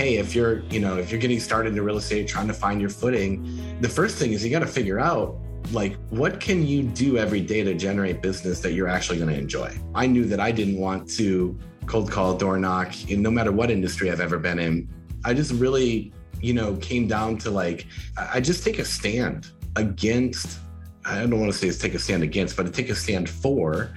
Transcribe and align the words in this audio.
hey, 0.00 0.16
if 0.16 0.34
you're, 0.34 0.60
you 0.70 0.80
know, 0.80 0.96
if 0.96 1.10
you're 1.10 1.20
getting 1.20 1.38
started 1.38 1.76
in 1.76 1.84
real 1.84 1.98
estate, 1.98 2.26
trying 2.26 2.48
to 2.48 2.54
find 2.54 2.80
your 2.80 2.88
footing, 2.88 3.44
the 3.82 3.88
first 3.88 4.16
thing 4.16 4.32
is 4.32 4.42
you 4.42 4.50
got 4.50 4.60
to 4.60 4.66
figure 4.66 4.98
out 4.98 5.36
like 5.72 5.94
what 6.08 6.40
can 6.40 6.66
you 6.66 6.82
do 6.82 7.18
every 7.18 7.42
day 7.42 7.62
to 7.62 7.74
generate 7.74 8.22
business 8.22 8.60
that 8.60 8.72
you're 8.72 8.88
actually 8.88 9.18
going 9.18 9.28
to 9.28 9.38
enjoy. 9.38 9.70
I 9.94 10.06
knew 10.06 10.24
that 10.24 10.40
I 10.40 10.52
didn't 10.52 10.78
want 10.78 11.06
to 11.18 11.58
cold 11.84 12.10
call, 12.10 12.34
door 12.34 12.58
knock, 12.58 13.10
in 13.10 13.20
no 13.20 13.30
matter 13.30 13.52
what 13.52 13.70
industry 13.70 14.10
I've 14.10 14.22
ever 14.22 14.38
been 14.38 14.58
in. 14.58 14.88
I 15.26 15.34
just 15.34 15.52
really, 15.52 16.14
you 16.40 16.54
know, 16.54 16.76
came 16.76 17.06
down 17.06 17.36
to 17.38 17.50
like 17.50 17.86
I 18.16 18.40
just 18.40 18.64
take 18.64 18.78
a 18.78 18.86
stand 18.86 19.50
against 19.76 20.60
I 21.04 21.20
don't 21.20 21.38
want 21.38 21.52
to 21.52 21.58
say 21.58 21.68
it's 21.68 21.76
take 21.76 21.92
a 21.92 21.98
stand 21.98 22.22
against, 22.22 22.56
but 22.56 22.64
to 22.64 22.72
take 22.72 22.88
a 22.88 22.94
stand 22.94 23.28
for 23.28 23.90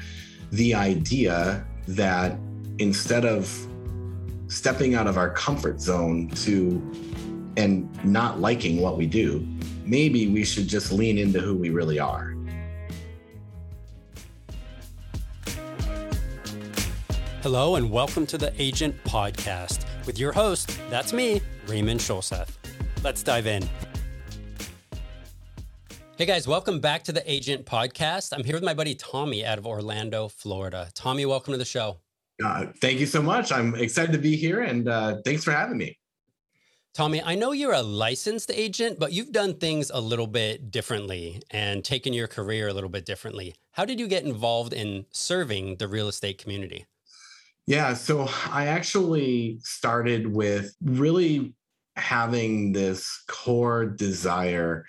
the 0.51 0.75
idea 0.75 1.65
that 1.87 2.37
instead 2.77 3.23
of 3.23 3.47
stepping 4.47 4.95
out 4.95 5.07
of 5.07 5.17
our 5.17 5.29
comfort 5.29 5.79
zone 5.81 6.29
to 6.29 6.81
and 7.57 7.89
not 8.03 8.39
liking 8.39 8.81
what 8.81 8.97
we 8.97 9.05
do, 9.05 9.47
maybe 9.85 10.27
we 10.27 10.43
should 10.43 10.67
just 10.67 10.91
lean 10.91 11.17
into 11.17 11.39
who 11.39 11.55
we 11.55 11.69
really 11.69 11.99
are. 11.99 12.35
Hello, 17.41 17.75
and 17.75 17.91
welcome 17.91 18.25
to 18.27 18.37
the 18.37 18.53
Agent 18.61 18.95
Podcast 19.03 19.85
with 20.05 20.17
your 20.17 20.31
host, 20.31 20.79
that's 20.89 21.13
me, 21.13 21.41
Raymond 21.67 21.99
Schulseth. 21.99 22.49
Let's 23.03 23.21
dive 23.21 23.47
in. 23.47 23.67
Hey 26.15 26.25
guys, 26.25 26.47
welcome 26.47 26.79
back 26.79 27.03
to 27.05 27.11
the 27.11 27.29
Agent 27.29 27.65
Podcast. 27.65 28.33
I'm 28.33 28.43
here 28.43 28.55
with 28.55 28.63
my 28.63 28.73
buddy 28.73 28.95
Thommy 28.95 29.43
out 29.43 29.57
of 29.57 29.65
Orlando, 29.65 30.27
Florida. 30.27 30.89
Thommy, 30.95 31.25
welcome 31.25 31.53
to 31.53 31.57
the 31.57 31.65
show. 31.65 31.97
Uh, 32.43 32.67
thank 32.81 32.99
you 32.99 33.05
so 33.05 33.21
much. 33.21 33.51
I'm 33.51 33.75
excited 33.75 34.11
to 34.13 34.17
be 34.17 34.35
here 34.35 34.61
and 34.61 34.87
uh, 34.87 35.17
thanks 35.25 35.43
for 35.43 35.51
having 35.51 35.77
me. 35.77 35.97
Thommy, 36.95 37.23
I 37.25 37.33
know 37.33 37.53
you're 37.53 37.73
a 37.73 37.81
licensed 37.81 38.51
agent, 38.53 38.99
but 38.99 39.11
you've 39.11 39.31
done 39.31 39.55
things 39.55 39.89
a 39.91 39.99
little 39.99 40.27
bit 40.27 40.69
differently 40.69 41.41
and 41.49 41.83
taken 41.83 42.13
your 42.13 42.27
career 42.27 42.67
a 42.67 42.73
little 42.73 42.89
bit 42.89 43.03
differently. 43.03 43.55
How 43.71 43.83
did 43.83 43.99
you 43.99 44.07
get 44.07 44.23
involved 44.23 44.73
in 44.73 45.05
serving 45.11 45.77
the 45.77 45.87
real 45.87 46.07
estate 46.07 46.37
community? 46.37 46.85
Yeah, 47.65 47.95
so 47.95 48.29
I 48.51 48.67
actually 48.67 49.57
started 49.63 50.27
with 50.27 50.75
really 50.83 51.55
having 51.95 52.73
this 52.73 53.23
core 53.27 53.85
desire 53.85 54.85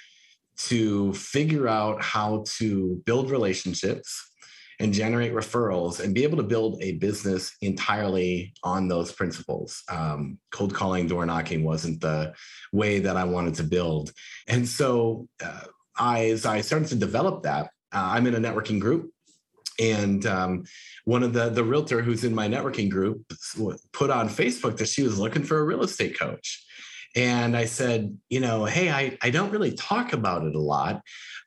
to 0.56 1.14
figure 1.14 1.68
out 1.68 2.02
how 2.02 2.44
to 2.58 3.00
build 3.06 3.30
relationships 3.30 4.32
and 4.80 4.92
generate 4.92 5.32
referrals 5.32 6.00
and 6.00 6.14
be 6.14 6.22
able 6.22 6.36
to 6.36 6.42
build 6.42 6.82
a 6.82 6.92
business 6.92 7.56
entirely 7.60 8.52
on 8.62 8.88
those 8.88 9.12
principles. 9.12 9.82
Um, 9.88 10.38
cold 10.50 10.74
calling, 10.74 11.06
door 11.06 11.26
knocking 11.26 11.64
wasn't 11.64 12.00
the 12.00 12.34
way 12.72 12.98
that 13.00 13.16
I 13.16 13.24
wanted 13.24 13.54
to 13.56 13.64
build. 13.64 14.12
And 14.48 14.66
so, 14.66 15.28
uh, 15.42 15.60
I, 15.96 16.30
as 16.30 16.44
I 16.44 16.60
started 16.60 16.88
to 16.88 16.96
develop 16.96 17.44
that, 17.44 17.66
uh, 17.92 18.10
I'm 18.12 18.26
in 18.26 18.34
a 18.34 18.40
networking 18.40 18.80
group. 18.80 19.10
And 19.80 20.24
um, 20.26 20.64
one 21.04 21.24
of 21.24 21.32
the 21.32 21.48
the 21.48 21.64
realtor 21.64 22.00
who's 22.00 22.22
in 22.22 22.34
my 22.34 22.48
networking 22.48 22.88
group 22.88 23.24
put 23.92 24.10
on 24.10 24.28
Facebook 24.28 24.76
that 24.76 24.88
she 24.88 25.02
was 25.02 25.18
looking 25.18 25.42
for 25.42 25.58
a 25.58 25.64
real 25.64 25.82
estate 25.82 26.18
coach. 26.18 26.64
And 27.16 27.56
I 27.56 27.64
said, 27.66 28.16
you 28.28 28.40
know, 28.40 28.64
hey, 28.64 28.90
I, 28.90 29.16
I 29.22 29.30
don't 29.30 29.50
really 29.50 29.72
talk 29.72 30.12
about 30.12 30.44
it 30.44 30.54
a 30.54 30.60
lot, 30.60 31.00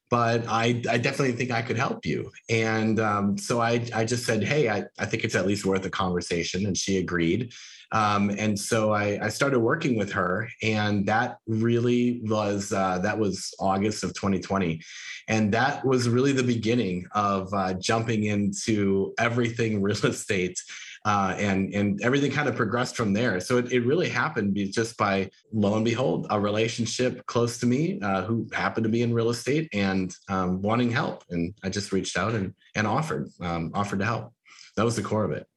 but 0.09 0.45
I, 0.47 0.81
I 0.89 0.97
definitely 0.97 1.33
think 1.33 1.51
I 1.51 1.61
could 1.61 1.77
help 1.77 2.05
you. 2.05 2.31
And 2.49 2.99
um, 2.99 3.37
so 3.37 3.61
I, 3.61 3.85
I 3.93 4.05
just 4.05 4.25
said, 4.25 4.43
hey, 4.43 4.69
I, 4.69 4.85
I 4.97 5.05
think 5.05 5.23
it's 5.23 5.35
at 5.35 5.45
least 5.45 5.65
worth 5.65 5.85
a 5.85 5.89
conversation. 5.89 6.65
And 6.65 6.77
she 6.77 6.97
agreed. 6.97 7.53
Um, 7.91 8.29
and 8.31 8.59
so 8.59 8.91
I, 8.91 9.17
I, 9.21 9.29
started 9.29 9.59
working 9.59 9.97
with 9.97 10.11
her, 10.11 10.49
and 10.61 11.05
that 11.05 11.37
really 11.47 12.19
was 12.25 12.73
uh, 12.73 12.99
that 12.99 13.17
was 13.17 13.53
August 13.61 14.03
of 14.03 14.13
2020, 14.13 14.81
and 15.29 15.53
that 15.53 15.85
was 15.85 16.09
really 16.09 16.33
the 16.33 16.43
beginning 16.43 17.07
of 17.13 17.53
uh, 17.53 17.75
jumping 17.75 18.25
into 18.25 19.13
everything 19.17 19.81
real 19.81 20.05
estate 20.05 20.61
uh, 21.07 21.33
and 21.37 21.73
and 21.73 22.01
everything 22.03 22.29
kind 22.29 22.49
of 22.49 22.55
progressed 22.57 22.97
from 22.97 23.13
there. 23.13 23.39
So 23.39 23.57
it, 23.57 23.71
it 23.71 23.85
really 23.85 24.09
happened 24.09 24.53
just 24.73 24.97
by 24.97 25.29
lo 25.53 25.75
and 25.75 25.85
behold, 25.85 26.27
a 26.29 26.37
relationship 26.37 27.25
close 27.27 27.57
to 27.59 27.65
me 27.65 27.97
uh, 28.01 28.23
who 28.23 28.45
happened 28.51 28.83
to 28.83 28.89
be 28.89 29.03
in 29.03 29.13
real 29.13 29.29
estate 29.29 29.69
and 29.71 30.13
um, 30.27 30.61
wanting 30.61 30.91
help, 30.91 31.23
and 31.29 31.53
I 31.63 31.69
just 31.69 31.93
reached 31.93 32.17
out 32.17 32.33
and 32.33 32.53
and 32.75 32.85
offered 32.85 33.29
um, 33.39 33.71
offered 33.73 33.99
to 33.99 34.05
help. 34.05 34.33
That 34.75 34.83
was 34.83 34.97
the 34.97 35.01
core 35.01 35.23
of 35.23 35.31
it. 35.31 35.47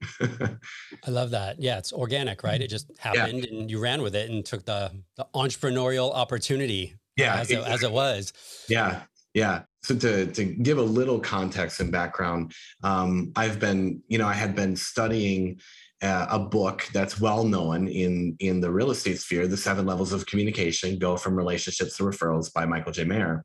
I 1.05 1.11
love 1.11 1.31
that. 1.31 1.61
Yeah, 1.61 1.79
it's 1.79 1.91
organic, 1.91 2.43
right? 2.43 2.61
It 2.61 2.69
just 2.69 2.89
happened, 2.97 3.43
yeah. 3.43 3.51
and 3.51 3.69
you 3.69 3.79
ran 3.79 4.01
with 4.01 4.15
it 4.15 4.29
and 4.29 4.45
took 4.45 4.63
the 4.63 4.89
the 5.17 5.27
entrepreneurial 5.35 6.13
opportunity. 6.13 6.95
Yeah, 7.17 7.35
as, 7.35 7.51
it, 7.51 7.59
as 7.59 7.83
it 7.83 7.91
was. 7.91 8.31
Yeah, 8.69 9.01
yeah. 9.33 9.63
So 9.83 9.95
to 9.95 10.27
to 10.27 10.43
give 10.45 10.77
a 10.77 10.83
little 10.83 11.19
context 11.19 11.79
and 11.79 11.91
background, 11.91 12.53
um, 12.83 13.31
I've 13.35 13.59
been, 13.59 14.01
you 14.07 14.17
know, 14.17 14.27
I 14.27 14.33
had 14.33 14.55
been 14.55 14.75
studying 14.75 15.59
uh, 16.01 16.27
a 16.29 16.39
book 16.39 16.87
that's 16.93 17.19
well 17.19 17.43
known 17.43 17.87
in 17.87 18.35
in 18.39 18.61
the 18.61 18.71
real 18.71 18.91
estate 18.91 19.19
sphere, 19.19 19.47
The 19.47 19.57
Seven 19.57 19.85
Levels 19.85 20.13
of 20.13 20.25
Communication: 20.25 20.99
Go 20.99 21.17
from 21.17 21.35
Relationships 21.35 21.97
to 21.97 22.03
Referrals 22.03 22.53
by 22.53 22.65
Michael 22.65 22.91
J. 22.91 23.05
Maher. 23.05 23.43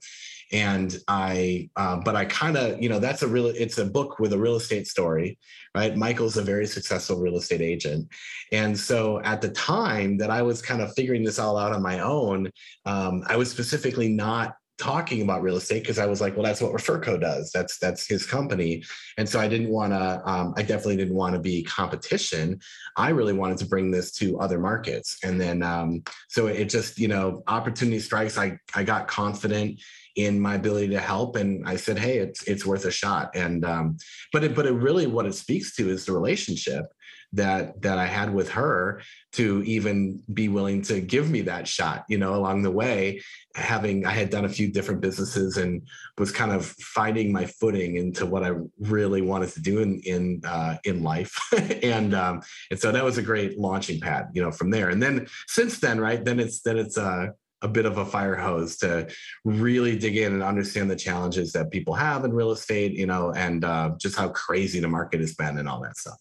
And 0.52 0.96
I, 1.08 1.68
uh, 1.74 1.96
but 1.96 2.14
I 2.14 2.24
kind 2.24 2.56
of, 2.56 2.80
you 2.80 2.88
know, 2.88 3.00
that's 3.00 3.22
a 3.22 3.26
real, 3.26 3.46
it's 3.46 3.78
a 3.78 3.84
book 3.84 4.20
with 4.20 4.32
a 4.32 4.38
real 4.38 4.56
estate 4.56 4.86
story, 4.86 5.38
right? 5.74 5.96
Michael's 5.96 6.36
a 6.36 6.42
very 6.42 6.66
successful 6.66 7.18
real 7.18 7.36
estate 7.36 7.60
agent. 7.60 8.08
And 8.52 8.78
so 8.78 9.20
at 9.22 9.40
the 9.40 9.48
time 9.48 10.16
that 10.18 10.30
I 10.30 10.42
was 10.42 10.62
kind 10.62 10.82
of 10.82 10.94
figuring 10.94 11.24
this 11.24 11.40
all 11.40 11.56
out 11.58 11.72
on 11.72 11.82
my 11.82 11.98
own, 11.98 12.50
um, 12.84 13.24
I 13.26 13.36
was 13.36 13.50
specifically 13.50 14.08
not 14.08 14.54
talking 14.78 15.22
about 15.22 15.42
real 15.42 15.56
estate 15.56 15.80
because 15.82 15.98
I 15.98 16.06
was 16.06 16.20
like, 16.20 16.36
well, 16.36 16.44
that's 16.44 16.60
what 16.60 16.72
Referco 16.72 17.20
does. 17.20 17.50
That's 17.52 17.78
that's 17.78 18.06
his 18.06 18.26
company, 18.26 18.84
and 19.16 19.28
so 19.28 19.40
I 19.40 19.48
didn't 19.48 19.70
want 19.70 19.92
to. 19.92 20.22
Um, 20.28 20.54
I 20.56 20.62
definitely 20.62 20.96
didn't 20.96 21.14
want 21.14 21.34
to 21.34 21.40
be 21.40 21.62
competition. 21.62 22.60
I 22.96 23.10
really 23.10 23.32
wanted 23.32 23.58
to 23.58 23.66
bring 23.66 23.90
this 23.90 24.12
to 24.12 24.38
other 24.38 24.58
markets, 24.58 25.18
and 25.22 25.40
then 25.40 25.62
um, 25.62 26.02
so 26.28 26.46
it 26.46 26.66
just 26.66 26.98
you 26.98 27.08
know 27.08 27.42
opportunity 27.46 28.00
strikes. 28.00 28.38
I 28.38 28.58
I 28.74 28.84
got 28.84 29.08
confident 29.08 29.80
in 30.16 30.40
my 30.40 30.54
ability 30.54 30.88
to 30.88 31.00
help, 31.00 31.36
and 31.36 31.66
I 31.68 31.76
said, 31.76 31.98
hey, 31.98 32.18
it's 32.18 32.42
it's 32.44 32.66
worth 32.66 32.84
a 32.84 32.90
shot. 32.90 33.30
And 33.34 33.64
um, 33.64 33.96
but 34.32 34.44
it 34.44 34.54
but 34.54 34.66
it 34.66 34.72
really 34.72 35.06
what 35.06 35.26
it 35.26 35.34
speaks 35.34 35.74
to 35.76 35.88
is 35.90 36.06
the 36.06 36.12
relationship 36.12 36.86
that 37.32 37.80
that 37.82 37.98
I 37.98 38.06
had 38.06 38.32
with 38.32 38.50
her 38.50 39.02
to 39.36 39.62
even 39.64 40.22
be 40.32 40.48
willing 40.48 40.80
to 40.80 40.98
give 40.98 41.30
me 41.30 41.42
that 41.42 41.68
shot, 41.68 42.04
you 42.08 42.16
know, 42.16 42.34
along 42.34 42.62
the 42.62 42.70
way, 42.70 43.22
having 43.54 44.06
I 44.06 44.12
had 44.12 44.30
done 44.30 44.46
a 44.46 44.48
few 44.48 44.72
different 44.72 45.02
businesses 45.02 45.58
and 45.58 45.86
was 46.16 46.32
kind 46.32 46.52
of 46.52 46.64
finding 46.64 47.32
my 47.32 47.44
footing 47.44 47.96
into 47.96 48.24
what 48.24 48.44
I 48.44 48.52
really 48.80 49.20
wanted 49.20 49.50
to 49.50 49.60
do 49.60 49.80
in 49.80 50.00
in 50.00 50.40
uh, 50.46 50.78
in 50.84 51.02
life, 51.02 51.38
and 51.82 52.14
um, 52.14 52.40
and 52.70 52.80
so 52.80 52.90
that 52.92 53.04
was 53.04 53.18
a 53.18 53.22
great 53.22 53.58
launching 53.58 54.00
pad, 54.00 54.28
you 54.32 54.42
know, 54.42 54.50
from 54.50 54.70
there. 54.70 54.88
And 54.88 55.02
then 55.02 55.26
since 55.48 55.80
then, 55.80 56.00
right, 56.00 56.24
then 56.24 56.40
it's 56.40 56.62
then 56.62 56.78
it's 56.78 56.96
uh, 56.96 57.28
a 57.60 57.68
bit 57.68 57.84
of 57.84 57.98
a 57.98 58.06
fire 58.06 58.36
hose 58.36 58.78
to 58.78 59.06
really 59.44 59.98
dig 59.98 60.16
in 60.16 60.32
and 60.32 60.42
understand 60.42 60.90
the 60.90 60.96
challenges 60.96 61.52
that 61.52 61.70
people 61.70 61.92
have 61.92 62.24
in 62.24 62.32
real 62.32 62.52
estate, 62.52 62.92
you 62.92 63.06
know, 63.06 63.32
and 63.32 63.66
uh, 63.66 63.90
just 63.98 64.16
how 64.16 64.30
crazy 64.30 64.80
the 64.80 64.88
market 64.88 65.20
has 65.20 65.34
been 65.34 65.58
and 65.58 65.68
all 65.68 65.82
that 65.82 65.96
stuff. 65.98 66.18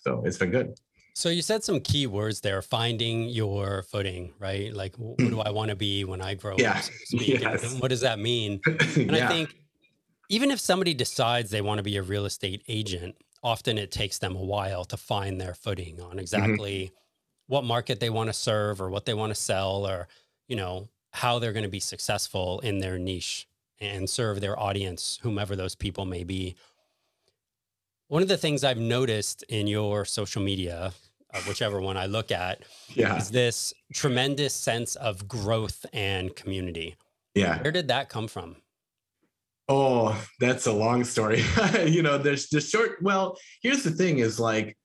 So 0.00 0.22
it's 0.24 0.38
been 0.38 0.50
good. 0.50 0.74
So 1.16 1.30
you 1.30 1.40
said 1.40 1.64
some 1.64 1.80
key 1.80 2.06
words 2.06 2.42
there, 2.42 2.60
finding 2.60 3.30
your 3.30 3.84
footing, 3.84 4.34
right? 4.38 4.70
Like, 4.70 4.96
who 4.96 5.16
do 5.16 5.40
I 5.40 5.48
want 5.48 5.70
to 5.70 5.74
be 5.74 6.04
when 6.04 6.20
I 6.20 6.34
grow 6.34 6.56
yeah. 6.58 6.72
up? 6.72 6.82
So 6.82 7.16
yes. 7.16 7.80
what 7.80 7.88
does 7.88 8.02
that 8.02 8.18
mean? 8.18 8.60
And 8.96 9.10
yeah. 9.10 9.24
I 9.24 9.28
think 9.28 9.58
even 10.28 10.50
if 10.50 10.60
somebody 10.60 10.92
decides 10.92 11.48
they 11.48 11.62
want 11.62 11.78
to 11.78 11.82
be 11.82 11.96
a 11.96 12.02
real 12.02 12.26
estate 12.26 12.62
agent, 12.68 13.16
often 13.42 13.78
it 13.78 13.90
takes 13.90 14.18
them 14.18 14.36
a 14.36 14.44
while 14.44 14.84
to 14.84 14.98
find 14.98 15.40
their 15.40 15.54
footing 15.54 16.02
on 16.02 16.10
mm-hmm. 16.10 16.18
exactly 16.18 16.84
mm-hmm. 16.84 16.94
what 17.46 17.64
market 17.64 17.98
they 17.98 18.10
want 18.10 18.28
to 18.28 18.34
serve 18.34 18.82
or 18.82 18.90
what 18.90 19.06
they 19.06 19.14
want 19.14 19.30
to 19.30 19.40
sell 19.40 19.86
or, 19.86 20.08
you 20.48 20.56
know, 20.56 20.90
how 21.12 21.38
they're 21.38 21.54
going 21.54 21.62
to 21.62 21.70
be 21.70 21.80
successful 21.80 22.60
in 22.60 22.80
their 22.80 22.98
niche 22.98 23.48
and 23.80 24.10
serve 24.10 24.42
their 24.42 24.60
audience, 24.60 25.18
whomever 25.22 25.56
those 25.56 25.74
people 25.74 26.04
may 26.04 26.24
be. 26.24 26.56
One 28.08 28.20
of 28.20 28.28
the 28.28 28.36
things 28.36 28.64
I've 28.64 28.76
noticed 28.76 29.44
in 29.48 29.66
your 29.66 30.04
social 30.04 30.42
media, 30.42 30.92
uh, 31.32 31.40
whichever 31.42 31.80
one 31.80 31.96
I 31.96 32.06
look 32.06 32.30
at, 32.30 32.62
yeah. 32.94 33.16
is 33.16 33.30
this 33.30 33.74
tremendous 33.92 34.54
sense 34.54 34.96
of 34.96 35.28
growth 35.28 35.86
and 35.92 36.34
community. 36.34 36.96
Yeah. 37.34 37.62
Where 37.62 37.72
did 37.72 37.88
that 37.88 38.08
come 38.08 38.28
from? 38.28 38.56
Oh, 39.68 40.16
that's 40.38 40.66
a 40.66 40.72
long 40.72 41.04
story. 41.04 41.42
you 41.86 42.02
know, 42.02 42.18
there's 42.18 42.48
the 42.48 42.60
short. 42.60 42.98
Well, 43.02 43.36
here's 43.62 43.82
the 43.82 43.90
thing: 43.90 44.18
is 44.18 44.38
like 44.38 44.76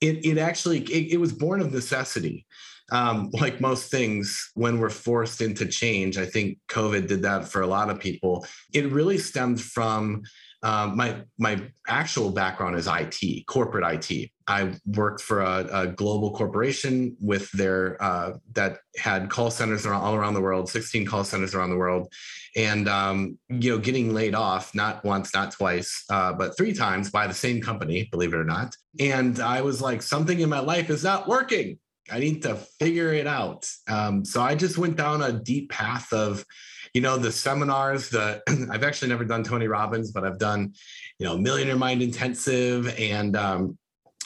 it. 0.00 0.24
It 0.24 0.38
actually 0.38 0.80
it, 0.80 1.12
it 1.12 1.16
was 1.18 1.32
born 1.32 1.60
of 1.60 1.72
necessity. 1.72 2.46
Um, 2.90 3.30
like 3.34 3.60
most 3.60 3.90
things, 3.90 4.50
when 4.54 4.80
we're 4.80 4.90
forced 4.90 5.42
into 5.42 5.66
change, 5.66 6.18
I 6.18 6.26
think 6.26 6.58
COVID 6.68 7.06
did 7.06 7.22
that 7.22 7.46
for 7.46 7.60
a 7.60 7.66
lot 7.66 7.88
of 7.88 8.00
people. 8.00 8.44
It 8.72 8.90
really 8.90 9.18
stemmed 9.18 9.60
from 9.60 10.22
um, 10.62 10.96
my 10.96 11.22
my 11.38 11.62
actual 11.88 12.30
background 12.30 12.76
is 12.76 12.86
IT, 12.86 13.46
corporate 13.46 14.04
IT. 14.10 14.30
I 14.46 14.74
worked 14.84 15.22
for 15.22 15.40
a, 15.40 15.68
a 15.72 15.86
global 15.86 16.32
corporation 16.32 17.16
with 17.20 17.50
their 17.52 18.02
uh, 18.02 18.34
that 18.52 18.78
had 18.96 19.30
call 19.30 19.50
centers 19.50 19.86
around, 19.86 20.02
all 20.02 20.14
around 20.14 20.34
the 20.34 20.40
world, 20.40 20.68
16 20.68 21.06
call 21.06 21.24
centers 21.24 21.54
around 21.54 21.70
the 21.70 21.76
world, 21.76 22.12
and 22.56 22.88
um, 22.88 23.38
you 23.48 23.70
know, 23.70 23.78
getting 23.78 24.12
laid 24.12 24.34
off 24.34 24.74
not 24.74 25.02
once, 25.04 25.32
not 25.32 25.52
twice, 25.52 26.04
uh, 26.10 26.32
but 26.32 26.56
three 26.56 26.74
times 26.74 27.10
by 27.10 27.26
the 27.26 27.34
same 27.34 27.62
company, 27.62 28.08
believe 28.10 28.34
it 28.34 28.36
or 28.36 28.44
not. 28.44 28.76
And 28.98 29.40
I 29.40 29.62
was 29.62 29.80
like, 29.80 30.02
something 30.02 30.40
in 30.40 30.48
my 30.50 30.60
life 30.60 30.90
is 30.90 31.04
not 31.04 31.26
working. 31.26 31.78
I 32.10 32.18
need 32.18 32.42
to 32.42 32.56
figure 32.56 33.14
it 33.14 33.26
out. 33.26 33.70
Um, 33.88 34.24
so 34.24 34.42
I 34.42 34.56
just 34.56 34.76
went 34.76 34.96
down 34.96 35.22
a 35.22 35.32
deep 35.32 35.70
path 35.70 36.12
of 36.12 36.44
you 36.94 37.00
know 37.00 37.16
the 37.16 37.30
seminars 37.32 38.08
the 38.10 38.42
i've 38.70 38.84
actually 38.84 39.08
never 39.08 39.24
done 39.24 39.42
tony 39.42 39.68
robbins 39.68 40.10
but 40.10 40.24
i've 40.24 40.38
done 40.38 40.72
you 41.18 41.26
know 41.26 41.36
millionaire 41.36 41.76
mind 41.76 42.02
intensive 42.02 42.94
and 42.98 43.36
um, 43.36 43.78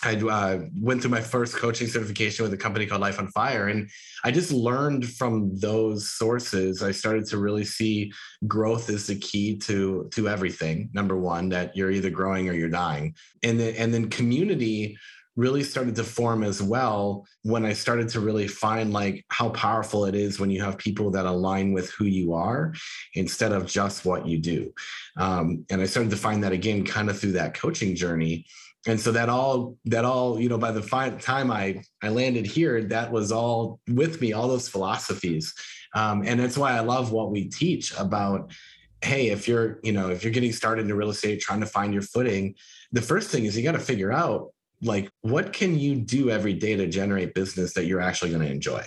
I 0.05 0.17
uh, 0.17 0.61
went 0.81 1.01
through 1.01 1.13
my 1.13 1.21
first 1.21 1.57
coaching 1.57 1.87
certification 1.87 2.43
with 2.43 2.53
a 2.53 2.59
company 2.59 2.85
called 2.85 3.01
Life 3.01 3.19
on 3.19 3.29
Fire, 3.29 3.69
and 3.69 3.89
I 4.23 4.31
just 4.31 4.53
learned 4.53 5.09
from 5.09 5.57
those 5.57 6.11
sources. 6.11 6.83
I 6.83 6.91
started 6.91 7.27
to 7.27 7.39
really 7.39 7.65
see 7.65 8.13
growth 8.47 8.91
is 8.91 9.07
the 9.07 9.17
key 9.17 9.57
to 9.59 10.09
to 10.13 10.29
everything. 10.29 10.91
Number 10.93 11.17
one, 11.17 11.49
that 11.51 11.75
you're 11.77 11.91
either 11.91 12.11
growing 12.11 12.49
or 12.49 12.53
you're 12.53 12.69
dying, 12.69 13.15
and 13.43 13.59
then 13.59 13.75
and 13.77 13.95
then 13.95 14.11
community 14.11 14.99
really 15.37 15.63
started 15.63 15.97
to 15.97 16.05
form 16.05 16.45
as 16.45 16.63
well 16.63 17.27
when 17.43 17.65
I 17.65 17.73
started 17.73 18.09
to 18.11 18.21
really 18.21 18.47
find 18.47 18.93
like 18.93 19.25
how 19.29 19.51
powerful 19.51 20.05
it 20.05 20.15
is 20.15 20.39
when 20.39 20.51
you 20.51 20.63
have 20.63 20.79
people 20.79 21.11
that 21.11 21.27
align 21.27 21.73
with 21.73 21.91
who 21.91 22.05
you 22.05 22.35
are 22.35 22.73
instead 23.15 23.53
of 23.53 23.67
just 23.67 24.05
what 24.05 24.27
you 24.27 24.39
do. 24.39 24.73
Um, 25.17 25.65
and 25.71 25.81
I 25.81 25.87
started 25.87 26.11
to 26.11 26.17
find 26.17 26.43
that 26.45 26.53
again 26.53 26.85
kind 26.85 27.11
of 27.11 27.19
through 27.19 27.33
that 27.33 27.55
coaching 27.55 27.95
journey. 27.95 28.47
And 28.87 29.01
so 29.01 29.13
that 29.13 29.29
all 29.29 29.77
that 29.87 30.05
all 30.05 30.39
you 30.39 30.49
know 30.49 30.59
by 30.59 30.71
the 30.71 30.83
time 31.21 31.51
I 31.51 31.83
I 32.03 32.11
landed 32.11 32.47
here 32.47 32.83
that 32.85 33.11
was 33.11 33.33
all 33.33 33.81
with 33.89 34.21
me 34.21 34.35
all 34.35 34.47
those 34.47 34.69
philosophies 34.69 35.55
um, 35.95 36.23
and 36.27 36.39
that's 36.39 36.59
why 36.59 36.73
I 36.73 36.81
love 36.81 37.11
what 37.11 37.31
we 37.31 37.49
teach 37.49 37.97
about 37.99 38.53
hey 39.01 39.29
if 39.29 39.49
you're 39.49 39.81
you 39.83 39.93
know 39.93 40.11
if 40.11 40.23
you're 40.23 40.33
getting 40.33 40.53
started 40.53 40.85
in 40.85 40.95
real 40.95 41.09
estate 41.09 41.41
trying 41.41 41.61
to 41.61 41.67
find 41.67 41.95
your 41.95 42.03
footing 42.03 42.55
the 42.93 43.03
first 43.03 43.31
thing 43.31 43.47
is 43.47 43.57
you 43.57 43.63
got 43.63 43.73
to 43.73 43.79
figure 43.79 44.13
out 44.13 44.54
like 44.85 45.11
what 45.23 45.53
can 45.53 45.79
you 45.79 45.97
do 45.97 46.31
every 46.31 46.55
day 46.55 46.77
to 46.77 46.87
generate 46.87 47.35
business 47.35 47.75
that 47.75 47.87
you're 47.87 48.01
actually 48.01 48.31
going 48.31 48.43
to 48.43 48.53
enjoy? 48.53 48.83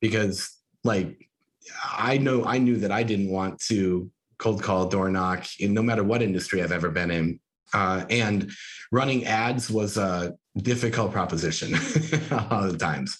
Because 0.00 0.58
like 0.84 1.28
i 1.92 2.16
know 2.16 2.44
i 2.44 2.56
knew 2.56 2.76
that 2.76 2.92
i 2.92 3.02
didn't 3.02 3.28
want 3.28 3.58
to 3.58 4.10
cold 4.38 4.62
call 4.62 4.86
door 4.86 5.10
knock 5.10 5.44
in 5.58 5.74
no 5.74 5.82
matter 5.82 6.04
what 6.04 6.22
industry 6.22 6.62
i've 6.62 6.72
ever 6.72 6.90
been 6.90 7.10
in. 7.10 7.40
Uh, 7.74 8.02
and 8.08 8.50
running 8.90 9.26
ads 9.26 9.70
was 9.70 9.98
a 9.98 10.34
difficult 10.56 11.12
proposition 11.12 11.74
a 12.30 12.46
lot 12.50 12.64
of 12.64 12.78
times. 12.78 13.14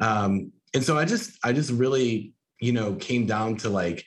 Um, 0.00 0.50
and 0.74 0.82
so 0.82 0.98
i 0.98 1.04
just 1.04 1.38
i 1.44 1.52
just 1.52 1.70
really 1.70 2.32
you 2.60 2.72
know 2.72 2.94
came 2.94 3.26
down 3.26 3.56
to 3.58 3.68
like 3.68 4.04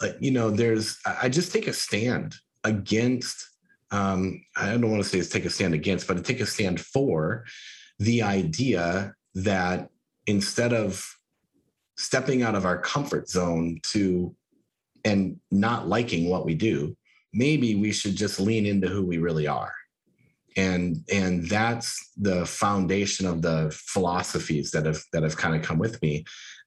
like 0.00 0.16
you 0.20 0.30
know 0.30 0.50
there's 0.50 0.98
i 1.06 1.28
just 1.28 1.50
take 1.50 1.66
a 1.66 1.72
stand 1.72 2.34
against 2.62 3.48
um, 3.90 4.44
I 4.56 4.72
don't 4.72 4.90
want 4.90 5.02
to 5.02 5.08
say 5.08 5.18
it's 5.18 5.28
take 5.28 5.44
a 5.44 5.50
stand 5.50 5.74
against, 5.74 6.06
but 6.06 6.16
to 6.16 6.22
take 6.22 6.40
a 6.40 6.46
stand 6.46 6.80
for 6.80 7.44
the 7.98 8.22
idea 8.22 9.14
that 9.34 9.88
instead 10.26 10.72
of 10.72 11.06
stepping 11.96 12.42
out 12.42 12.54
of 12.54 12.64
our 12.64 12.78
comfort 12.78 13.28
zone 13.28 13.78
to 13.82 14.34
and 15.04 15.38
not 15.50 15.88
liking 15.88 16.28
what 16.28 16.44
we 16.44 16.54
do, 16.54 16.96
maybe 17.32 17.74
we 17.74 17.92
should 17.92 18.16
just 18.16 18.40
lean 18.40 18.66
into 18.66 18.88
who 18.88 19.04
we 19.04 19.18
really 19.18 19.46
are. 19.46 19.72
And 20.56 21.04
and 21.12 21.48
that's 21.48 22.12
the 22.16 22.46
foundation 22.46 23.26
of 23.26 23.42
the 23.42 23.72
philosophies 23.76 24.70
that 24.70 24.86
have 24.86 25.02
that 25.12 25.24
have 25.24 25.36
kind 25.36 25.54
of 25.54 25.62
come 25.62 25.78
with 25.78 26.00
me 26.00 26.24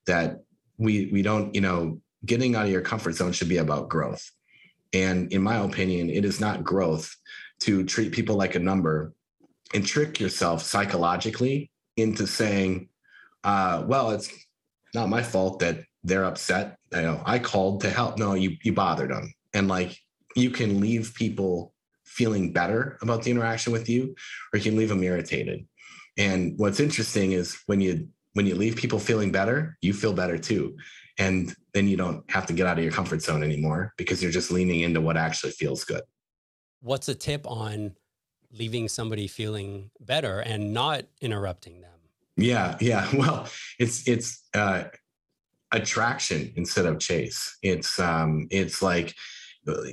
that 0.07 0.39
we 0.77 1.09
we 1.11 1.21
don't, 1.21 1.55
you 1.55 1.61
know, 1.61 2.01
getting 2.25 2.55
out 2.55 2.65
of 2.65 2.71
your 2.71 2.81
comfort 2.81 3.13
zone 3.13 3.31
should 3.31 3.49
be 3.49 3.57
about 3.57 3.89
growth 3.89 4.29
and 4.93 5.31
in 5.31 5.41
my 5.41 5.57
opinion, 5.57 6.09
it 6.09 6.25
is 6.25 6.39
not 6.39 6.63
growth 6.63 7.15
to 7.61 7.83
treat 7.83 8.11
people 8.11 8.35
like 8.35 8.55
a 8.55 8.59
number 8.59 9.13
and 9.73 9.85
trick 9.85 10.19
yourself 10.19 10.61
psychologically 10.61 11.71
into 11.95 12.27
saying, 12.27 12.89
uh, 13.43 13.83
well, 13.85 14.11
it's 14.11 14.31
not 14.93 15.09
my 15.09 15.21
fault 15.21 15.59
that 15.59 15.79
they're 16.03 16.25
upset. 16.25 16.77
You 16.93 17.01
know, 17.01 17.21
I 17.25 17.39
called 17.39 17.81
to 17.81 17.89
help. 17.89 18.17
No, 18.17 18.33
you 18.33 18.57
you 18.63 18.73
bothered 18.73 19.11
them. 19.11 19.33
And 19.53 19.67
like 19.67 19.97
you 20.35 20.51
can 20.51 20.79
leave 20.79 21.13
people 21.15 21.73
feeling 22.05 22.53
better 22.53 22.97
about 23.01 23.23
the 23.23 23.31
interaction 23.31 23.73
with 23.73 23.89
you, 23.89 24.15
or 24.53 24.57
you 24.57 24.63
can 24.63 24.77
leave 24.77 24.89
them 24.89 25.03
irritated. 25.03 25.67
And 26.17 26.53
what's 26.57 26.79
interesting 26.79 27.33
is 27.33 27.57
when 27.65 27.81
you 27.81 28.07
when 28.33 28.45
you 28.45 28.55
leave 28.55 28.75
people 28.75 28.99
feeling 28.99 29.31
better, 29.31 29.77
you 29.81 29.93
feel 29.93 30.13
better 30.13 30.37
too. 30.37 30.77
And 31.17 31.53
then 31.77 31.87
you 31.87 31.95
don't 31.95 32.29
have 32.31 32.47
to 32.47 32.53
get 32.53 32.65
out 32.65 32.79
of 32.79 32.83
your 32.83 32.91
comfort 32.91 33.21
zone 33.21 33.43
anymore 33.43 33.93
because 33.97 34.21
you're 34.23 34.31
just 34.31 34.49
leaning 34.49 34.79
into 34.79 34.99
what 34.99 35.15
actually 35.15 35.51
feels 35.51 35.83
good. 35.83 36.01
What's 36.81 37.07
a 37.07 37.13
tip 37.13 37.45
on 37.45 37.95
leaving 38.51 38.87
somebody 38.87 39.27
feeling 39.27 39.91
better 39.99 40.39
and 40.39 40.73
not 40.73 41.03
interrupting 41.21 41.81
them? 41.81 41.91
Yeah, 42.35 42.77
yeah. 42.81 43.07
Well, 43.13 43.47
it's 43.77 44.07
it's 44.07 44.47
uh 44.55 44.85
attraction 45.71 46.51
instead 46.55 46.87
of 46.87 46.97
chase. 46.99 47.57
It's 47.61 47.99
um 47.99 48.47
it's 48.49 48.81
like 48.81 49.13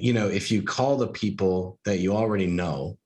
you 0.01 0.13
know, 0.13 0.29
if 0.29 0.51
you 0.51 0.63
call 0.63 0.97
the 0.97 1.09
people 1.09 1.81
that 1.85 1.99
you 1.99 2.15
already 2.15 2.47
know 2.47 2.97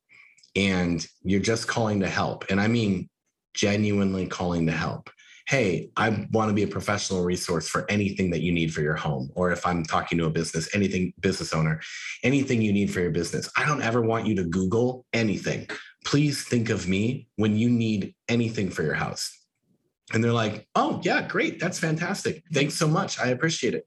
and 0.55 1.05
you're 1.23 1.41
just 1.41 1.67
calling 1.67 2.01
to 2.01 2.09
help, 2.09 2.45
and 2.51 2.61
I 2.61 2.69
mean 2.69 3.09
genuinely 3.55 4.27
calling 4.29 4.67
to 4.67 4.73
help 4.73 5.11
hey, 5.49 5.89
I 5.97 6.27
want 6.33 6.51
to 6.51 6.55
be 6.55 6.63
a 6.63 6.69
professional 6.69 7.25
resource 7.25 7.71
for 7.71 7.91
anything 7.91 8.29
that 8.31 8.43
you 8.43 8.53
need 8.53 8.73
for 8.73 8.83
your 8.83 8.95
home. 8.95 9.31
Or 9.35 9.51
if 9.51 9.67
I'm 9.67 9.83
talking 9.83 10.19
to 10.19 10.27
a 10.27 10.31
business, 10.31 10.69
anything, 10.75 11.15
business 11.21 11.55
owner, 11.55 11.81
anything 12.23 12.61
you 12.61 12.71
need 12.71 12.93
for 12.93 13.01
your 13.01 13.11
business. 13.11 13.51
I 13.57 13.65
don't 13.65 13.81
ever 13.81 14.03
want 14.03 14.27
you 14.27 14.35
to 14.37 14.45
Google 14.45 15.07
anything. 15.15 15.67
Please 16.05 16.45
think 16.45 16.69
of 16.69 16.87
me 16.87 17.29
when 17.37 17.57
you 17.57 17.71
need 17.71 18.15
anything 18.29 18.69
for 18.69 18.83
your 18.83 18.93
house. 18.93 19.35
And 20.13 20.23
they're 20.23 20.35
like, 20.35 20.69
oh, 20.75 21.01
yeah, 21.03 21.27
great. 21.27 21.59
That's 21.59 21.79
fantastic. 21.79 22.43
Thanks 22.53 22.75
so 22.75 22.87
much. 22.87 23.19
I 23.19 23.29
appreciate 23.29 23.75
it. 23.75 23.87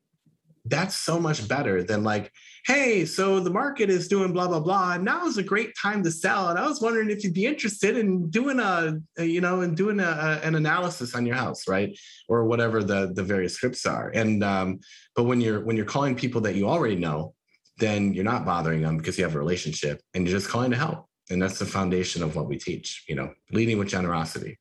That's 0.66 0.96
so 0.96 1.20
much 1.20 1.48
better 1.48 1.84
than 1.84 2.04
like, 2.04 2.32
hey, 2.66 3.06
so 3.06 3.40
the 3.40 3.50
market 3.50 3.90
is 3.90 4.08
doing 4.08 4.32
blah, 4.32 4.48
blah, 4.48 4.60
blah. 4.60 4.94
And 4.94 5.06
now 5.06 5.26
is 5.26 5.38
a 5.38 5.44
great 5.44 5.72
time 5.76 6.04
to 6.04 6.12
sell. 6.12 6.50
And 6.50 6.60
I 6.60 6.68
was 6.68 6.82
wondering 6.82 7.10
if 7.10 7.24
you'd 7.24 7.34
be 7.34 7.48
interested 7.48 7.98
in 7.98 8.30
doing 8.30 8.60
a, 8.60 9.00
a 9.18 9.26
you 9.26 9.42
know, 9.42 9.62
and 9.62 9.76
doing 9.76 10.00
a, 10.00 10.04
a, 10.04 10.46
an 10.46 10.56
analysis 10.56 11.16
on 11.16 11.26
your 11.26 11.36
house, 11.36 11.68
right? 11.68 11.98
Or 12.30 12.46
whatever 12.46 12.84
the, 12.84 13.12
the 13.14 13.24
various 13.24 13.56
scripts 13.56 13.86
are. 13.86 14.12
And, 14.14 14.44
um, 14.44 14.80
but 15.16 15.24
when 15.24 15.42
you're, 15.42 15.62
when 15.66 15.76
you're 15.76 15.86
calling 15.86 16.16
people 16.16 16.42
that 16.42 16.56
you 16.56 16.70
already 16.70 16.96
know, 16.96 17.34
then 17.78 18.14
you're 18.14 18.24
not 18.24 18.46
bothering 18.46 18.82
them 18.82 18.98
because 18.98 19.18
you 19.18 19.24
have 19.24 19.36
a 19.36 19.40
relationship 19.40 20.00
and 20.14 20.28
you're 20.28 20.38
just 20.38 20.50
calling 20.50 20.72
to 20.72 20.78
help. 20.78 21.08
And 21.32 21.42
that's 21.42 21.58
the 21.58 21.66
foundation 21.66 22.22
of 22.22 22.36
what 22.36 22.48
we 22.48 22.58
teach, 22.58 23.06
you 23.08 23.16
know, 23.16 23.34
leading 23.52 23.80
with 23.80 23.88
generosity. 23.88 24.60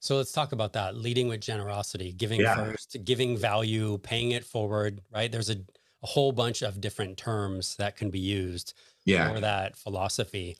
So 0.00 0.16
let's 0.16 0.32
talk 0.32 0.52
about 0.52 0.72
that 0.74 0.96
leading 0.96 1.28
with 1.28 1.40
generosity, 1.40 2.12
giving 2.12 2.40
yeah. 2.40 2.54
first, 2.54 2.96
giving 3.04 3.36
value, 3.36 3.98
paying 3.98 4.32
it 4.32 4.44
forward, 4.44 5.00
right? 5.10 5.30
There's 5.32 5.50
a 5.50 5.56
a 6.02 6.06
whole 6.06 6.32
bunch 6.32 6.62
of 6.62 6.80
different 6.80 7.16
terms 7.16 7.76
that 7.76 7.96
can 7.96 8.10
be 8.10 8.18
used 8.18 8.74
yeah. 9.04 9.32
for 9.32 9.40
that 9.40 9.76
philosophy. 9.76 10.56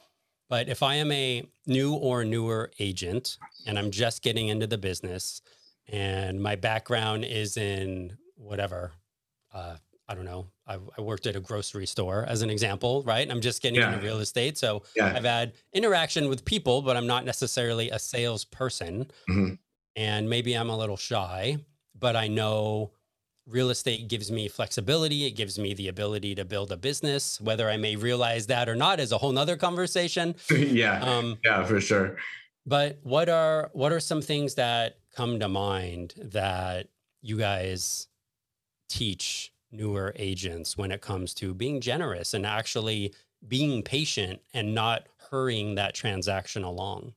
But 0.49 0.69
if 0.69 0.83
I 0.83 0.97
am 0.97 1.11
a 1.13 1.45
new 1.67 1.95
or 1.95 2.25
newer 2.25 2.71
agent 2.79 3.39
and 3.67 3.79
I'm 3.79 3.91
just 3.91 4.23
getting 4.23 4.49
into 4.49 4.67
the 4.67 4.79
business 4.79 5.43
and 5.89 6.41
my 6.41 6.57
background 6.57 7.25
is 7.25 7.57
in 7.57 8.17
whatever, 8.37 8.93
uh, 9.53 9.77
I 10.09 10.15
don't 10.15 10.25
know, 10.25 10.47
I, 10.67 10.79
I, 10.97 11.01
worked 11.01 11.27
at 11.27 11.35
a 11.35 11.41
grocery 11.41 11.87
store 11.87 12.25
as 12.29 12.43
an 12.43 12.51
example, 12.51 13.03
right? 13.03 13.29
I'm 13.29 13.41
just 13.41 13.61
getting 13.61 13.81
yeah. 13.81 13.93
into 13.93 14.05
real 14.05 14.21
estate. 14.21 14.57
So 14.57 14.83
yeah. 14.95 15.13
I've 15.15 15.25
had 15.25 15.55
interaction 15.73 16.29
with 16.29 16.45
people, 16.45 16.81
but 16.83 16.97
I'm 16.97 17.09
not 17.09 17.25
necessarily 17.25 17.91
a 17.91 17.99
salesperson. 17.99 19.11
Mm-hmm. 19.29 19.55
And 19.97 20.31
maybe 20.31 20.55
I'm 20.55 20.71
a 20.71 20.77
little 20.77 20.97
shy, 20.97 21.57
but 21.99 22.15
I 22.15 22.29
know 22.29 22.93
real 23.47 23.71
estate 23.71 24.09
gives 24.09 24.31
me 24.31 24.49
flexibility. 24.49 25.27
It 25.27 25.33
gives 25.33 25.59
me 25.59 25.75
the 25.75 25.89
ability 25.89 26.35
to 26.37 26.45
build 26.45 26.73
a 26.73 26.77
business. 26.77 27.41
Whether 27.41 27.71
I 27.71 27.77
may 27.77 27.97
realize 27.97 28.47
that 28.49 28.69
or 28.69 28.77
not 28.77 29.01
is 29.01 29.13
a 29.13 29.19
whole 29.19 29.33
nother 29.33 29.57
conversation. 29.57 30.35
yeah. 30.51 31.01
Um, 31.01 31.39
yeah, 31.45 31.65
for 31.65 31.81
sure. 31.81 32.17
But 32.67 32.99
what 33.03 33.29
are 33.29 33.71
what 33.73 33.93
are 33.93 34.01
some 34.01 34.21
things 34.21 34.55
that 34.57 34.99
come 35.15 35.39
to 35.41 35.49
mind 35.49 36.15
that 36.19 36.89
you 37.23 37.39
guys 37.39 38.09
teach 38.89 39.53
newer 39.71 40.13
agents 40.17 40.77
when 40.77 40.91
it 40.91 41.01
comes 41.01 41.35
to 41.35 41.55
being 41.55 41.81
generous 41.81 42.35
and 42.35 42.47
actually 42.47 43.15
being 43.47 43.83
patient 43.83 44.41
and 44.55 44.75
not 44.75 45.07
hurrying 45.31 45.75
that 45.75 45.95
transaction 45.95 46.63
along? 46.63 47.13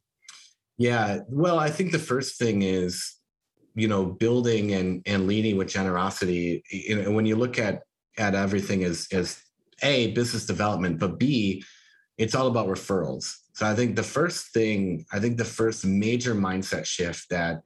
Yeah. 0.77 1.19
Well, 1.27 1.59
I 1.59 1.69
think 1.69 1.91
the 1.91 1.99
first 1.99 2.37
thing 2.37 2.61
is 2.61 3.15
you 3.75 3.87
know 3.87 4.05
building 4.05 4.73
and 4.73 5.01
and 5.05 5.27
leading 5.27 5.55
with 5.55 5.67
generosity 5.67 6.63
you 6.71 7.01
know 7.01 7.11
when 7.11 7.25
you 7.25 7.35
look 7.35 7.59
at 7.59 7.83
at 8.17 8.33
everything 8.35 8.83
as 8.83 9.07
as 9.11 9.41
a 9.81 10.11
business 10.11 10.45
development, 10.45 10.99
but 10.99 11.19
b 11.19 11.63
it's 12.17 12.35
all 12.35 12.47
about 12.47 12.67
referrals. 12.67 13.33
So 13.53 13.65
I 13.65 13.73
think 13.73 13.95
the 13.95 14.03
first 14.03 14.53
thing, 14.53 15.05
I 15.11 15.19
think 15.19 15.37
the 15.37 15.45
first 15.45 15.85
major 15.85 16.35
mindset 16.35 16.85
shift 16.85 17.29
that 17.29 17.61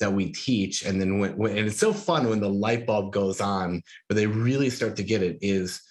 that 0.00 0.12
we 0.12 0.30
teach, 0.30 0.84
and 0.84 1.00
then 1.00 1.18
when, 1.18 1.36
when 1.36 1.56
and 1.56 1.66
it's 1.66 1.78
so 1.78 1.92
fun 1.92 2.28
when 2.28 2.40
the 2.40 2.48
light 2.48 2.86
bulb 2.86 3.12
goes 3.12 3.40
on, 3.40 3.82
where 4.06 4.14
they 4.14 4.26
really 4.26 4.70
start 4.70 4.96
to 4.96 5.02
get 5.02 5.22
it, 5.22 5.38
is 5.40 5.82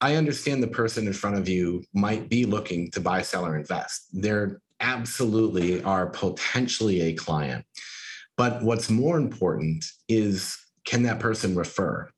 I 0.00 0.16
understand 0.16 0.62
the 0.62 0.68
person 0.68 1.06
in 1.06 1.12
front 1.12 1.36
of 1.36 1.48
you 1.48 1.84
might 1.94 2.28
be 2.28 2.44
looking 2.44 2.90
to 2.92 3.00
buy, 3.00 3.22
sell, 3.22 3.46
or 3.46 3.56
invest. 3.56 4.08
They're 4.12 4.60
absolutely 4.80 5.82
are 5.82 6.06
potentially 6.06 7.02
a 7.02 7.14
client. 7.14 7.64
But 8.36 8.62
what's 8.62 8.90
more 8.90 9.16
important 9.16 9.84
is 10.08 10.58
can 10.84 11.02
that 11.04 11.20
person 11.20 11.54
refer? 11.54 12.10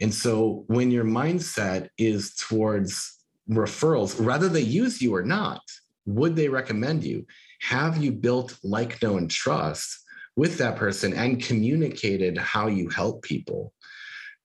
And 0.00 0.12
so 0.12 0.64
when 0.68 0.90
your 0.90 1.04
mindset 1.04 1.90
is 1.98 2.34
towards 2.34 3.18
referrals, 3.48 4.18
whether 4.20 4.48
they 4.48 4.62
use 4.62 5.02
you 5.02 5.14
or 5.14 5.22
not, 5.22 5.60
would 6.06 6.34
they 6.34 6.48
recommend 6.48 7.04
you? 7.04 7.26
Have 7.60 7.98
you 7.98 8.10
built 8.10 8.58
like, 8.64 9.02
know, 9.02 9.18
and 9.18 9.30
trust 9.30 9.98
with 10.36 10.58
that 10.58 10.76
person 10.76 11.12
and 11.12 11.42
communicated 11.42 12.38
how 12.38 12.66
you 12.66 12.88
help 12.88 13.22
people 13.22 13.72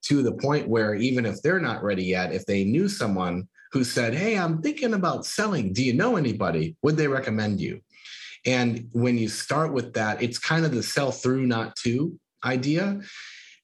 to 0.04 0.22
the 0.22 0.34
point 0.34 0.68
where 0.68 0.94
even 0.96 1.26
if 1.26 1.42
they're 1.42 1.60
not 1.60 1.84
ready 1.84 2.04
yet, 2.04 2.34
if 2.34 2.46
they 2.46 2.64
knew 2.64 2.88
someone 2.88 3.48
who 3.72 3.84
said, 3.84 4.14
Hey, 4.14 4.38
I'm 4.38 4.62
thinking 4.62 4.94
about 4.94 5.26
selling, 5.26 5.74
do 5.74 5.84
you 5.84 5.94
know 5.94 6.16
anybody? 6.16 6.76
Would 6.84 6.98
they 6.98 7.08
recommend 7.08 7.60
you? 7.60 7.82
And 8.46 8.88
when 8.92 9.18
you 9.18 9.28
start 9.28 9.74
with 9.74 9.94
that, 9.94 10.22
it's 10.22 10.38
kind 10.38 10.66
of 10.66 10.72
the 10.72 10.84
sell 10.84 11.12
through, 11.12 11.48
not 11.48 11.76
to 11.78 12.18
idea. 12.44 13.02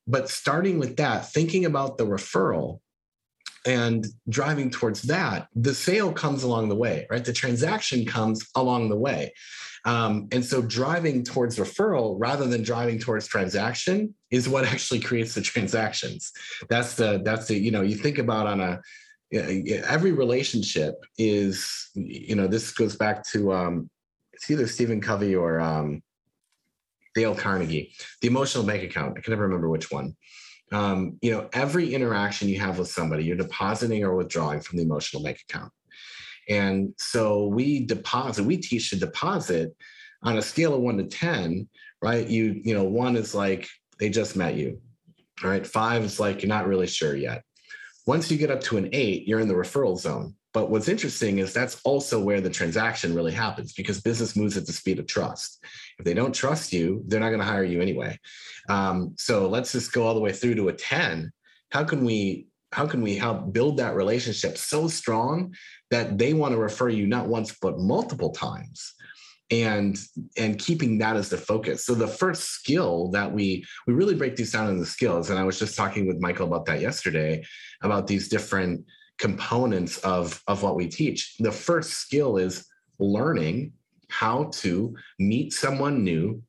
But 0.08 0.30
starting 0.30 0.80
with 0.80 0.98
that, 0.98 1.32
thinking 1.32 1.66
about 1.66 1.98
the 1.98 2.06
referral 2.06 2.80
and 3.66 4.08
driving 4.28 4.72
towards 4.72 5.04
that, 5.04 5.48
the 5.56 5.76
sale 5.76 6.12
comes 6.12 6.42
along 6.44 6.70
the 6.70 6.76
way, 6.76 7.06
right? 7.12 7.24
The 7.24 7.34
transaction 7.34 8.06
comes 8.06 8.46
along 8.56 8.90
the 8.90 8.98
way. 8.98 9.34
Um, 9.86 10.28
and 10.32 10.46
so 10.46 10.62
driving 10.62 11.24
towards 11.24 11.58
referral 11.58 12.16
rather 12.20 12.48
than 12.48 12.62
driving 12.62 13.00
towards 13.00 13.28
transaction 13.28 14.14
is 14.30 14.48
what 14.48 14.66
actually 14.74 15.00
creates 15.00 15.34
the 15.34 15.42
transactions. 15.42 16.32
That's 16.70 16.96
the, 16.96 17.22
that's 17.24 17.48
the, 17.48 17.58
you 17.58 17.72
know, 17.72 17.82
you 17.82 17.96
think 17.96 18.18
about 18.18 18.48
on 18.48 18.60
a, 18.62 18.80
every 19.34 20.12
relationship 20.12 20.96
is, 21.18 21.90
you 21.96 22.36
know, 22.36 22.48
this 22.48 22.72
goes 22.72 22.96
back 22.96 23.26
to, 23.28 23.54
um, 23.54 23.90
it's 24.34 24.52
either 24.52 24.68
Stephen 24.68 25.02
Covey 25.02 25.36
or 25.36 25.62
um, 25.62 26.04
Dale 27.16 27.36
Carnegie, 27.36 27.94
the 28.22 28.28
emotional 28.28 28.66
bank 28.66 28.84
account. 28.84 29.18
I 29.18 29.22
can 29.22 29.32
never 29.32 29.44
remember 29.44 29.70
which 29.70 29.92
one 29.92 30.16
um, 30.72 31.18
you 31.22 31.32
know, 31.32 31.50
every 31.54 31.94
interaction 31.94 32.48
you 32.48 32.60
have 32.60 32.80
with 32.80 32.90
somebody, 32.90 33.26
you're 33.26 33.36
depositing 33.36 34.04
or 34.04 34.16
withdrawing 34.16 34.62
from 34.62 34.78
the 34.78 34.84
emotional 34.84 35.22
bank 35.24 35.40
account. 35.50 35.72
And 36.52 36.94
so 36.98 37.46
we 37.48 37.86
deposit, 37.86 38.44
we 38.44 38.58
teach 38.58 38.90
to 38.90 38.98
deposit 38.98 39.74
on 40.22 40.38
a 40.38 40.42
scale 40.42 40.74
of 40.74 40.82
one 40.82 40.98
to 40.98 41.06
10, 41.06 41.68
right? 42.02 42.28
You, 42.28 42.60
you 42.62 42.74
know, 42.74 42.84
one 42.84 43.16
is 43.16 43.34
like 43.34 43.70
they 44.00 44.10
just 44.10 44.36
met 44.36 44.56
you. 44.56 44.82
All 45.44 45.50
right. 45.50 45.66
Five 45.66 46.04
is 46.04 46.20
like 46.20 46.42
you're 46.42 46.50
not 46.50 46.68
really 46.68 46.88
sure 46.88 47.16
yet. 47.16 47.44
Once 48.06 48.30
you 48.30 48.38
get 48.38 48.52
up 48.52 48.62
to 48.62 48.78
an 48.78 48.90
eight, 48.92 49.28
you're 49.28 49.40
in 49.40 49.48
the 49.48 49.54
referral 49.54 49.98
zone. 49.98 50.36
But 50.54 50.70
what's 50.70 50.90
interesting 50.90 51.38
is 51.38 51.54
that's 51.54 51.80
also 51.86 52.20
where 52.20 52.42
the 52.42 52.50
transaction 52.50 53.16
really 53.16 53.32
happens 53.32 53.72
because 53.72 54.02
business 54.02 54.36
moves 54.36 54.58
at 54.58 54.66
the 54.66 54.74
speed 54.74 55.00
of 55.00 55.08
trust. 55.08 55.64
If 55.98 56.04
they 56.04 56.14
don't 56.14 56.36
trust 56.36 56.74
you, 56.74 57.02
they're 57.08 57.22
not 57.22 57.30
going 57.30 57.40
to 57.40 57.46
hire 57.46 57.64
you 57.64 57.82
anyway. 57.82 58.20
Um, 58.68 59.16
so 59.18 59.48
let's 59.48 59.72
just 59.72 59.94
go 59.94 60.06
all 60.06 60.14
the 60.14 60.20
way 60.20 60.34
through 60.34 60.56
to 60.56 60.68
a 60.68 60.74
10. 60.74 61.32
How 61.70 61.86
can 61.86 62.04
we 62.04 62.48
how 62.74 62.88
can 62.88 63.02
we 63.02 63.16
help 63.16 63.52
build 63.52 63.78
that 63.78 63.96
relationship 63.96 64.58
so 64.58 64.88
strong 64.88 65.54
that 65.92 66.18
they 66.18 66.34
want 66.34 66.54
to 66.54 66.60
refer 66.60 66.90
you 66.90 67.06
not 67.06 67.28
once 67.28 67.56
but 67.62 67.80
multiple 67.80 68.32
times? 68.32 68.96
and 69.52 70.00
and 70.38 70.58
keeping 70.58 70.98
that 70.98 71.18
as 71.18 71.30
the 71.30 71.38
focus 71.38 71.86
so 71.86 71.94
the 71.94 72.08
first 72.08 72.52
skill 72.52 73.10
that 73.10 73.32
we 73.32 73.64
we 73.86 73.94
really 73.94 74.16
break 74.16 74.36
these 74.36 74.54
down 74.54 74.70
into 74.70 74.86
skills 74.86 75.30
and 75.30 75.38
i 75.38 75.44
was 75.44 75.60
just 75.60 75.76
talking 75.76 76.08
with 76.08 76.22
michael 76.22 76.48
about 76.48 76.66
that 76.66 76.80
yesterday 76.80 77.44
about 77.82 78.08
these 78.08 78.30
different 78.30 78.84
components 79.18 79.98
of 80.00 80.42
of 80.48 80.64
what 80.64 80.76
we 80.76 80.88
teach 80.88 81.36
the 81.40 81.52
first 81.52 81.92
skill 81.92 82.38
is 82.38 82.66
learning 83.00 83.72
how 84.10 84.46
to 84.46 84.96
meet 85.20 85.54
someone 85.54 86.04
new 86.04 86.42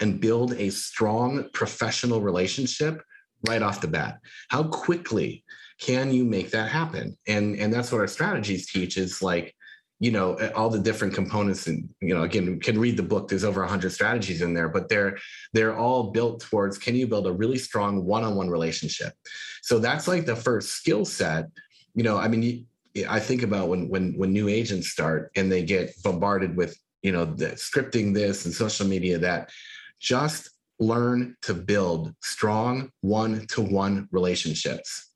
and 0.00 0.20
build 0.20 0.52
a 0.54 0.70
strong 0.70 1.48
professional 1.52 2.20
relationship 2.20 3.00
right 3.48 3.62
off 3.62 3.80
the 3.80 3.88
bat 3.88 4.18
how 4.48 4.64
quickly 4.64 5.44
can 5.80 6.12
you 6.12 6.24
make 6.24 6.50
that 6.50 6.68
happen? 6.68 7.16
And 7.26 7.56
and 7.56 7.72
that's 7.72 7.90
what 7.90 8.00
our 8.00 8.06
strategies 8.06 8.70
teach 8.70 8.96
is 8.96 9.22
like 9.22 9.54
you 9.98 10.10
know 10.10 10.36
all 10.54 10.70
the 10.70 10.78
different 10.78 11.14
components 11.14 11.66
and 11.66 11.88
you 12.00 12.14
know 12.14 12.22
again 12.22 12.60
can 12.60 12.78
read 12.78 12.96
the 12.96 13.02
book. 13.02 13.28
There's 13.28 13.44
over 13.44 13.60
100 13.60 13.90
strategies 13.90 14.42
in 14.42 14.54
there 14.54 14.68
but 14.68 14.88
they're 14.88 15.18
they're 15.52 15.76
all 15.76 16.10
built 16.10 16.40
towards 16.40 16.78
can 16.78 16.94
you 16.94 17.06
build 17.06 17.26
a 17.26 17.32
really 17.32 17.58
strong 17.58 18.04
one-on-one 18.04 18.50
relationship? 18.50 19.14
So 19.62 19.78
that's 19.78 20.06
like 20.06 20.26
the 20.26 20.36
first 20.36 20.72
skill 20.72 21.04
set. 21.04 21.46
You 21.94 22.04
know 22.04 22.18
i 22.18 22.28
mean 22.28 22.66
i 23.08 23.18
think 23.18 23.42
about 23.42 23.68
when 23.68 23.88
when 23.88 24.12
when 24.16 24.32
new 24.32 24.48
agents 24.48 24.88
start 24.88 25.32
and 25.34 25.50
they 25.50 25.64
get 25.64 25.92
bombarded 26.04 26.56
with 26.56 26.78
you 27.02 27.10
know 27.10 27.24
the 27.24 27.46
scripting 27.46 28.14
this 28.14 28.44
and 28.44 28.54
social 28.54 28.86
media 28.86 29.18
that 29.18 29.50
just 29.98 30.50
learn 30.78 31.36
to 31.42 31.52
build 31.52 32.14
strong 32.20 32.90
one-to-one 33.00 34.08
relationships 34.12 35.09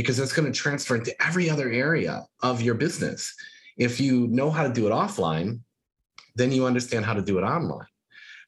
because 0.00 0.16
that's 0.16 0.32
going 0.32 0.50
to 0.50 0.58
transfer 0.58 0.96
into 0.96 1.14
every 1.22 1.50
other 1.50 1.70
area 1.70 2.24
of 2.42 2.62
your 2.62 2.74
business 2.74 3.34
if 3.80 3.98
you 3.98 4.28
know 4.28 4.50
how 4.50 4.62
to 4.62 4.72
do 4.72 4.86
it 4.86 4.90
offline, 4.90 5.60
then 6.36 6.52
you 6.52 6.66
understand 6.66 7.04
how 7.04 7.14
to 7.14 7.22
do 7.22 7.38
it 7.38 7.42
online. 7.42 7.86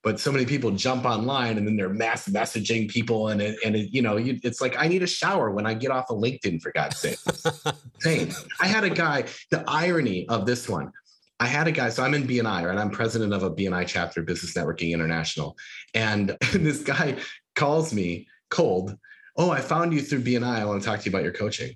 But 0.03 0.21
so 0.21 0.31
many 0.31 0.45
people 0.45 0.71
jump 0.73 1.07
online 1.07 1.57
and 1.57 1.67
then 1.67 1.75
they're 1.75 1.89
mass 1.89 2.29
messaging 2.29 2.89
people, 2.91 3.29
and 3.29 3.41
it, 3.41 3.57
and 3.65 3.75
it, 3.75 3.89
you 3.93 4.03
know, 4.03 4.19
you, 4.19 4.39
it's 4.43 4.61
like 4.61 4.77
I 4.79 4.89
need 4.89 5.03
a 5.03 5.07
shower 5.07 5.51
when 5.51 5.65
I 5.65 5.75
get 5.75 5.91
off 5.91 6.11
of 6.11 6.19
LinkedIn 6.19 6.61
for 6.61 6.71
God's 6.73 6.99
sake. 6.99 7.19
Same. 8.01 8.31
I 8.61 8.67
had 8.67 8.85
a 8.85 8.91
guy. 8.91 9.25
The 9.51 9.65
irony 9.67 10.29
of 10.29 10.45
this 10.45 10.69
one. 10.69 10.93
I 11.41 11.47
had 11.47 11.67
a 11.67 11.73
guy, 11.73 11.89
so 11.89 12.05
I'm 12.05 12.15
in 12.15 12.25
BNI, 12.25 12.69
right? 12.69 12.79
I'm 12.79 12.91
president 12.91 13.33
of 13.33 13.43
a 13.43 13.51
BNI 13.51 13.87
chapter, 13.87 14.23
Business 14.23 14.55
Networking 14.55 14.93
International. 14.93 15.57
And 15.95 16.37
this 16.53 16.83
guy 16.83 17.17
calls 17.55 17.95
me 17.95 18.29
cold. 18.51 18.97
Oh, 19.37 19.51
I 19.51 19.61
found 19.61 19.95
you 19.95 20.03
through 20.03 20.23
BNI. 20.23 20.61
I 20.61 20.65
want 20.65 20.83
to 20.83 20.87
talk 20.87 21.01
to 21.01 21.05
you 21.07 21.11
about 21.11 21.23
your 21.23 21.33
coaching. 21.33 21.75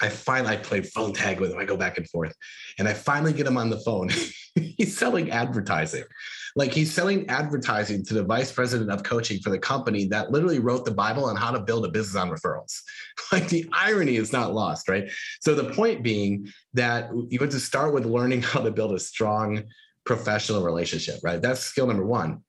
I 0.00 0.08
finally 0.08 0.54
I 0.54 0.56
play 0.56 0.82
phone 0.82 1.12
tag 1.12 1.38
with 1.38 1.52
him. 1.52 1.58
I 1.58 1.64
go 1.64 1.76
back 1.76 1.96
and 1.96 2.08
forth, 2.10 2.34
and 2.78 2.88
I 2.88 2.94
finally 2.94 3.32
get 3.32 3.46
him 3.46 3.56
on 3.56 3.70
the 3.70 3.78
phone. 3.78 4.10
he's 4.54 4.96
selling 4.96 5.30
advertising, 5.30 6.02
like 6.56 6.72
he's 6.72 6.92
selling 6.92 7.28
advertising 7.28 8.04
to 8.06 8.14
the 8.14 8.24
vice 8.24 8.50
president 8.50 8.90
of 8.90 9.04
coaching 9.04 9.40
for 9.40 9.50
the 9.50 9.58
company 9.58 10.06
that 10.06 10.32
literally 10.32 10.58
wrote 10.58 10.84
the 10.84 10.90
Bible 10.90 11.24
on 11.24 11.36
how 11.36 11.52
to 11.52 11.60
build 11.60 11.86
a 11.86 11.88
business 11.88 12.16
on 12.16 12.30
referrals. 12.30 12.80
Like 13.30 13.48
the 13.48 13.66
irony 13.72 14.16
is 14.16 14.32
not 14.32 14.52
lost, 14.52 14.88
right? 14.88 15.10
So 15.40 15.54
the 15.54 15.72
point 15.72 16.02
being 16.02 16.52
that 16.74 17.10
you 17.30 17.38
have 17.38 17.48
to 17.50 17.60
start 17.60 17.94
with 17.94 18.04
learning 18.04 18.42
how 18.52 18.60
to 18.60 18.70
build 18.70 18.92
a 18.92 18.98
strong 18.98 19.62
professional 20.04 20.62
relationship, 20.62 21.20
right? 21.22 21.40
That's 21.40 21.60
skill 21.60 21.86
number 21.86 22.04
one. 22.04 22.42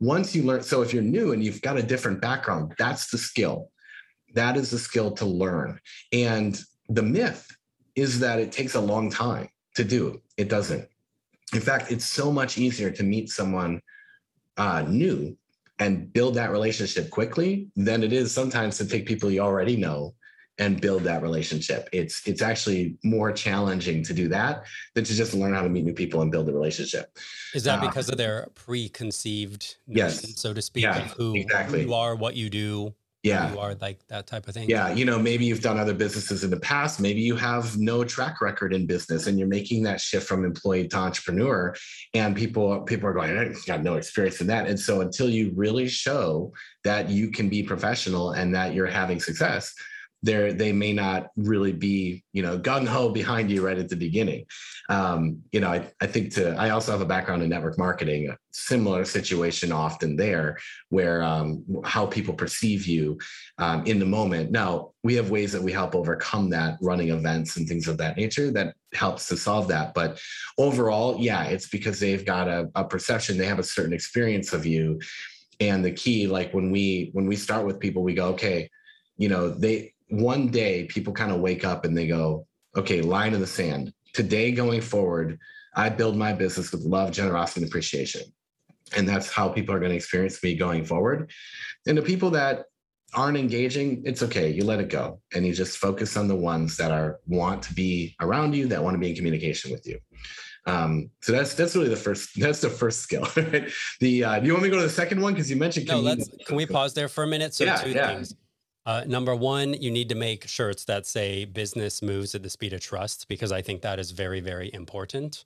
Once 0.00 0.34
you 0.34 0.42
learn, 0.44 0.62
so 0.62 0.82
if 0.82 0.94
you're 0.94 1.02
new 1.02 1.32
and 1.32 1.44
you've 1.44 1.60
got 1.60 1.76
a 1.76 1.82
different 1.82 2.20
background, 2.20 2.72
that's 2.78 3.10
the 3.10 3.18
skill 3.18 3.71
that 4.34 4.56
is 4.56 4.72
a 4.72 4.78
skill 4.78 5.10
to 5.12 5.24
learn. 5.24 5.80
And 6.12 6.60
the 6.88 7.02
myth 7.02 7.46
is 7.94 8.20
that 8.20 8.38
it 8.38 8.52
takes 8.52 8.74
a 8.74 8.80
long 8.80 9.10
time 9.10 9.48
to 9.76 9.84
do. 9.84 10.20
It 10.36 10.48
doesn't. 10.48 10.88
In 11.52 11.60
fact, 11.60 11.92
it's 11.92 12.06
so 12.06 12.32
much 12.32 12.58
easier 12.58 12.90
to 12.90 13.02
meet 13.02 13.28
someone 13.28 13.80
uh, 14.56 14.82
new 14.88 15.36
and 15.78 16.12
build 16.12 16.34
that 16.34 16.50
relationship 16.50 17.10
quickly 17.10 17.68
than 17.76 18.02
it 18.02 18.12
is 18.12 18.32
sometimes 18.32 18.78
to 18.78 18.86
take 18.86 19.06
people 19.06 19.30
you 19.30 19.40
already 19.40 19.76
know 19.76 20.14
and 20.58 20.80
build 20.80 21.02
that 21.04 21.22
relationship. 21.22 21.88
It's 21.92 22.26
it's 22.26 22.42
actually 22.42 22.96
more 23.02 23.32
challenging 23.32 24.02
to 24.04 24.14
do 24.14 24.28
that 24.28 24.64
than 24.94 25.04
to 25.04 25.14
just 25.14 25.34
learn 25.34 25.54
how 25.54 25.62
to 25.62 25.68
meet 25.68 25.84
new 25.84 25.94
people 25.94 26.20
and 26.22 26.30
build 26.30 26.48
a 26.48 26.52
relationship. 26.52 27.16
Is 27.54 27.64
that 27.64 27.82
uh, 27.82 27.86
because 27.86 28.08
of 28.08 28.16
their 28.16 28.48
preconceived 28.54 29.76
notion, 29.86 30.28
yes, 30.28 30.40
so 30.40 30.52
to 30.52 30.62
speak, 30.62 30.84
yeah, 30.84 31.04
of 31.04 31.10
who, 31.12 31.34
exactly. 31.34 31.82
who 31.82 31.88
you 31.88 31.94
are, 31.94 32.14
what 32.14 32.36
you 32.36 32.50
do? 32.50 32.94
Yeah. 33.22 33.52
you 33.52 33.58
are 33.58 33.74
like 33.80 34.06
that 34.08 34.26
type 34.26 34.48
of 34.48 34.54
thing. 34.54 34.68
Yeah 34.68 34.92
you 34.94 35.04
know 35.04 35.18
maybe 35.18 35.44
you've 35.44 35.60
done 35.60 35.78
other 35.78 35.94
businesses 35.94 36.44
in 36.44 36.50
the 36.50 36.60
past. 36.60 37.00
Maybe 37.00 37.20
you 37.20 37.36
have 37.36 37.78
no 37.78 38.04
track 38.04 38.40
record 38.40 38.72
in 38.72 38.86
business 38.86 39.26
and 39.26 39.38
you're 39.38 39.48
making 39.48 39.82
that 39.84 40.00
shift 40.00 40.26
from 40.26 40.44
employee 40.44 40.88
to 40.88 40.96
entrepreneur 40.96 41.74
and 42.14 42.36
people 42.36 42.80
people 42.82 43.08
are 43.08 43.12
going 43.12 43.36
i 43.36 43.52
got 43.66 43.82
no 43.82 43.94
experience 43.94 44.40
in 44.40 44.46
that. 44.48 44.66
And 44.66 44.78
so 44.78 45.00
until 45.00 45.28
you 45.28 45.52
really 45.54 45.88
show 45.88 46.52
that 46.84 47.08
you 47.08 47.30
can 47.30 47.48
be 47.48 47.62
professional 47.62 48.32
and 48.32 48.54
that 48.54 48.74
you're 48.74 48.86
having 48.86 49.20
success 49.20 49.72
they're 50.22 50.52
they 50.52 50.72
may 50.72 50.92
not 50.92 51.28
really 51.36 51.72
be 51.72 52.22
you 52.32 52.42
know 52.42 52.58
gung 52.58 52.86
ho 52.86 53.08
behind 53.08 53.50
you 53.50 53.64
right 53.64 53.78
at 53.78 53.88
the 53.88 53.96
beginning. 53.96 54.44
Um, 54.88 55.42
you 55.52 55.60
know, 55.60 55.68
I, 55.70 55.88
I 56.00 56.06
think 56.06 56.32
to 56.34 56.54
I 56.56 56.70
also 56.70 56.92
have 56.92 57.00
a 57.00 57.06
background 57.06 57.42
in 57.42 57.48
network 57.48 57.78
marketing, 57.78 58.28
a 58.28 58.38
similar 58.52 59.04
situation 59.04 59.72
often 59.72 60.16
there 60.16 60.58
where 60.90 61.22
um, 61.22 61.64
how 61.84 62.06
people 62.06 62.34
perceive 62.34 62.86
you 62.86 63.18
um, 63.58 63.84
in 63.86 63.98
the 63.98 64.06
moment. 64.06 64.50
Now 64.50 64.92
we 65.02 65.14
have 65.14 65.30
ways 65.30 65.52
that 65.52 65.62
we 65.62 65.72
help 65.72 65.94
overcome 65.94 66.50
that, 66.50 66.78
running 66.80 67.10
events 67.10 67.56
and 67.56 67.66
things 67.66 67.88
of 67.88 67.98
that 67.98 68.16
nature 68.16 68.50
that 68.52 68.74
helps 68.92 69.28
to 69.28 69.36
solve 69.36 69.68
that. 69.68 69.94
But 69.94 70.20
overall, 70.58 71.16
yeah, 71.18 71.44
it's 71.44 71.68
because 71.68 71.98
they've 71.98 72.24
got 72.24 72.48
a, 72.48 72.70
a 72.74 72.84
perception, 72.84 73.38
they 73.38 73.46
have 73.46 73.58
a 73.58 73.64
certain 73.64 73.92
experience 73.92 74.52
of 74.52 74.66
you. 74.66 75.00
And 75.60 75.84
the 75.84 75.92
key, 75.92 76.26
like 76.26 76.52
when 76.52 76.70
we 76.70 77.10
when 77.12 77.26
we 77.26 77.36
start 77.36 77.66
with 77.66 77.80
people, 77.80 78.02
we 78.02 78.14
go, 78.14 78.28
okay, 78.28 78.68
you 79.16 79.28
know, 79.28 79.50
they 79.50 79.91
one 80.12 80.48
day 80.48 80.84
people 80.84 81.12
kind 81.12 81.32
of 81.32 81.40
wake 81.40 81.64
up 81.64 81.86
and 81.86 81.96
they 81.96 82.06
go, 82.06 82.46
okay, 82.76 83.00
line 83.00 83.32
in 83.32 83.40
the 83.40 83.46
sand. 83.46 83.94
Today 84.12 84.52
going 84.52 84.82
forward, 84.82 85.38
I 85.74 85.88
build 85.88 86.16
my 86.16 86.34
business 86.34 86.70
with 86.70 86.82
love, 86.82 87.12
generosity, 87.12 87.62
and 87.62 87.68
appreciation. 87.68 88.20
And 88.94 89.08
that's 89.08 89.30
how 89.30 89.48
people 89.48 89.74
are 89.74 89.78
going 89.78 89.90
to 89.90 89.96
experience 89.96 90.42
me 90.42 90.54
going 90.54 90.84
forward. 90.84 91.30
And 91.86 91.96
the 91.96 92.02
people 92.02 92.28
that 92.30 92.66
aren't 93.14 93.38
engaging, 93.38 94.02
it's 94.04 94.22
okay. 94.22 94.50
You 94.50 94.64
let 94.64 94.80
it 94.80 94.90
go 94.90 95.20
and 95.34 95.46
you 95.46 95.54
just 95.54 95.78
focus 95.78 96.14
on 96.18 96.28
the 96.28 96.36
ones 96.36 96.76
that 96.76 96.90
are 96.90 97.20
want 97.26 97.62
to 97.64 97.74
be 97.74 98.14
around 98.20 98.54
you, 98.54 98.66
that 98.66 98.82
want 98.82 98.94
to 98.94 98.98
be 98.98 99.08
in 99.08 99.16
communication 99.16 99.72
with 99.72 99.86
you. 99.86 99.98
Um, 100.66 101.10
so 101.22 101.32
that's 101.32 101.54
that's 101.54 101.74
really 101.74 101.88
the 101.88 101.96
first 101.96 102.30
that's 102.38 102.60
the 102.60 102.68
first 102.68 103.00
skill. 103.00 103.26
Right? 103.34 103.70
The 104.00 104.24
uh, 104.24 104.40
do 104.40 104.46
you 104.46 104.52
want 104.52 104.64
me 104.64 104.68
to 104.68 104.76
go 104.76 104.80
to 104.82 104.86
the 104.86 104.92
second 104.92 105.22
one 105.22 105.32
because 105.32 105.50
you 105.50 105.56
mentioned 105.56 105.88
no, 105.88 106.00
let's 106.00 106.28
can 106.46 106.56
we 106.56 106.66
pause 106.66 106.92
there 106.92 107.08
for 107.08 107.24
a 107.24 107.26
minute? 107.26 107.54
So 107.54 107.64
yeah, 107.64 107.76
two 107.76 107.90
yeah. 107.90 108.08
things. 108.08 108.34
Uh, 108.84 109.04
number 109.06 109.34
one, 109.34 109.74
you 109.74 109.90
need 109.90 110.08
to 110.08 110.14
make 110.14 110.48
shirts 110.48 110.84
that 110.84 111.06
say 111.06 111.44
business 111.44 112.02
moves 112.02 112.34
at 112.34 112.42
the 112.42 112.50
speed 112.50 112.72
of 112.72 112.80
trust 112.80 113.28
because 113.28 113.52
I 113.52 113.62
think 113.62 113.82
that 113.82 114.00
is 114.00 114.10
very, 114.10 114.40
very 114.40 114.72
important. 114.74 115.44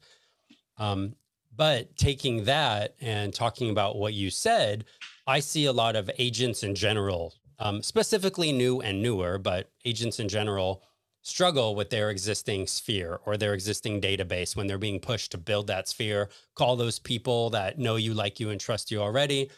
Um, 0.79 1.17
but 1.55 1.97
taking 1.97 2.45
that 2.45 2.95
and 3.01 3.33
talking 3.33 3.71
about 3.71 3.97
what 3.97 4.15
you 4.15 4.31
said, 4.31 4.85
I 5.27 5.41
see 5.41 5.67
a 5.67 5.73
lot 5.73 5.97
of 5.97 6.11
agents 6.19 6.63
in 6.63 6.75
general, 6.75 7.35
um, 7.59 7.83
specifically 7.83 8.53
new 8.53 8.81
and 8.81 9.03
newer, 9.03 9.39
but 9.39 9.71
agents 9.85 10.21
in 10.21 10.29
general 10.29 10.83
struggle 11.23 11.75
with 11.75 11.91
their 11.91 12.11
existing 12.11 12.67
sphere 12.67 13.19
or 13.27 13.37
their 13.37 13.53
existing 13.53 14.01
database 14.01 14.55
when 14.55 14.67
they're 14.67 14.79
being 14.79 15.01
pushed 15.01 15.33
to 15.33 15.39
build 15.39 15.67
that 15.67 15.89
sphere, 15.89 16.29
call 16.55 16.77
those 16.77 17.01
people 17.01 17.51
that 17.51 17.79
know 17.79 17.97
you, 17.97 18.15
like 18.15 18.39
you, 18.39 18.51
and 18.51 18.61
trust 18.61 18.91
you 18.91 19.01
already. 19.01 19.51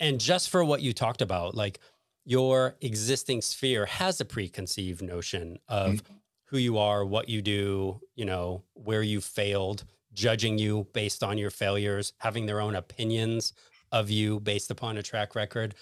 And 0.00 0.18
just 0.18 0.48
for 0.48 0.64
what 0.64 0.80
you 0.80 0.94
talked 0.94 1.20
about, 1.20 1.54
like 1.54 1.80
your 2.24 2.76
existing 2.80 3.42
sphere 3.42 3.86
has 3.86 4.20
a 4.20 4.24
preconceived 4.24 5.02
notion 5.02 5.58
of 5.68 5.94
mm-hmm. 5.94 6.14
who 6.46 6.58
you 6.58 6.78
are, 6.78 7.04
what 7.04 7.28
you 7.28 7.42
do, 7.42 8.00
you 8.14 8.24
know, 8.24 8.62
where 8.74 9.02
you 9.02 9.20
failed, 9.20 9.84
judging 10.12 10.58
you 10.58 10.86
based 10.92 11.22
on 11.22 11.38
your 11.38 11.50
failures, 11.50 12.12
having 12.18 12.46
their 12.46 12.60
own 12.60 12.74
opinions 12.74 13.52
of 13.90 14.10
you 14.10 14.40
based 14.40 14.70
upon 14.70 14.96
a 14.96 15.02
track 15.02 15.34
record. 15.34 15.74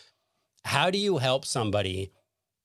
How 0.64 0.90
do 0.90 0.98
you 0.98 1.18
help 1.18 1.44
somebody 1.44 2.12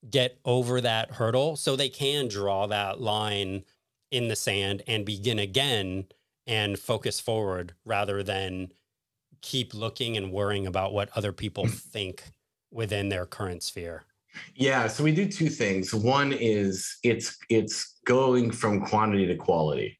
get 0.10 0.40
over 0.46 0.82
that 0.82 1.12
hurdle 1.12 1.56
so 1.56 1.76
they 1.76 1.90
can 1.90 2.28
draw 2.28 2.68
that 2.68 3.02
line 3.02 3.64
in 4.12 4.28
the 4.28 4.36
sand 4.36 4.84
and 4.88 5.06
begin 5.06 5.40
again 5.40 6.06
and 6.48 6.78
focus 6.78 7.20
forward 7.20 7.74
rather 7.86 8.22
than 8.22 8.72
keep 9.42 9.74
looking 9.74 10.16
and 10.16 10.32
worrying 10.32 10.68
about 10.68 10.94
what 10.94 11.10
other 11.16 11.32
people 11.32 11.68
think 11.68 12.24
within 12.76 13.10
their 13.10 13.26
current 13.26 13.64
sphere? 13.64 14.04
Yeah, 14.54 14.88
so 14.88 15.04
we 15.04 15.14
do 15.14 15.28
two 15.28 15.50
things. 15.50 15.94
One 15.94 16.34
is 16.34 16.98
it's 17.04 17.38
it's 17.50 18.00
going 18.06 18.52
from 18.52 18.86
quantity 18.86 19.26
to 19.28 19.36
quality. 19.36 19.98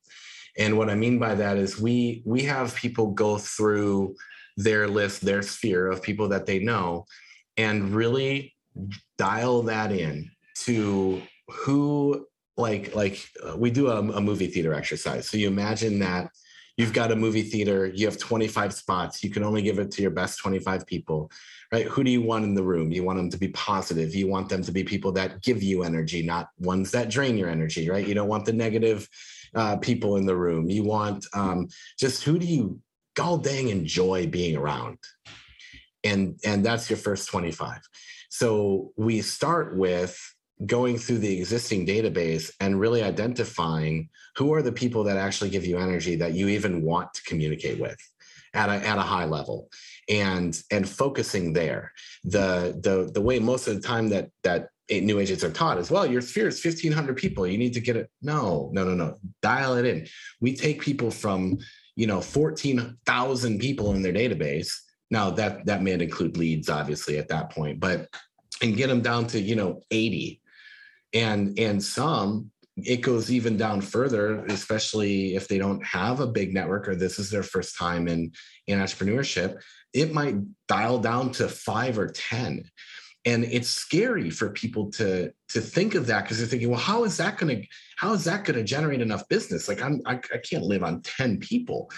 And 0.58 0.78
what 0.78 0.90
I 0.90 0.96
mean 0.96 1.18
by 1.18 1.36
that 1.36 1.58
is 1.58 1.80
we 1.80 2.22
we 2.26 2.44
have 2.44 2.76
people 2.76 3.12
go 3.12 3.38
through 3.38 4.16
their 4.58 4.88
list, 4.88 5.22
their 5.22 5.42
sphere 5.42 5.88
of 5.88 6.02
people 6.02 6.28
that 6.30 6.46
they 6.46 6.60
know 6.60 7.06
and 7.58 7.94
really 7.94 8.54
dial 9.18 9.62
that 9.64 9.92
in 9.92 10.30
to 10.56 11.22
who 11.48 12.26
like 12.58 12.96
like 12.96 13.26
uh, 13.46 13.56
we 13.58 13.70
do 13.72 13.88
a, 13.88 14.00
a 14.00 14.22
movie 14.22 14.48
theater 14.48 14.74
exercise. 14.74 15.30
So 15.30 15.38
you 15.38 15.48
imagine 15.48 16.00
that 16.00 16.30
you've 16.78 16.94
got 16.94 17.12
a 17.12 17.16
movie 17.16 17.44
theater, 17.44 17.88
you 17.88 18.06
have 18.06 18.18
25 18.18 18.74
spots, 18.74 19.24
you 19.24 19.30
can 19.30 19.44
only 19.44 19.62
give 19.62 19.80
it 19.80 19.92
to 19.92 20.02
your 20.02 20.12
best 20.12 20.40
25 20.40 20.86
people 20.86 21.32
right? 21.76 21.88
Who 21.88 22.06
do 22.06 22.12
you 22.12 22.22
want 22.22 22.46
in 22.46 22.56
the 22.56 22.64
room? 22.64 22.90
You 22.90 23.04
want 23.04 23.18
them 23.18 23.30
to 23.30 23.38
be 23.38 23.50
positive. 23.50 24.16
You 24.16 24.28
want 24.28 24.48
them 24.48 24.64
to 24.64 24.72
be 24.72 24.86
people 24.86 25.12
that 25.14 25.42
give 25.42 25.62
you 25.62 25.84
energy, 25.84 26.24
not 26.24 26.48
ones 26.58 26.90
that 26.92 27.10
drain 27.10 27.38
your 27.38 27.50
energy, 27.50 27.90
right? 27.90 28.08
You 28.08 28.14
don't 28.14 28.30
want 28.30 28.46
the 28.46 28.54
negative 28.54 29.10
uh, 29.54 29.76
people 29.78 30.16
in 30.16 30.26
the 30.26 30.38
room. 30.38 30.70
You 30.70 30.84
want 30.84 31.26
um, 31.34 31.68
just 32.00 32.24
who 32.24 32.40
do 32.40 32.46
you 32.46 32.80
god 33.14 33.44
dang 33.44 33.68
enjoy 33.68 34.28
being 34.28 34.56
around? 34.56 35.00
And 36.06 36.40
and 36.46 36.66
that's 36.66 36.90
your 36.90 36.98
first 36.98 37.28
25. 37.28 37.82
So 38.30 38.94
we 38.96 39.22
start 39.22 39.76
with 39.76 40.18
going 40.66 40.98
through 40.98 41.20
the 41.20 41.38
existing 41.38 41.86
database 41.86 42.52
and 42.62 42.80
really 42.80 43.04
identifying 43.04 44.08
who 44.38 44.54
are 44.54 44.62
the 44.62 44.72
people 44.72 45.04
that 45.04 45.18
actually 45.18 45.50
give 45.50 45.66
you 45.66 45.78
energy 45.78 46.16
that 46.16 46.34
you 46.34 46.48
even 46.48 46.84
want 46.84 47.14
to 47.16 47.24
communicate 47.24 47.82
with 47.82 48.00
at 48.54 48.70
a, 48.70 48.88
at 48.88 48.98
a 48.98 49.02
high 49.02 49.26
level 49.26 49.70
and 50.10 50.62
and 50.72 50.88
focusing 50.88 51.54
there. 51.54 51.92
The 52.24 52.80
the 52.82 53.12
the 53.14 53.22
way 53.22 53.40
most 53.40 53.68
of 53.68 53.76
the 53.76 53.82
time 53.82 54.10
that 54.10 54.30
that 54.44 54.70
new 54.90 55.20
agents 55.20 55.44
are 55.44 55.52
taught 55.52 55.80
as 55.80 55.90
well 55.90 56.06
your 56.06 56.22
sphere 56.22 56.48
is 56.48 56.64
1500 56.64 57.18
people. 57.18 57.48
You 57.48 57.58
need 57.58 57.74
to 57.74 57.80
get 57.80 57.96
it. 57.96 58.10
No 58.22 58.70
no 58.74 58.84
no 58.84 58.94
no. 58.94 59.18
Dial 59.42 59.76
it 59.78 59.86
in. 59.86 60.08
We 60.42 60.56
take 60.56 60.82
people 60.82 61.12
from 61.12 61.58
you 61.96 62.08
know 62.08 62.22
14000 62.22 63.60
people 63.60 63.94
in 63.94 64.02
their 64.02 64.14
database. 64.14 64.72
Now 65.10 65.32
that 65.32 65.66
that 65.66 65.82
may 65.82 65.94
include 65.94 66.38
leads 66.38 66.70
obviously 66.70 67.18
at 67.18 67.30
that 67.30 67.52
point 67.52 67.80
but 67.80 68.08
and 68.62 68.78
get 68.78 68.88
them 68.88 69.02
down 69.02 69.28
to 69.28 69.40
you 69.40 69.56
know 69.56 69.82
80 69.92 70.42
and 71.14 71.58
and 71.60 71.84
some 71.84 72.52
it 72.78 72.98
goes 72.98 73.32
even 73.32 73.56
down 73.56 73.80
further, 73.80 74.46
especially 74.48 75.36
if 75.36 75.48
they 75.48 75.58
don't 75.58 75.84
have 75.86 76.20
a 76.20 76.28
big 76.28 76.54
network 76.54 76.90
or 76.90 76.96
this 76.96 77.20
is 77.20 77.30
their 77.30 77.44
first 77.44 77.78
time 77.78 78.08
in, 78.08 78.34
in 78.68 78.80
entrepreneurship. 78.80 79.62
It 79.96 80.14
might 80.14 80.36
dial 80.68 81.00
down 81.00 81.32
to 81.34 81.48
five 81.48 81.98
or 81.98 82.08
10. 82.08 82.70
And 83.26 83.44
it's 83.46 83.70
scary 83.70 84.30
for 84.30 84.50
people 84.52 84.92
to 84.92 85.32
to 85.50 85.62
think 85.62 85.96
of 85.96 86.06
that 86.08 86.24
because 86.24 86.38
they're 86.38 86.48
thinking, 86.48 86.70
well, 86.70 86.80
how 86.80 87.06
is 87.06 87.18
that 87.18 87.40
going 87.40 87.62
to 87.62 87.68
how 87.98 88.14
is 88.14 88.24
that 88.26 88.46
going 88.46 88.58
to 88.58 88.64
generate 88.64 89.02
enough 89.02 89.28
business? 89.30 89.68
Like 89.68 89.82
I'm 89.82 90.02
I, 90.06 90.20
I 90.34 90.38
can't 90.38 90.64
live 90.64 90.84
on 90.84 91.02
10 91.02 91.40
people. 91.40 91.90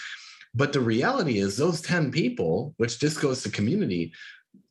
But 0.55 0.71
the 0.71 0.79
reality 0.79 1.39
is 1.39 1.57
those 1.57 1.81
10 1.81 2.11
people, 2.11 2.73
which 2.77 2.99
just 2.99 3.19
goes 3.21 3.43
to 3.43 3.49
community, 3.49 4.13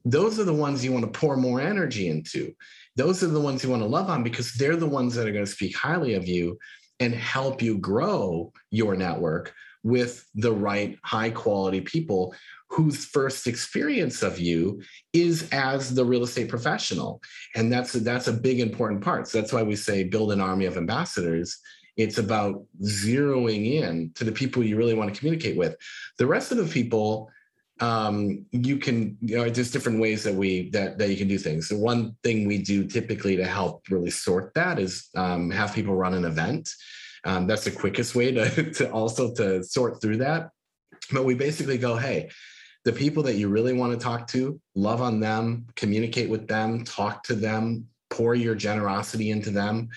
those 0.04 0.40
are 0.40 0.44
the 0.44 0.52
ones 0.52 0.82
you 0.82 0.92
want 0.92 1.04
to 1.04 1.20
pour 1.20 1.36
more 1.36 1.60
energy 1.60 2.08
into 2.08 2.54
those 2.96 3.22
are 3.22 3.28
the 3.28 3.40
ones 3.40 3.62
you 3.62 3.70
want 3.70 3.82
to 3.82 3.88
love 3.88 4.08
on 4.08 4.22
because 4.22 4.54
they're 4.54 4.76
the 4.76 4.86
ones 4.86 5.14
that 5.14 5.28
are 5.28 5.32
going 5.32 5.44
to 5.44 5.50
speak 5.50 5.76
highly 5.76 6.14
of 6.14 6.26
you 6.26 6.58
and 6.98 7.14
help 7.14 7.60
you 7.60 7.78
grow 7.78 8.52
your 8.70 8.96
network 8.96 9.54
with 9.82 10.26
the 10.34 10.52
right 10.52 10.98
high 11.04 11.30
quality 11.30 11.80
people 11.82 12.34
whose 12.68 13.04
first 13.04 13.46
experience 13.46 14.22
of 14.22 14.38
you 14.38 14.82
is 15.12 15.48
as 15.52 15.94
the 15.94 16.04
real 16.04 16.24
estate 16.24 16.48
professional. 16.48 17.22
And 17.54 17.72
that's 17.72 17.92
that's 17.92 18.28
a 18.28 18.32
big 18.32 18.60
important 18.60 19.02
part. 19.02 19.28
So 19.28 19.40
that's 19.40 19.52
why 19.52 19.62
we 19.62 19.76
say 19.76 20.04
build 20.04 20.32
an 20.32 20.40
army 20.40 20.66
of 20.66 20.76
ambassadors. 20.76 21.58
It's 21.96 22.18
about 22.18 22.64
zeroing 22.82 23.80
in 23.80 24.12
to 24.16 24.24
the 24.24 24.32
people 24.32 24.62
you 24.62 24.76
really 24.76 24.94
want 24.94 25.12
to 25.12 25.18
communicate 25.18 25.56
with. 25.56 25.76
The 26.18 26.26
rest 26.26 26.52
of 26.52 26.58
the 26.58 26.66
people 26.66 27.30
um, 27.80 28.46
you 28.52 28.78
can 28.78 29.18
you 29.20 29.36
know 29.36 29.50
there's 29.50 29.70
different 29.70 30.00
ways 30.00 30.24
that 30.24 30.34
we 30.34 30.70
that 30.70 30.98
that 30.98 31.10
you 31.10 31.16
can 31.16 31.28
do 31.28 31.38
things. 31.38 31.68
So 31.68 31.76
one 31.76 32.16
thing 32.22 32.46
we 32.46 32.58
do 32.58 32.86
typically 32.86 33.36
to 33.36 33.44
help 33.44 33.84
really 33.90 34.10
sort 34.10 34.54
that 34.54 34.78
is 34.78 35.08
um, 35.14 35.50
have 35.50 35.74
people 35.74 35.94
run 35.94 36.14
an 36.14 36.24
event. 36.24 36.70
Um, 37.24 37.46
that's 37.46 37.64
the 37.64 37.70
quickest 37.70 38.14
way 38.14 38.32
to, 38.32 38.70
to 38.76 38.90
also 38.90 39.34
to 39.34 39.62
sort 39.62 40.00
through 40.00 40.18
that. 40.18 40.50
But 41.12 41.24
we 41.24 41.34
basically 41.34 41.78
go 41.78 41.96
hey 41.96 42.30
the 42.86 42.92
people 42.92 43.22
that 43.24 43.34
you 43.34 43.48
really 43.48 43.74
want 43.74 43.92
to 43.92 43.98
talk 43.98 44.26
to 44.28 44.58
love 44.74 45.02
on 45.02 45.20
them 45.20 45.66
communicate 45.74 46.30
with 46.30 46.46
them 46.48 46.84
talk 46.84 47.22
to 47.22 47.34
them 47.34 47.86
pour 48.08 48.34
your 48.34 48.54
generosity 48.54 49.30
into 49.30 49.50
them 49.50 49.88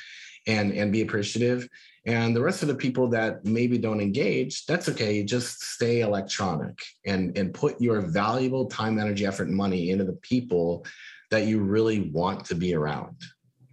and 0.47 0.73
and 0.73 0.91
be 0.91 1.01
appreciative 1.01 1.69
and 2.05 2.35
the 2.35 2.41
rest 2.41 2.61
of 2.61 2.67
the 2.67 2.75
people 2.75 3.07
that 3.09 3.45
maybe 3.45 3.77
don't 3.77 4.01
engage, 4.01 4.65
that's 4.65 4.89
okay. 4.89 5.23
Just 5.23 5.61
stay 5.61 6.01
electronic 6.01 6.79
and, 7.05 7.37
and 7.37 7.53
put 7.53 7.79
your 7.79 8.01
valuable 8.01 8.65
time, 8.65 8.97
energy, 8.97 9.27
effort, 9.27 9.47
and 9.47 9.55
money 9.55 9.91
into 9.91 10.05
the 10.05 10.17
people 10.23 10.85
that 11.29 11.45
you 11.45 11.59
really 11.59 12.09
want 12.09 12.45
to 12.45 12.55
be 12.55 12.73
around. 12.73 13.21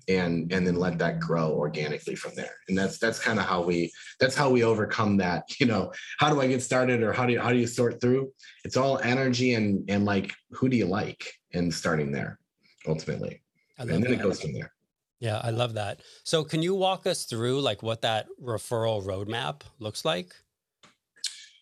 And, 0.09 0.53
and 0.53 0.65
then 0.65 0.77
let 0.77 0.99
that 0.99 1.19
grow 1.19 1.53
organically 1.53 2.15
from 2.15 2.33
there. 2.37 2.55
And 2.69 2.79
that's 2.79 2.99
that's 2.99 3.19
kind 3.19 3.41
of 3.41 3.45
how 3.45 3.63
we 3.63 3.93
that's 4.21 4.37
how 4.37 4.49
we 4.51 4.63
overcome 4.63 5.17
that. 5.17 5.45
You 5.59 5.67
know, 5.67 5.93
how 6.21 6.33
do 6.33 6.41
I 6.41 6.47
get 6.47 6.63
started 6.63 7.03
or 7.03 7.13
how 7.13 7.27
do 7.27 7.33
you 7.33 7.41
how 7.41 7.51
do 7.51 7.59
you 7.59 7.67
sort 7.67 8.01
through? 8.01 8.31
It's 8.65 8.77
all 8.77 9.01
energy 9.01 9.55
and 9.55 9.89
and 9.91 10.05
like 10.05 10.33
who 10.51 10.69
do 10.69 10.77
you 10.77 10.87
like 10.87 11.27
and 11.55 11.75
starting 11.75 12.13
there 12.13 12.39
ultimately. 12.87 13.43
And 13.79 13.91
then 13.91 14.03
that. 14.03 14.13
it 14.13 14.23
goes 14.23 14.41
from 14.41 14.53
there. 14.53 14.73
Yeah, 15.19 15.41
I 15.43 15.51
love 15.51 15.75
that. 15.75 16.03
So 16.25 16.45
can 16.45 16.63
you 16.63 16.75
walk 16.75 17.07
us 17.07 17.25
through 17.25 17.61
like 17.61 17.83
what 17.83 18.03
that 18.03 18.27
referral 18.43 19.05
roadmap 19.05 19.63
looks 19.79 20.05
like? 20.05 20.35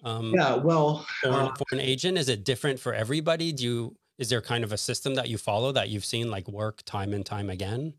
Um, 0.02 0.34
yeah, 0.34 0.56
well, 0.56 1.06
for, 1.22 1.28
uh, 1.28 1.54
for 1.54 1.64
an 1.72 1.80
agent, 1.80 2.18
is 2.18 2.28
it 2.28 2.44
different 2.44 2.78
for 2.78 2.92
everybody? 2.92 3.52
Do 3.52 3.64
you 3.64 3.96
is 4.18 4.28
there 4.28 4.40
kind 4.40 4.62
of 4.62 4.72
a 4.72 4.76
system 4.76 5.14
that 5.16 5.28
you 5.28 5.38
follow 5.38 5.72
that 5.72 5.88
you've 5.88 6.04
seen 6.04 6.30
like 6.30 6.46
work 6.48 6.82
time 6.84 7.12
and 7.14 7.24
time 7.24 7.50
again? 7.50 7.94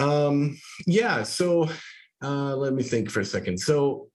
Um, 0.00 0.58
yeah. 0.86 1.22
So 1.22 1.68
uh, 2.22 2.56
let 2.56 2.72
me 2.72 2.82
think 2.82 3.10
for 3.10 3.20
a 3.20 3.24
second. 3.24 3.58
So 3.58 4.08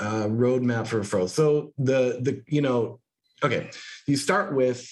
uh, 0.00 0.26
roadmap 0.26 0.86
for 0.86 1.00
referrals. 1.00 1.30
So 1.30 1.72
the 1.78 2.18
the 2.20 2.42
you 2.46 2.62
know, 2.62 3.00
okay, 3.42 3.70
you 4.06 4.16
start 4.16 4.54
with 4.54 4.88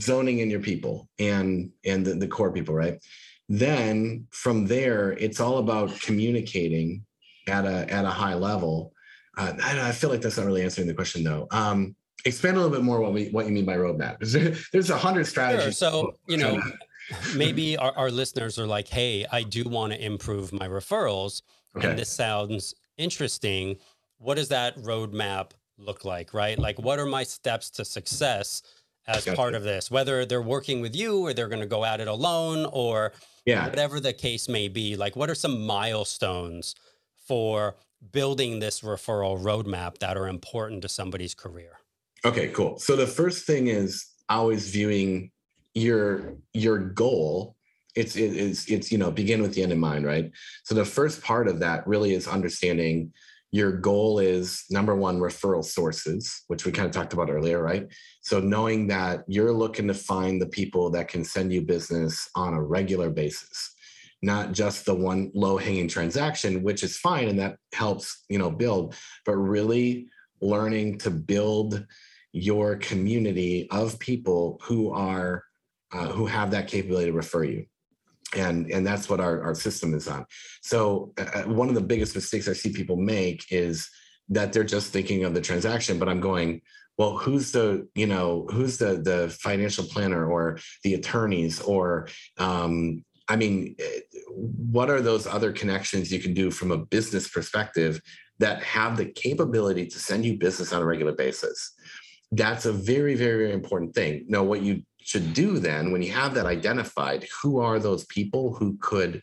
zoning 0.00 0.38
in 0.38 0.50
your 0.50 0.60
people 0.60 1.08
and 1.18 1.70
and 1.84 2.04
the, 2.04 2.14
the 2.14 2.28
core 2.28 2.52
people, 2.52 2.74
right? 2.74 3.02
Then 3.48 4.26
from 4.30 4.66
there, 4.66 5.12
it's 5.12 5.40
all 5.40 5.58
about 5.58 6.00
communicating 6.00 7.04
at 7.46 7.64
a 7.64 7.90
at 7.92 8.04
a 8.04 8.10
high 8.10 8.34
level. 8.34 8.92
Uh, 9.36 9.52
I, 9.62 9.88
I, 9.88 9.92
feel 9.92 10.10
like 10.10 10.20
that's 10.20 10.36
not 10.36 10.46
really 10.46 10.62
answering 10.62 10.86
the 10.86 10.94
question 10.94 11.24
though. 11.24 11.48
Um, 11.50 11.96
expand 12.24 12.56
a 12.56 12.60
little 12.60 12.74
bit 12.74 12.84
more 12.84 13.00
what 13.00 13.12
we 13.12 13.28
what 13.30 13.46
you 13.46 13.52
mean 13.52 13.64
by 13.64 13.76
roadmap. 13.76 14.18
There's 14.72 14.90
a 14.90 14.96
hundred 14.96 15.26
strategies. 15.26 15.78
Sure. 15.78 15.90
So 15.90 16.14
you 16.26 16.36
know, 16.36 16.62
maybe 17.34 17.76
our, 17.76 17.92
our 17.96 18.10
listeners 18.10 18.58
are 18.58 18.66
like, 18.66 18.88
"Hey, 18.88 19.26
I 19.30 19.42
do 19.42 19.64
want 19.64 19.92
to 19.92 20.04
improve 20.04 20.52
my 20.52 20.68
referrals, 20.68 21.42
okay. 21.76 21.88
and 21.88 21.98
this 21.98 22.08
sounds 22.08 22.74
interesting. 22.96 23.76
What 24.18 24.36
does 24.36 24.48
that 24.48 24.76
roadmap 24.78 25.50
look 25.78 26.04
like? 26.04 26.34
Right? 26.34 26.58
Like, 26.58 26.78
what 26.78 26.98
are 26.98 27.06
my 27.06 27.24
steps 27.24 27.70
to 27.70 27.84
success?" 27.84 28.62
as 29.06 29.24
gotcha. 29.24 29.36
part 29.36 29.54
of 29.54 29.62
this, 29.62 29.90
whether 29.90 30.24
they're 30.24 30.42
working 30.42 30.80
with 30.80 30.96
you 30.96 31.26
or 31.26 31.34
they're 31.34 31.48
going 31.48 31.60
to 31.60 31.66
go 31.66 31.84
at 31.84 32.00
it 32.00 32.08
alone 32.08 32.66
or 32.72 33.12
yeah. 33.44 33.68
whatever 33.68 34.00
the 34.00 34.12
case 34.12 34.48
may 34.48 34.68
be. 34.68 34.96
Like, 34.96 35.16
what 35.16 35.28
are 35.28 35.34
some 35.34 35.66
milestones 35.66 36.74
for 37.26 37.76
building 38.12 38.60
this 38.60 38.80
referral 38.80 39.40
roadmap 39.40 39.98
that 39.98 40.16
are 40.16 40.28
important 40.28 40.82
to 40.82 40.88
somebody's 40.88 41.34
career? 41.34 41.80
Okay, 42.24 42.48
cool. 42.48 42.78
So 42.78 42.96
the 42.96 43.06
first 43.06 43.46
thing 43.46 43.66
is 43.66 44.06
always 44.28 44.70
viewing 44.70 45.30
your 45.74 46.36
your 46.52 46.78
goal. 46.78 47.56
It's 47.94 48.16
it 48.16 48.36
is 48.36 48.66
it's 48.68 48.90
you 48.90 48.98
know 48.98 49.10
begin 49.10 49.42
with 49.42 49.54
the 49.54 49.62
end 49.62 49.72
in 49.72 49.78
mind, 49.78 50.06
right? 50.06 50.30
So 50.64 50.74
the 50.74 50.84
first 50.84 51.22
part 51.22 51.48
of 51.48 51.60
that 51.60 51.86
really 51.86 52.14
is 52.14 52.26
understanding 52.26 53.12
your 53.54 53.70
goal 53.70 54.18
is 54.18 54.64
number 54.68 54.96
one 54.96 55.20
referral 55.20 55.64
sources 55.64 56.42
which 56.48 56.64
we 56.64 56.72
kind 56.72 56.86
of 56.86 56.92
talked 56.92 57.12
about 57.12 57.30
earlier 57.30 57.62
right 57.62 57.86
so 58.20 58.40
knowing 58.40 58.88
that 58.88 59.22
you're 59.28 59.52
looking 59.52 59.86
to 59.86 59.94
find 59.94 60.42
the 60.42 60.48
people 60.48 60.90
that 60.90 61.06
can 61.06 61.24
send 61.24 61.52
you 61.52 61.62
business 61.62 62.28
on 62.34 62.52
a 62.52 62.60
regular 62.60 63.10
basis 63.10 63.72
not 64.22 64.50
just 64.50 64.84
the 64.84 64.94
one 64.94 65.30
low 65.34 65.56
hanging 65.56 65.86
transaction 65.86 66.64
which 66.64 66.82
is 66.82 66.98
fine 66.98 67.28
and 67.28 67.38
that 67.38 67.56
helps 67.72 68.24
you 68.28 68.40
know 68.40 68.50
build 68.50 68.96
but 69.24 69.36
really 69.36 70.08
learning 70.40 70.98
to 70.98 71.08
build 71.08 71.86
your 72.32 72.74
community 72.74 73.68
of 73.70 73.96
people 74.00 74.60
who 74.64 74.90
are 74.90 75.44
uh, 75.94 76.08
who 76.08 76.26
have 76.26 76.50
that 76.50 76.68
capability 76.68 77.06
to 77.06 77.16
refer 77.16 77.44
you. 77.44 77.66
And 78.36 78.70
and 78.70 78.84
that's 78.86 79.08
what 79.08 79.20
our, 79.20 79.42
our 79.42 79.54
system 79.54 79.94
is 79.94 80.08
on. 80.08 80.26
So 80.60 81.12
uh, 81.18 81.22
uh, 81.34 81.42
one 81.44 81.68
of 81.68 81.74
the 81.74 81.80
biggest 81.80 82.14
mistakes 82.14 82.48
i 82.48 82.52
see 82.52 82.72
people 82.72 82.96
make 82.96 83.46
is 83.50 83.88
that 84.28 84.52
they're 84.52 84.64
just 84.64 84.92
thinking 84.92 85.24
of 85.24 85.34
the 85.34 85.40
transaction 85.40 85.98
but 85.98 86.08
i'm 86.08 86.20
going 86.20 86.60
well 86.98 87.16
who's 87.16 87.52
the 87.52 87.86
you 87.94 88.06
know 88.06 88.46
who's 88.50 88.78
the 88.78 89.02
the 89.02 89.28
financial 89.40 89.84
planner 89.84 90.26
or 90.26 90.58
the 90.82 90.94
attorneys 90.94 91.60
or 91.60 92.08
um, 92.38 93.04
i 93.28 93.36
mean 93.36 93.74
eh, 93.78 94.00
what 94.30 94.90
are 94.90 95.00
those 95.00 95.26
other 95.26 95.52
connections 95.52 96.12
you 96.12 96.20
can 96.20 96.34
do 96.34 96.50
from 96.50 96.70
a 96.70 96.78
business 96.78 97.28
perspective 97.28 98.00
that 98.38 98.62
have 98.62 98.96
the 98.96 99.06
capability 99.06 99.86
to 99.86 99.98
send 99.98 100.24
you 100.24 100.36
business 100.36 100.72
on 100.72 100.82
a 100.82 100.84
regular 100.84 101.12
basis 101.12 101.74
that's 102.36 102.66
a 102.66 102.72
very 102.72 103.14
very 103.14 103.36
very 103.44 103.52
important 103.52 103.94
thing. 103.94 104.24
Now 104.28 104.42
what 104.42 104.62
you 104.62 104.82
should 105.00 105.34
do 105.34 105.58
then 105.58 105.92
when 105.92 106.02
you 106.02 106.12
have 106.12 106.34
that 106.34 106.46
identified 106.46 107.26
who 107.42 107.60
are 107.60 107.78
those 107.78 108.04
people 108.06 108.54
who 108.54 108.76
could 108.80 109.20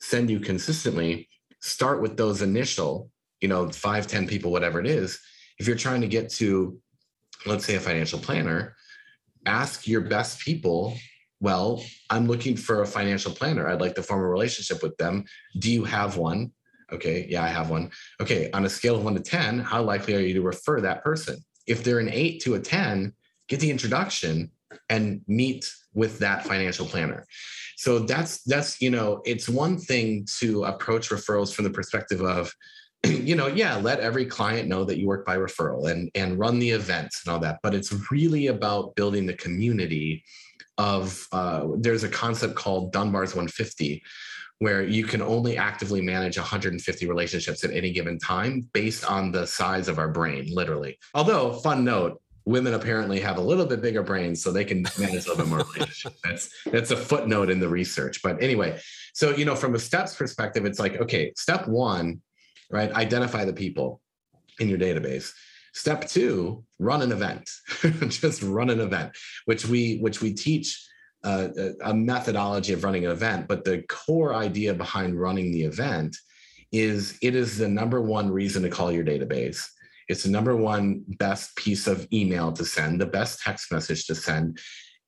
send 0.00 0.28
you 0.28 0.38
consistently 0.38 1.28
start 1.60 2.02
with 2.02 2.16
those 2.16 2.42
initial 2.42 3.10
you 3.40 3.48
know 3.48 3.70
five 3.70 4.06
ten 4.06 4.26
people 4.26 4.52
whatever 4.52 4.80
it 4.80 4.86
is. 4.86 5.18
If 5.58 5.66
you're 5.66 5.76
trying 5.76 6.02
to 6.02 6.08
get 6.08 6.30
to 6.34 6.78
let's 7.46 7.64
say 7.64 7.74
a 7.74 7.80
financial 7.80 8.18
planner 8.18 8.76
ask 9.46 9.86
your 9.86 10.00
best 10.00 10.40
people 10.40 10.96
well 11.40 11.82
i'm 12.08 12.26
looking 12.26 12.56
for 12.56 12.82
a 12.82 12.86
financial 12.86 13.32
planner. 13.32 13.68
I'd 13.68 13.80
like 13.80 13.94
to 13.96 14.02
form 14.02 14.20
a 14.20 14.28
relationship 14.28 14.82
with 14.82 14.96
them. 14.96 15.24
Do 15.58 15.70
you 15.70 15.84
have 15.84 16.16
one? 16.16 16.52
Okay 16.92 17.26
yeah 17.28 17.42
i 17.42 17.48
have 17.48 17.70
one. 17.70 17.90
Okay 18.20 18.50
on 18.52 18.64
a 18.64 18.70
scale 18.70 18.96
of 18.96 19.04
1 19.04 19.14
to 19.14 19.20
10 19.20 19.58
how 19.60 19.82
likely 19.82 20.14
are 20.14 20.20
you 20.20 20.34
to 20.34 20.42
refer 20.42 20.80
that 20.82 21.02
person 21.02 21.42
if 21.66 21.82
they're 21.84 21.98
an 21.98 22.10
8 22.10 22.40
to 22.42 22.54
a 22.54 22.60
10 22.60 23.12
get 23.48 23.60
the 23.60 23.70
introduction 23.70 24.50
and 24.88 25.20
meet 25.28 25.70
with 25.92 26.18
that 26.18 26.44
financial 26.44 26.86
planner. 26.86 27.26
So 27.76 28.00
that's 28.00 28.42
that's 28.42 28.80
you 28.80 28.90
know 28.90 29.22
it's 29.24 29.48
one 29.48 29.78
thing 29.78 30.26
to 30.38 30.64
approach 30.64 31.10
referrals 31.10 31.54
from 31.54 31.64
the 31.64 31.70
perspective 31.70 32.20
of 32.22 32.52
you 33.06 33.36
know 33.36 33.46
yeah 33.46 33.76
let 33.76 34.00
every 34.00 34.26
client 34.26 34.68
know 34.68 34.84
that 34.84 34.98
you 34.98 35.06
work 35.06 35.24
by 35.24 35.36
referral 35.36 35.90
and 35.90 36.10
and 36.14 36.38
run 36.38 36.58
the 36.58 36.70
events 36.70 37.22
and 37.24 37.32
all 37.32 37.40
that 37.40 37.58
but 37.62 37.74
it's 37.74 37.92
really 38.10 38.46
about 38.48 38.94
building 38.96 39.26
the 39.26 39.34
community 39.34 40.24
of 40.78 41.26
uh, 41.32 41.66
there's 41.76 42.02
a 42.02 42.08
concept 42.08 42.54
called 42.54 42.92
dunbar's 42.92 43.34
150 43.34 44.02
where 44.60 44.82
you 44.82 45.04
can 45.04 45.20
only 45.20 45.56
actively 45.56 46.00
manage 46.00 46.38
150 46.38 47.06
relationships 47.06 47.64
at 47.64 47.72
any 47.72 47.92
given 47.92 48.18
time 48.18 48.68
based 48.72 49.04
on 49.04 49.32
the 49.32 49.46
size 49.46 49.88
of 49.88 49.98
our 49.98 50.08
brain 50.08 50.46
literally 50.54 50.98
although 51.14 51.52
fun 51.52 51.84
note 51.84 52.20
women 52.46 52.74
apparently 52.74 53.20
have 53.20 53.38
a 53.38 53.40
little 53.40 53.66
bit 53.66 53.80
bigger 53.80 54.02
brains 54.02 54.42
so 54.42 54.52
they 54.52 54.64
can 54.64 54.82
manage 54.98 55.26
a 55.26 55.30
little 55.30 55.36
bit 55.36 55.48
more 55.48 55.64
relationships. 55.74 56.20
That's 56.22 56.50
that's 56.66 56.90
a 56.90 56.96
footnote 56.96 57.50
in 57.50 57.60
the 57.60 57.68
research. 57.68 58.22
But 58.22 58.42
anyway, 58.42 58.78
so 59.14 59.34
you 59.34 59.44
know, 59.44 59.54
from 59.54 59.74
a 59.74 59.78
steps 59.78 60.14
perspective, 60.14 60.64
it's 60.64 60.78
like, 60.78 61.00
okay, 61.00 61.32
step 61.36 61.66
one, 61.66 62.20
right? 62.70 62.92
Identify 62.92 63.44
the 63.44 63.52
people 63.52 64.00
in 64.60 64.68
your 64.68 64.78
database. 64.78 65.32
Step 65.72 66.06
two, 66.06 66.64
run 66.78 67.02
an 67.02 67.12
event. 67.12 67.50
Just 68.08 68.42
run 68.42 68.70
an 68.70 68.80
event, 68.80 69.12
which 69.46 69.66
we 69.66 69.98
which 69.98 70.20
we 70.20 70.32
teach 70.32 70.86
uh, 71.24 71.48
a 71.82 71.94
methodology 71.94 72.72
of 72.72 72.84
running 72.84 73.04
an 73.04 73.10
event. 73.10 73.48
But 73.48 73.64
the 73.64 73.82
core 73.88 74.34
idea 74.34 74.74
behind 74.74 75.20
running 75.20 75.52
the 75.52 75.62
event 75.62 76.16
is 76.70 77.18
it 77.22 77.34
is 77.34 77.58
the 77.58 77.68
number 77.68 78.00
one 78.00 78.30
reason 78.30 78.62
to 78.62 78.68
call 78.68 78.92
your 78.92 79.04
database 79.04 79.66
it's 80.08 80.24
the 80.24 80.30
number 80.30 80.54
one 80.54 81.04
best 81.06 81.56
piece 81.56 81.86
of 81.86 82.06
email 82.12 82.52
to 82.52 82.64
send, 82.64 83.00
the 83.00 83.06
best 83.06 83.40
text 83.40 83.72
message 83.72 84.06
to 84.06 84.14
send. 84.14 84.58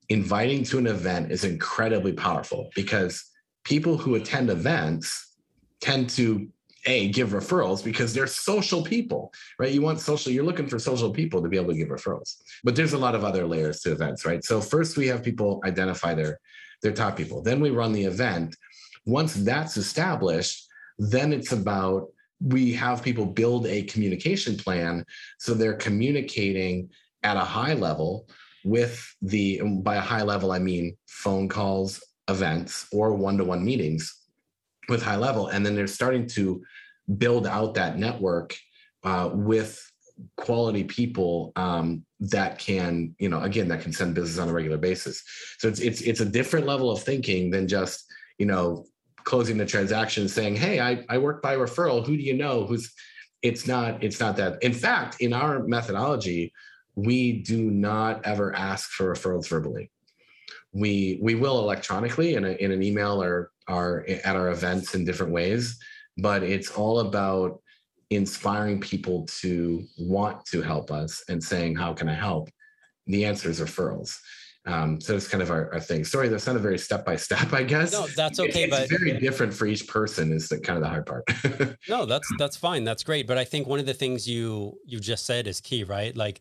Inviting 0.09 0.63
to 0.65 0.79
an 0.79 0.87
event 0.87 1.33
is 1.33 1.45
incredibly 1.45 2.13
powerful 2.13 2.71
because 2.75 3.25
people 3.65 3.99
who 3.99 4.15
attend 4.15 4.51
events 4.51 5.37
tend 5.81 6.09
to 6.11 6.49
a 6.87 7.09
give 7.11 7.31
referrals 7.31 7.85
because 7.85 8.15
they're 8.15 8.27
social 8.27 8.83
people 8.83 9.33
right? 9.59 9.73
You 9.73 9.83
want 9.83 10.01
social 10.01 10.33
you're 10.33 10.45
looking 10.45 10.69
for 10.69 10.79
social 10.79 11.11
people 11.11 11.43
to 11.43 11.49
be 11.49 11.57
able 11.57 11.73
to 11.73 11.79
give 11.79 11.89
referrals. 11.89 12.37
But 12.65 12.77
there's 12.77 12.93
a 12.93 12.99
lot 12.99 13.15
of 13.15 13.25
other 13.25 13.47
layers 13.47 13.81
to 13.81 13.93
events 13.93 14.25
right? 14.25 14.45
So 14.45 14.61
first 14.61 14.97
we 14.97 15.07
have 15.09 15.23
people 15.23 15.61
identify 15.65 16.15
their 16.15 16.39
their 16.83 16.93
top 16.93 17.17
people. 17.17 17.43
Then 17.43 17.61
we 17.61 17.71
run 17.71 17.93
the 17.93 18.05
event. 18.05 18.57
Once 19.05 19.35
that's 19.35 19.77
established 19.77 20.67
then 20.99 21.33
it's 21.33 21.53
about 21.53 22.09
we 22.41 22.73
have 22.73 23.03
people 23.03 23.25
build 23.25 23.67
a 23.67 23.83
communication 23.85 24.57
plan 24.57 25.05
so 25.39 25.55
they're 25.55 25.75
communicating 25.75 26.89
at 27.23 27.37
a 27.37 27.41
high 27.41 27.75
level 27.75 28.29
with 28.65 29.15
the 29.23 29.61
by 29.83 29.97
a 29.97 30.01
high 30.01 30.23
level 30.23 30.53
i 30.53 30.59
mean 30.59 30.97
phone 31.07 31.49
calls 31.49 32.03
events 32.29 32.87
or 32.93 33.15
one-to-one 33.15 33.65
meetings 33.65 34.23
with 34.89 35.03
high 35.03 35.17
level 35.17 35.49
and 35.49 35.65
then 35.65 35.75
they're 35.75 35.87
starting 35.87 36.27
to 36.27 36.63
build 37.19 37.47
out 37.47 37.75
that 37.75 37.99
network 37.99 38.57
uh, 39.05 39.31
with 39.33 39.81
quality 40.37 40.85
people 40.85 41.53
um, 41.57 42.05
that 42.21 42.59
can 42.59 43.15
you 43.19 43.29
know 43.29 43.43
again 43.43 43.69
that 43.69 43.83
can 43.83 43.93
send 43.93 44.15
business 44.15 44.39
on 44.39 44.49
a 44.49 44.53
regular 44.53 44.79
basis 44.79 45.23
so 45.59 45.69
it's 45.69 45.81
it's 45.81 46.01
it's 46.01 46.21
a 46.21 46.25
different 46.25 46.67
level 46.67 46.91
of 46.91 47.03
thinking 47.03 47.51
than 47.51 47.69
just 47.69 48.07
you 48.39 48.47
know 48.47 48.87
closing 49.27 49.59
the 49.59 49.67
transaction 49.67 50.29
saying, 50.29 50.57
Hey, 50.57 50.81
I, 50.81 51.05
I 51.11 51.19
work 51.19 51.43
by 51.43 51.57
referral. 51.57 52.07
Who 52.07 52.17
do 52.17 52.23
you 52.23 52.35
know? 52.35 52.65
Who's 52.65 52.95
it's 53.43 53.67
not, 53.67 54.03
it's 54.03 54.19
not 54.19 54.37
that. 54.39 54.63
In 54.63 54.73
fact, 54.73 55.21
in 55.21 55.35
our 55.35 55.63
methodology, 55.65 56.55
we 56.95 57.43
do 57.43 57.71
not 57.71 58.25
ever 58.25 58.57
ask 58.57 58.91
for 58.91 59.13
referrals 59.13 59.49
verbally. 59.49 59.91
We 60.73 61.19
we 61.21 61.35
will 61.35 61.59
electronically 61.59 62.35
in, 62.35 62.45
a, 62.45 62.53
in 62.53 62.71
an 62.71 62.83
email 62.83 63.23
or 63.23 63.51
our 63.69 64.05
at 64.25 64.37
our 64.37 64.51
events 64.51 64.95
in 64.95 65.05
different 65.05 65.33
ways, 65.33 65.79
but 66.19 66.43
it's 66.43 66.71
all 66.71 67.01
about 67.01 67.61
inspiring 68.11 68.81
people 68.81 69.27
to 69.41 69.85
want 69.99 70.45
to 70.47 70.63
help 70.63 70.91
us 70.91 71.25
and 71.29 71.43
saying, 71.43 71.77
How 71.77 71.93
can 71.93 72.09
I 72.09 72.15
help? 72.15 72.49
The 73.07 73.25
answer 73.25 73.49
is 73.49 73.61
referrals. 73.61 74.17
Um, 74.67 75.01
so 75.01 75.15
it's 75.15 75.29
kind 75.29 75.43
of 75.43 75.51
our, 75.53 75.73
our 75.73 75.81
thing. 75.81 76.05
Sorry, 76.05 76.29
that's 76.29 76.47
not 76.47 76.57
a 76.57 76.59
very 76.59 76.79
step 76.79 77.05
by 77.05 77.15
step, 77.15 77.53
I 77.53 77.63
guess. 77.63 77.93
No, 77.93 78.07
that's 78.17 78.41
okay. 78.41 78.65
It's 78.65 78.77
but 78.77 78.89
very 78.89 79.17
different 79.19 79.55
for 79.55 79.67
each 79.67 79.87
person 79.87 80.33
is 80.33 80.49
the 80.49 80.59
kind 80.59 80.77
of 80.77 80.83
the 80.83 80.89
hard 80.89 81.07
part. 81.07 81.79
no, 81.89 82.05
that's 82.05 82.29
that's 82.39 82.57
fine. 82.57 82.83
That's 82.83 83.05
great. 83.05 83.29
But 83.29 83.39
I 83.39 83.45
think 83.45 83.69
one 83.69 83.79
of 83.79 83.87
the 83.87 83.95
things 83.95 84.29
you 84.29 84.79
you 84.85 84.99
just 84.99 85.25
said 85.25 85.47
is 85.47 85.61
key, 85.61 85.85
right? 85.85 86.17
Like 86.17 86.41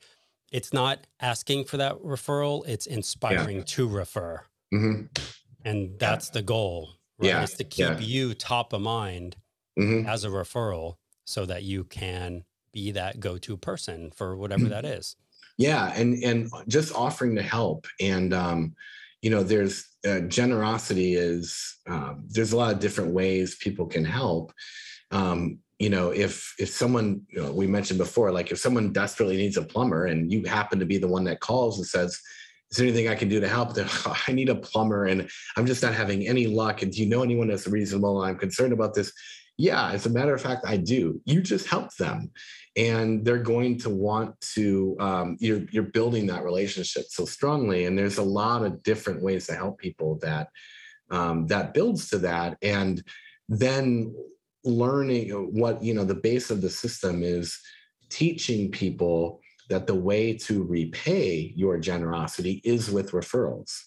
it's 0.51 0.73
not 0.73 1.05
asking 1.19 1.65
for 1.65 1.77
that 1.77 1.95
referral, 1.97 2.67
it's 2.67 2.87
inspiring 2.87 3.57
yeah. 3.57 3.63
to 3.65 3.87
refer. 3.87 4.41
Mm-hmm. 4.73 5.03
And 5.63 5.99
that's 5.99 6.29
yeah. 6.29 6.33
the 6.33 6.41
goal, 6.43 6.89
right? 7.17 7.27
Yeah. 7.27 7.43
Is 7.43 7.53
to 7.53 7.63
keep 7.63 7.85
yeah. 7.85 7.99
you 7.99 8.33
top 8.33 8.73
of 8.73 8.81
mind 8.81 9.35
mm-hmm. 9.77 10.07
as 10.07 10.23
a 10.23 10.29
referral 10.29 10.95
so 11.25 11.45
that 11.45 11.63
you 11.63 11.83
can 11.83 12.43
be 12.71 12.91
that 12.91 13.19
go-to 13.19 13.57
person 13.57 14.11
for 14.11 14.35
whatever 14.35 14.63
mm-hmm. 14.63 14.71
that 14.71 14.85
is 14.85 15.15
yeah 15.57 15.93
and 15.95 16.21
and 16.23 16.51
just 16.67 16.93
offering 16.93 17.35
to 17.35 17.41
help 17.41 17.87
and 18.01 18.33
um 18.33 18.75
you 19.21 19.29
know 19.29 19.43
there's 19.43 19.87
uh, 20.07 20.19
generosity 20.21 21.15
is 21.15 21.77
um, 21.87 22.23
there's 22.27 22.51
a 22.51 22.57
lot 22.57 22.73
of 22.73 22.79
different 22.79 23.11
ways 23.11 23.55
people 23.55 23.85
can 23.85 24.03
help 24.03 24.51
um 25.11 25.57
you 25.79 25.89
know 25.89 26.09
if 26.09 26.53
if 26.59 26.69
someone 26.69 27.21
you 27.29 27.41
know, 27.41 27.51
we 27.51 27.65
mentioned 27.65 27.97
before 27.97 28.31
like 28.31 28.51
if 28.51 28.59
someone 28.59 28.91
desperately 28.91 29.37
needs 29.37 29.57
a 29.57 29.61
plumber 29.61 30.05
and 30.05 30.31
you 30.31 30.43
happen 30.43 30.79
to 30.79 30.85
be 30.85 30.97
the 30.97 31.07
one 31.07 31.23
that 31.23 31.39
calls 31.39 31.77
and 31.77 31.87
says 31.87 32.19
is 32.75 32.79
there 32.79 32.87
anything 32.87 33.07
I 33.07 33.15
can 33.15 33.29
do 33.29 33.39
to 33.39 33.47
help? 33.47 33.73
Them? 33.73 33.87
I 34.27 34.33
need 34.33 34.49
a 34.49 34.55
plumber 34.55 35.05
and 35.05 35.29
I'm 35.55 35.65
just 35.65 35.81
not 35.81 35.93
having 35.93 36.27
any 36.27 36.45
luck. 36.45 36.81
And 36.81 36.91
do 36.91 37.01
you 37.01 37.07
know 37.07 37.23
anyone 37.23 37.47
that's 37.47 37.67
reasonable? 37.67 38.21
I'm 38.21 38.37
concerned 38.37 38.73
about 38.73 38.93
this. 38.93 39.13
Yeah, 39.57 39.91
as 39.91 40.05
a 40.05 40.09
matter 40.09 40.35
of 40.35 40.41
fact, 40.41 40.65
I 40.67 40.75
do. 40.75 41.21
You 41.23 41.41
just 41.41 41.67
help 41.67 41.95
them 41.95 42.31
and 42.75 43.23
they're 43.23 43.37
going 43.37 43.79
to 43.79 43.89
want 43.89 44.37
to 44.41 44.97
um, 44.99 45.37
you're, 45.39 45.61
you're 45.71 45.83
building 45.83 46.25
that 46.25 46.43
relationship 46.43 47.05
so 47.07 47.23
strongly 47.23 47.85
and 47.85 47.97
there's 47.97 48.17
a 48.17 48.23
lot 48.23 48.65
of 48.65 48.83
different 48.83 49.21
ways 49.21 49.47
to 49.47 49.55
help 49.55 49.77
people 49.77 50.19
that 50.21 50.49
um, 51.11 51.47
that 51.47 51.73
builds 51.73 52.09
to 52.09 52.17
that 52.17 52.57
and 52.61 53.01
then 53.47 54.13
learning 54.65 55.29
what 55.53 55.81
you 55.81 55.93
know 55.93 56.03
the 56.03 56.13
base 56.13 56.49
of 56.49 56.59
the 56.59 56.69
system 56.69 57.23
is 57.23 57.57
teaching 58.09 58.69
people 58.69 59.39
that 59.69 59.87
the 59.87 59.95
way 59.95 60.33
to 60.37 60.63
repay 60.63 61.53
your 61.55 61.77
generosity 61.77 62.61
is 62.63 62.89
with 62.91 63.11
referrals. 63.11 63.83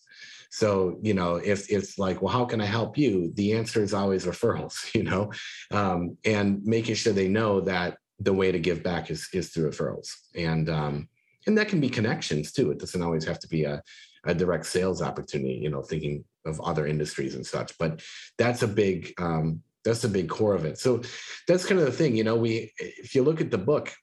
So 0.50 0.98
you 1.02 1.14
know 1.14 1.36
if 1.36 1.70
it's 1.70 1.98
like 1.98 2.22
well 2.22 2.32
how 2.32 2.44
can 2.44 2.60
i 2.60 2.66
help 2.66 2.96
you? 2.96 3.32
the 3.34 3.52
answer 3.52 3.82
is 3.82 3.94
always 3.94 4.24
referrals 4.24 4.76
you 4.94 5.02
know? 5.02 5.32
Um, 5.70 6.16
and 6.24 6.64
making 6.64 6.94
sure 6.94 7.12
they 7.12 7.28
know 7.28 7.60
that 7.62 7.98
the 8.20 8.32
way 8.32 8.50
to 8.50 8.58
give 8.58 8.82
back 8.82 9.10
is 9.10 9.28
is 9.32 9.50
through 9.50 9.70
referrals. 9.70 10.08
And 10.34 10.68
um 10.68 11.08
and 11.46 11.56
that 11.56 11.68
can 11.68 11.80
be 11.80 11.88
connections 11.88 12.52
too. 12.52 12.70
It 12.70 12.78
doesn't 12.78 13.02
always 13.02 13.24
have 13.24 13.38
to 13.40 13.48
be 13.48 13.64
a, 13.64 13.82
a 14.26 14.34
direct 14.34 14.66
sales 14.66 15.00
opportunity 15.02 15.54
you 15.62 15.70
know 15.70 15.82
thinking 15.82 16.24
of 16.44 16.60
other 16.60 16.86
industries 16.86 17.34
and 17.34 17.46
such. 17.46 17.76
But 17.78 18.02
that's 18.38 18.62
a 18.62 18.68
big 18.68 19.12
um 19.18 19.62
that's 19.84 20.04
a 20.04 20.08
big 20.08 20.28
core 20.28 20.54
of 20.54 20.64
it. 20.64 20.78
So 20.78 21.02
that's 21.46 21.64
kind 21.64 21.80
of 21.80 21.86
the 21.86 21.92
thing 21.92 22.16
you 22.16 22.24
know 22.24 22.36
we 22.36 22.72
if 22.78 23.14
you 23.14 23.22
look 23.22 23.40
at 23.40 23.50
the 23.50 23.58
book 23.58 23.94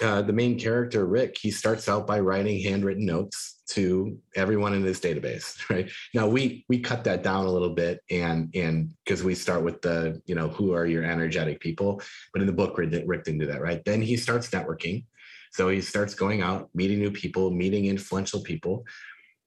uh, 0.00 0.22
the 0.22 0.32
main 0.32 0.58
character 0.58 1.06
rick 1.06 1.36
he 1.40 1.50
starts 1.50 1.88
out 1.88 2.06
by 2.06 2.18
writing 2.18 2.62
handwritten 2.62 3.04
notes 3.04 3.62
to 3.72 4.18
everyone 4.36 4.74
in 4.74 4.82
his 4.82 5.00
database 5.00 5.58
right? 5.70 5.90
Now 6.14 6.28
we 6.28 6.64
we 6.68 6.80
cut 6.80 7.04
that 7.04 7.22
down 7.22 7.46
a 7.46 7.50
little 7.50 7.74
bit 7.74 8.00
and 8.10 8.50
and 8.54 8.92
because 9.04 9.22
we 9.22 9.34
start 9.34 9.64
with 9.64 9.80
the 9.82 10.20
you 10.26 10.34
know 10.34 10.48
who 10.48 10.72
are 10.74 10.86
your 10.86 11.04
energetic 11.04 11.60
people? 11.60 12.02
But 12.32 12.42
in 12.42 12.46
the 12.46 12.52
book 12.52 12.76
rick, 12.76 13.02
rick 13.06 13.24
didn't 13.24 13.40
do 13.40 13.46
that 13.46 13.62
right? 13.62 13.82
Then 13.84 14.02
he 14.02 14.16
starts 14.16 14.50
networking. 14.50 15.04
So 15.52 15.68
he 15.68 15.80
starts 15.82 16.14
going 16.14 16.42
out 16.42 16.70
meeting 16.74 16.98
new 16.98 17.10
people 17.10 17.50
meeting 17.50 17.86
influential 17.86 18.42
people. 18.42 18.84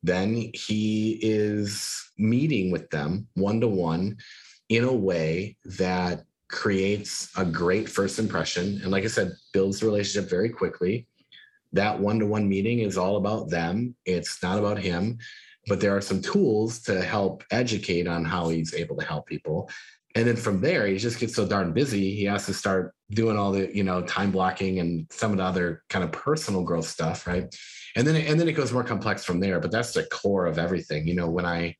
Then 0.01 0.51
he 0.53 1.19
is 1.21 2.11
meeting 2.17 2.71
with 2.71 2.89
them 2.89 3.27
one 3.33 3.59
to 3.61 3.67
one 3.67 4.17
in 4.69 4.83
a 4.83 4.93
way 4.93 5.57
that 5.65 6.23
creates 6.55 7.29
a 7.37 7.45
great 7.45 7.87
first 7.87 8.17
impression. 8.17 8.79
And 8.81 8.91
like 8.91 9.03
i 9.03 9.07
said 9.07 9.33
builds 9.53 9.79
the 9.79 9.85
relationship 9.85 10.29
very 10.29 10.49
quickly. 10.49 11.07
That 11.73 11.99
one-to-one 11.99 12.47
meeting 12.47 12.79
is 12.79 12.97
all 12.97 13.17
about 13.17 13.49
them. 13.49 13.95
It's 14.05 14.41
not 14.41 14.57
about 14.57 14.79
him 14.79 15.19
but 15.67 15.79
there 15.79 15.95
are 15.95 16.01
some 16.01 16.21
tools 16.21 16.79
to 16.79 17.01
help 17.01 17.43
educate 17.51 18.07
on 18.07 18.23
how 18.23 18.49
he's 18.49 18.73
able 18.73 18.95
to 18.97 19.05
help 19.05 19.25
people. 19.25 19.69
And 20.15 20.27
then 20.27 20.35
from 20.35 20.61
there 20.61 20.87
he 20.87 20.97
just 20.97 21.19
gets 21.19 21.35
so 21.35 21.45
darn 21.45 21.73
busy 21.73 22.15
he 22.15 22.23
has 22.25 22.45
to 22.45 22.53
start 22.53 22.93
doing 23.11 23.37
all 23.37 23.51
the 23.51 23.75
you 23.75 23.83
know 23.83 24.01
time 24.03 24.31
blocking 24.31 24.79
and 24.79 25.07
some 25.11 25.31
of 25.31 25.37
the 25.37 25.43
other 25.43 25.83
kind 25.89 26.05
of 26.05 26.11
personal 26.11 26.63
growth 26.63 26.87
stuff 26.87 27.27
right? 27.27 27.53
And 27.95 28.07
then 28.07 28.15
and 28.15 28.39
then 28.39 28.47
it 28.47 28.53
goes 28.53 28.71
more 28.71 28.83
complex 28.83 29.25
from 29.25 29.39
there 29.39 29.59
but 29.59 29.71
that's 29.71 29.93
the 29.93 30.03
core 30.03 30.45
of 30.45 30.57
everything. 30.57 31.07
You 31.07 31.15
know 31.15 31.29
when 31.29 31.45
i 31.45 31.75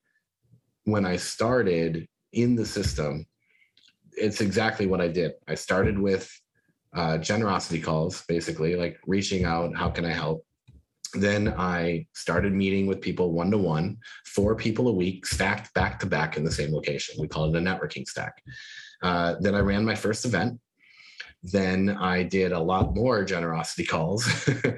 when 0.84 1.06
i 1.06 1.16
started 1.16 2.08
in 2.34 2.56
the 2.56 2.66
system 2.66 3.26
it's 4.18 4.42
exactly 4.42 4.88
what 4.88 5.02
i 5.02 5.08
did 5.08 5.34
i 5.48 5.56
started 5.56 5.98
with 5.98 6.30
uh, 6.96 7.18
generosity 7.18 7.80
calls, 7.80 8.24
basically, 8.28 8.76
like 8.76 8.98
reaching 9.06 9.44
out, 9.44 9.76
how 9.76 9.90
can 9.90 10.06
I 10.06 10.12
help? 10.12 10.46
Then 11.14 11.54
I 11.58 12.08
started 12.14 12.54
meeting 12.54 12.88
with 12.88 13.02
people 13.02 13.32
one 13.34 13.52
to 13.52 13.58
one, 13.58 13.98
four 14.26 14.56
people 14.56 14.88
a 14.88 14.94
week, 14.94 15.26
stacked 15.26 15.74
back 15.74 16.00
to 16.00 16.06
back 16.06 16.38
in 16.38 16.44
the 16.44 16.52
same 16.52 16.74
location. 16.74 17.16
We 17.20 17.28
call 17.28 17.54
it 17.54 17.58
a 17.58 17.62
networking 17.62 18.08
stack. 18.08 18.42
Uh, 19.02 19.36
then 19.40 19.56
I 19.56 19.60
ran 19.60 19.86
my 19.86 19.96
first 19.96 20.26
event 20.26 20.60
then 21.52 21.90
I 21.90 22.24
did 22.24 22.52
a 22.52 22.60
lot 22.60 22.96
more 22.96 23.24
generosity 23.24 23.86
calls. 23.86 24.26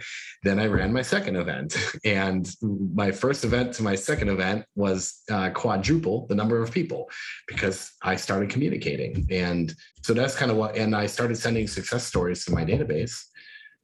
then 0.43 0.59
I 0.59 0.65
ran 0.65 0.91
my 0.91 1.01
second 1.01 1.35
event. 1.35 1.75
And 2.03 2.49
my 2.61 3.11
first 3.11 3.45
event 3.45 3.73
to 3.75 3.83
my 3.83 3.95
second 3.95 4.29
event 4.29 4.65
was 4.75 5.21
uh, 5.31 5.49
quadruple 5.51 6.27
the 6.27 6.35
number 6.35 6.61
of 6.61 6.71
people 6.71 7.09
because 7.47 7.91
I 8.01 8.15
started 8.15 8.49
communicating. 8.49 9.27
And 9.29 9.73
so 10.01 10.13
that's 10.13 10.35
kind 10.35 10.51
of 10.51 10.57
what, 10.57 10.75
and 10.75 10.95
I 10.95 11.05
started 11.05 11.37
sending 11.37 11.67
success 11.67 12.05
stories 12.05 12.43
to 12.45 12.53
my 12.53 12.65
database 12.65 13.23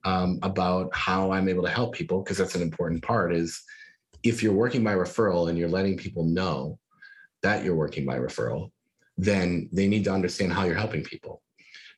um, 0.04 0.40
about 0.42 0.94
how 0.96 1.32
I'm 1.32 1.48
able 1.48 1.64
to 1.64 1.70
help 1.70 1.94
people 1.94 2.22
because 2.22 2.38
that's 2.38 2.56
an 2.56 2.62
important 2.62 3.04
part 3.04 3.34
is 3.34 3.62
if 4.24 4.42
you're 4.42 4.54
working 4.54 4.84
by 4.84 4.96
referral 4.96 5.50
and 5.50 5.58
you're 5.58 5.70
letting 5.70 5.98
people 5.98 6.26
know 6.26 6.80
that 7.44 7.64
you're 7.64 7.76
working 7.76 8.06
by 8.06 8.18
referral, 8.18 8.72
then 9.18 9.70
they 9.72 9.88
need 9.88 10.06
to 10.06 10.12
understand 10.12 10.52
how 10.52 10.64
you're 10.64 10.76
helping 10.76 11.04
people 11.04 11.43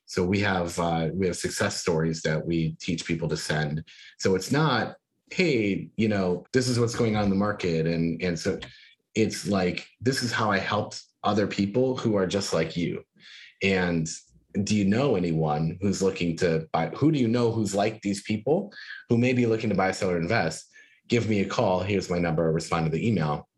so 0.06 0.24
we 0.24 0.40
have 0.40 0.78
uh, 0.78 1.08
we 1.12 1.26
have 1.26 1.36
success 1.36 1.80
stories 1.80 2.22
that 2.22 2.44
we 2.44 2.76
teach 2.80 3.04
people 3.04 3.28
to 3.28 3.36
send. 3.36 3.84
So 4.18 4.36
it's 4.36 4.52
not, 4.52 4.96
hey, 5.30 5.90
you 5.96 6.08
know, 6.08 6.44
this 6.52 6.68
is 6.68 6.78
what's 6.78 6.94
going 6.94 7.16
on 7.16 7.24
in 7.24 7.30
the 7.30 7.36
market, 7.36 7.86
and 7.86 8.22
and 8.22 8.38
so 8.38 8.58
it's 9.14 9.48
like 9.48 9.86
this 10.00 10.22
is 10.22 10.32
how 10.32 10.50
I 10.50 10.58
helped 10.58 11.02
other 11.24 11.46
people 11.46 11.96
who 11.96 12.16
are 12.16 12.26
just 12.26 12.54
like 12.54 12.76
you. 12.76 13.02
And 13.62 14.08
do 14.62 14.76
you 14.76 14.84
know 14.84 15.16
anyone 15.16 15.76
who's 15.80 16.02
looking 16.02 16.36
to 16.36 16.68
buy? 16.72 16.88
Who 16.90 17.10
do 17.10 17.18
you 17.18 17.28
know 17.28 17.50
who's 17.50 17.74
like 17.74 18.00
these 18.00 18.22
people 18.22 18.72
who 19.08 19.18
may 19.18 19.32
be 19.32 19.46
looking 19.46 19.70
to 19.70 19.76
buy, 19.76 19.90
sell, 19.90 20.10
or 20.10 20.18
invest? 20.18 20.66
Give 21.08 21.28
me 21.28 21.40
a 21.40 21.44
call. 21.44 21.80
Here's 21.80 22.08
my 22.08 22.18
number. 22.18 22.50
Respond 22.52 22.86
to 22.86 22.92
the 22.92 23.06
email 23.06 23.48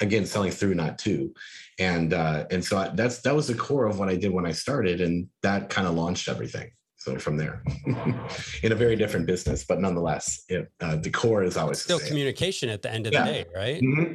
again 0.00 0.26
selling 0.26 0.50
through 0.50 0.74
not 0.74 0.98
to 0.98 1.32
and 1.78 2.14
uh 2.14 2.46
and 2.50 2.64
so 2.64 2.78
I, 2.78 2.88
that's 2.88 3.20
that 3.22 3.34
was 3.34 3.46
the 3.48 3.54
core 3.54 3.86
of 3.86 3.98
what 3.98 4.08
i 4.08 4.16
did 4.16 4.32
when 4.32 4.46
i 4.46 4.52
started 4.52 5.00
and 5.00 5.28
that 5.42 5.68
kind 5.68 5.86
of 5.86 5.94
launched 5.94 6.28
everything. 6.28 6.70
So 6.96 7.18
from 7.18 7.38
there 7.38 7.62
in 8.62 8.72
a 8.72 8.74
very 8.74 8.94
different 8.94 9.26
business 9.26 9.64
but 9.64 9.80
nonetheless 9.80 10.44
it, 10.50 10.70
uh, 10.80 10.96
the 10.96 11.08
core 11.08 11.42
is 11.42 11.56
always 11.56 11.80
still 11.80 11.98
communication 11.98 12.68
at 12.68 12.82
the 12.82 12.92
end 12.92 13.06
of 13.06 13.14
yeah. 13.14 13.24
the 13.24 13.32
day 13.32 13.44
right? 13.54 13.82
Mm-hmm. 13.82 14.12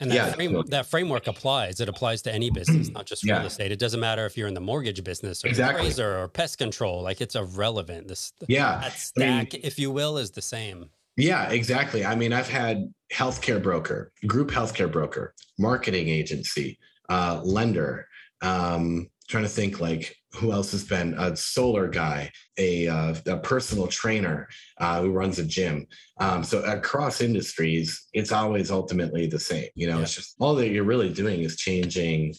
and 0.00 0.10
that, 0.10 0.14
yeah, 0.14 0.32
frame, 0.32 0.62
that 0.68 0.86
framework 0.86 1.26
applies. 1.26 1.80
It 1.80 1.88
applies 1.90 2.22
to 2.22 2.32
any 2.32 2.50
business 2.50 2.88
not 2.88 3.04
just 3.04 3.24
real 3.24 3.36
yeah. 3.36 3.44
estate. 3.44 3.72
It 3.72 3.78
doesn't 3.78 4.00
matter 4.00 4.24
if 4.24 4.38
you're 4.38 4.48
in 4.48 4.54
the 4.54 4.60
mortgage 4.60 5.04
business 5.04 5.44
or 5.44 5.48
exactly. 5.48 5.92
or 6.02 6.28
pest 6.28 6.56
control. 6.56 7.02
Like 7.02 7.20
it's 7.20 7.34
irrelevant. 7.34 8.08
This 8.08 8.32
yeah. 8.48 8.80
that 8.80 8.92
stack 8.94 9.22
I 9.22 9.56
mean, 9.56 9.60
if 9.62 9.78
you 9.78 9.90
will 9.90 10.16
is 10.16 10.30
the 10.30 10.40
same 10.40 10.88
yeah, 11.16 11.50
exactly. 11.50 12.04
I 12.04 12.14
mean, 12.14 12.32
I've 12.32 12.48
had 12.48 12.92
healthcare 13.12 13.62
broker, 13.62 14.12
group 14.26 14.50
healthcare 14.50 14.90
broker, 14.90 15.34
marketing 15.58 16.08
agency, 16.08 16.78
uh, 17.08 17.40
lender. 17.44 18.08
Um, 18.40 19.08
trying 19.28 19.44
to 19.44 19.48
think 19.48 19.80
like 19.80 20.14
who 20.34 20.52
else 20.52 20.72
has 20.72 20.84
been 20.84 21.14
a 21.18 21.34
solar 21.36 21.88
guy, 21.88 22.30
a, 22.58 22.86
uh, 22.88 23.14
a 23.26 23.36
personal 23.38 23.86
trainer 23.86 24.48
uh, 24.78 25.00
who 25.00 25.10
runs 25.10 25.38
a 25.38 25.44
gym. 25.44 25.86
Um, 26.20 26.42
so 26.44 26.62
across 26.64 27.20
industries, 27.20 28.08
it's 28.12 28.32
always 28.32 28.70
ultimately 28.70 29.26
the 29.26 29.38
same. 29.38 29.68
You 29.74 29.88
know, 29.88 29.96
yeah. 29.96 30.02
it's 30.02 30.14
just 30.14 30.36
all 30.38 30.54
that 30.56 30.68
you're 30.68 30.84
really 30.84 31.12
doing 31.12 31.40
is 31.40 31.56
changing. 31.56 32.34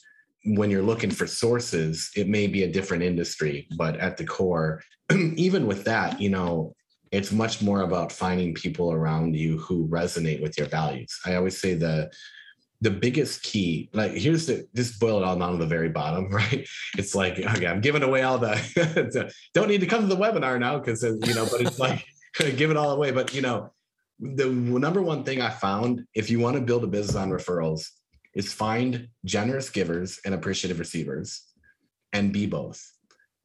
When 0.46 0.70
you're 0.70 0.84
looking 0.84 1.12
for 1.12 1.26
sources, 1.26 2.12
it 2.16 2.28
may 2.28 2.48
be 2.48 2.64
a 2.64 2.72
different 2.72 3.04
industry, 3.04 3.68
but 3.78 3.98
at 3.98 4.18
the 4.18 4.26
core, 4.26 4.82
even 5.12 5.68
with 5.68 5.84
that, 5.86 6.20
you 6.20 6.30
know, 6.30 6.76
it's 7.14 7.32
much 7.32 7.62
more 7.62 7.82
about 7.82 8.12
finding 8.12 8.56
people 8.56 8.92
around 8.92 9.36
you 9.36 9.60
who 9.60 9.88
resonate 9.88 10.42
with 10.42 10.58
your 10.58 10.66
values. 10.68 11.16
I 11.26 11.36
always 11.36 11.62
say 11.62 11.76
the 11.76 12.12
the 12.82 12.90
biggest 12.90 13.44
key, 13.44 13.90
like 13.94 14.12
here's 14.12 14.48
the 14.48 14.68
just 14.76 15.00
boil 15.00 15.20
it 15.20 15.24
all 15.24 15.38
down 15.38 15.54
to 15.54 15.58
the 15.58 15.68
very 15.68 15.90
bottom, 15.90 16.28
right? 16.32 16.68
It's 16.98 17.14
like, 17.14 17.38
okay, 17.38 17.68
I'm 17.68 17.82
giving 17.82 18.02
away 18.02 18.24
all 18.24 18.40
the 18.40 19.32
don't 19.54 19.70
need 19.70 19.82
to 19.82 19.88
come 19.88 20.02
to 20.02 20.08
the 20.08 20.20
webinar 20.20 20.60
now 20.60 20.80
because 20.80 21.04
uh, 21.04 21.14
you 21.24 21.36
know, 21.36 21.48
but 21.50 21.62
it's 21.62 21.80
like 21.80 22.04
give 22.58 22.72
it 22.72 22.78
all 22.78 22.90
away. 22.90 23.12
But 23.12 23.34
you 23.36 23.42
know, 23.42 23.72
the 24.20 24.50
number 24.50 25.04
one 25.04 25.24
thing 25.24 25.40
I 25.40 25.52
found 25.52 26.06
if 26.16 26.32
you 26.32 26.40
want 26.40 26.56
to 26.56 26.62
build 26.62 26.84
a 26.84 26.88
business 26.88 27.16
on 27.16 27.30
referrals 27.30 27.90
is 28.34 28.52
find 28.52 29.08
generous 29.24 29.70
givers 29.70 30.20
and 30.26 30.34
appreciative 30.34 30.80
receivers 30.80 31.44
and 32.12 32.34
be 32.34 32.48
both 32.48 32.84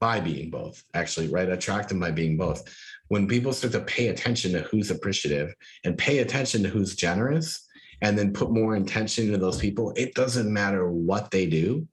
by 0.00 0.20
being 0.20 0.50
both, 0.50 0.84
actually, 0.94 1.28
right? 1.28 1.48
Attract 1.48 1.88
them 1.88 2.00
by 2.00 2.10
being 2.10 2.36
both. 2.36 2.62
When 3.08 3.26
people 3.26 3.52
start 3.52 3.72
to 3.72 3.80
pay 3.80 4.08
attention 4.08 4.52
to 4.52 4.60
who's 4.60 4.90
appreciative 4.90 5.54
and 5.84 5.96
pay 5.96 6.18
attention 6.18 6.62
to 6.62 6.68
who's 6.68 6.94
generous, 6.94 7.68
and 8.00 8.18
then 8.18 8.32
put 8.32 8.50
more 8.50 8.76
intention 8.76 9.26
into 9.26 9.38
those 9.38 9.58
people, 9.58 9.92
it 9.96 10.14
doesn't 10.14 10.52
matter 10.52 10.90
what 10.90 11.30
they 11.30 11.46
do, 11.46 11.86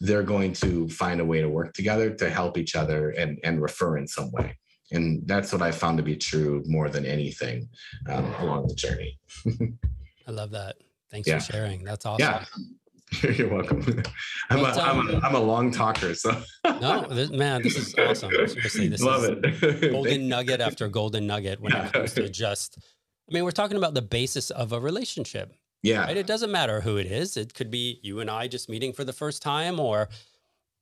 they're 0.00 0.22
going 0.22 0.52
to 0.52 0.88
find 0.88 1.20
a 1.20 1.24
way 1.24 1.40
to 1.40 1.48
work 1.48 1.72
together 1.72 2.10
to 2.10 2.28
help 2.28 2.58
each 2.58 2.76
other 2.76 3.10
and, 3.10 3.38
and 3.44 3.62
refer 3.62 3.96
in 3.96 4.06
some 4.06 4.30
way. 4.32 4.58
And 4.92 5.26
that's 5.26 5.52
what 5.52 5.62
I 5.62 5.72
found 5.72 5.96
to 5.96 6.02
be 6.02 6.16
true 6.16 6.62
more 6.66 6.88
than 6.88 7.06
anything 7.06 7.68
um, 8.08 8.32
along 8.34 8.68
the 8.68 8.74
journey. 8.74 9.18
I 10.26 10.30
love 10.30 10.50
that. 10.50 10.76
Thanks 11.10 11.26
yeah. 11.26 11.38
for 11.38 11.52
sharing. 11.52 11.82
That's 11.82 12.06
awesome. 12.06 12.20
Yeah. 12.22 12.44
You're 13.36 13.48
welcome. 13.48 14.02
I'm, 14.50 14.60
a, 14.60 14.68
I'm, 14.68 15.08
a, 15.08 15.18
I'm 15.20 15.34
a 15.34 15.40
long 15.40 15.70
talker, 15.70 16.14
so 16.14 16.42
no, 16.80 17.06
this, 17.08 17.30
man, 17.30 17.62
this 17.62 17.76
is 17.76 17.94
awesome. 17.98 18.30
Seriously, 18.30 18.88
this 18.88 19.02
Love 19.02 19.24
is 19.24 19.62
it. 19.62 19.90
golden 19.92 20.28
nugget 20.28 20.60
after 20.60 20.88
golden 20.88 21.26
nugget 21.26 21.60
when 21.60 21.72
it 21.72 21.92
comes 21.92 22.14
to 22.14 22.28
just. 22.28 22.78
I 23.28 23.34
mean, 23.34 23.44
we're 23.44 23.50
talking 23.50 23.76
about 23.76 23.94
the 23.94 24.02
basis 24.02 24.50
of 24.50 24.72
a 24.72 24.80
relationship. 24.80 25.52
Yeah, 25.82 26.04
right? 26.04 26.16
it 26.16 26.26
doesn't 26.26 26.50
matter 26.50 26.80
who 26.80 26.96
it 26.96 27.06
is. 27.06 27.36
It 27.36 27.54
could 27.54 27.70
be 27.70 28.00
you 28.02 28.20
and 28.20 28.30
I 28.30 28.48
just 28.48 28.68
meeting 28.68 28.92
for 28.92 29.04
the 29.04 29.12
first 29.12 29.42
time, 29.42 29.78
or 29.78 30.08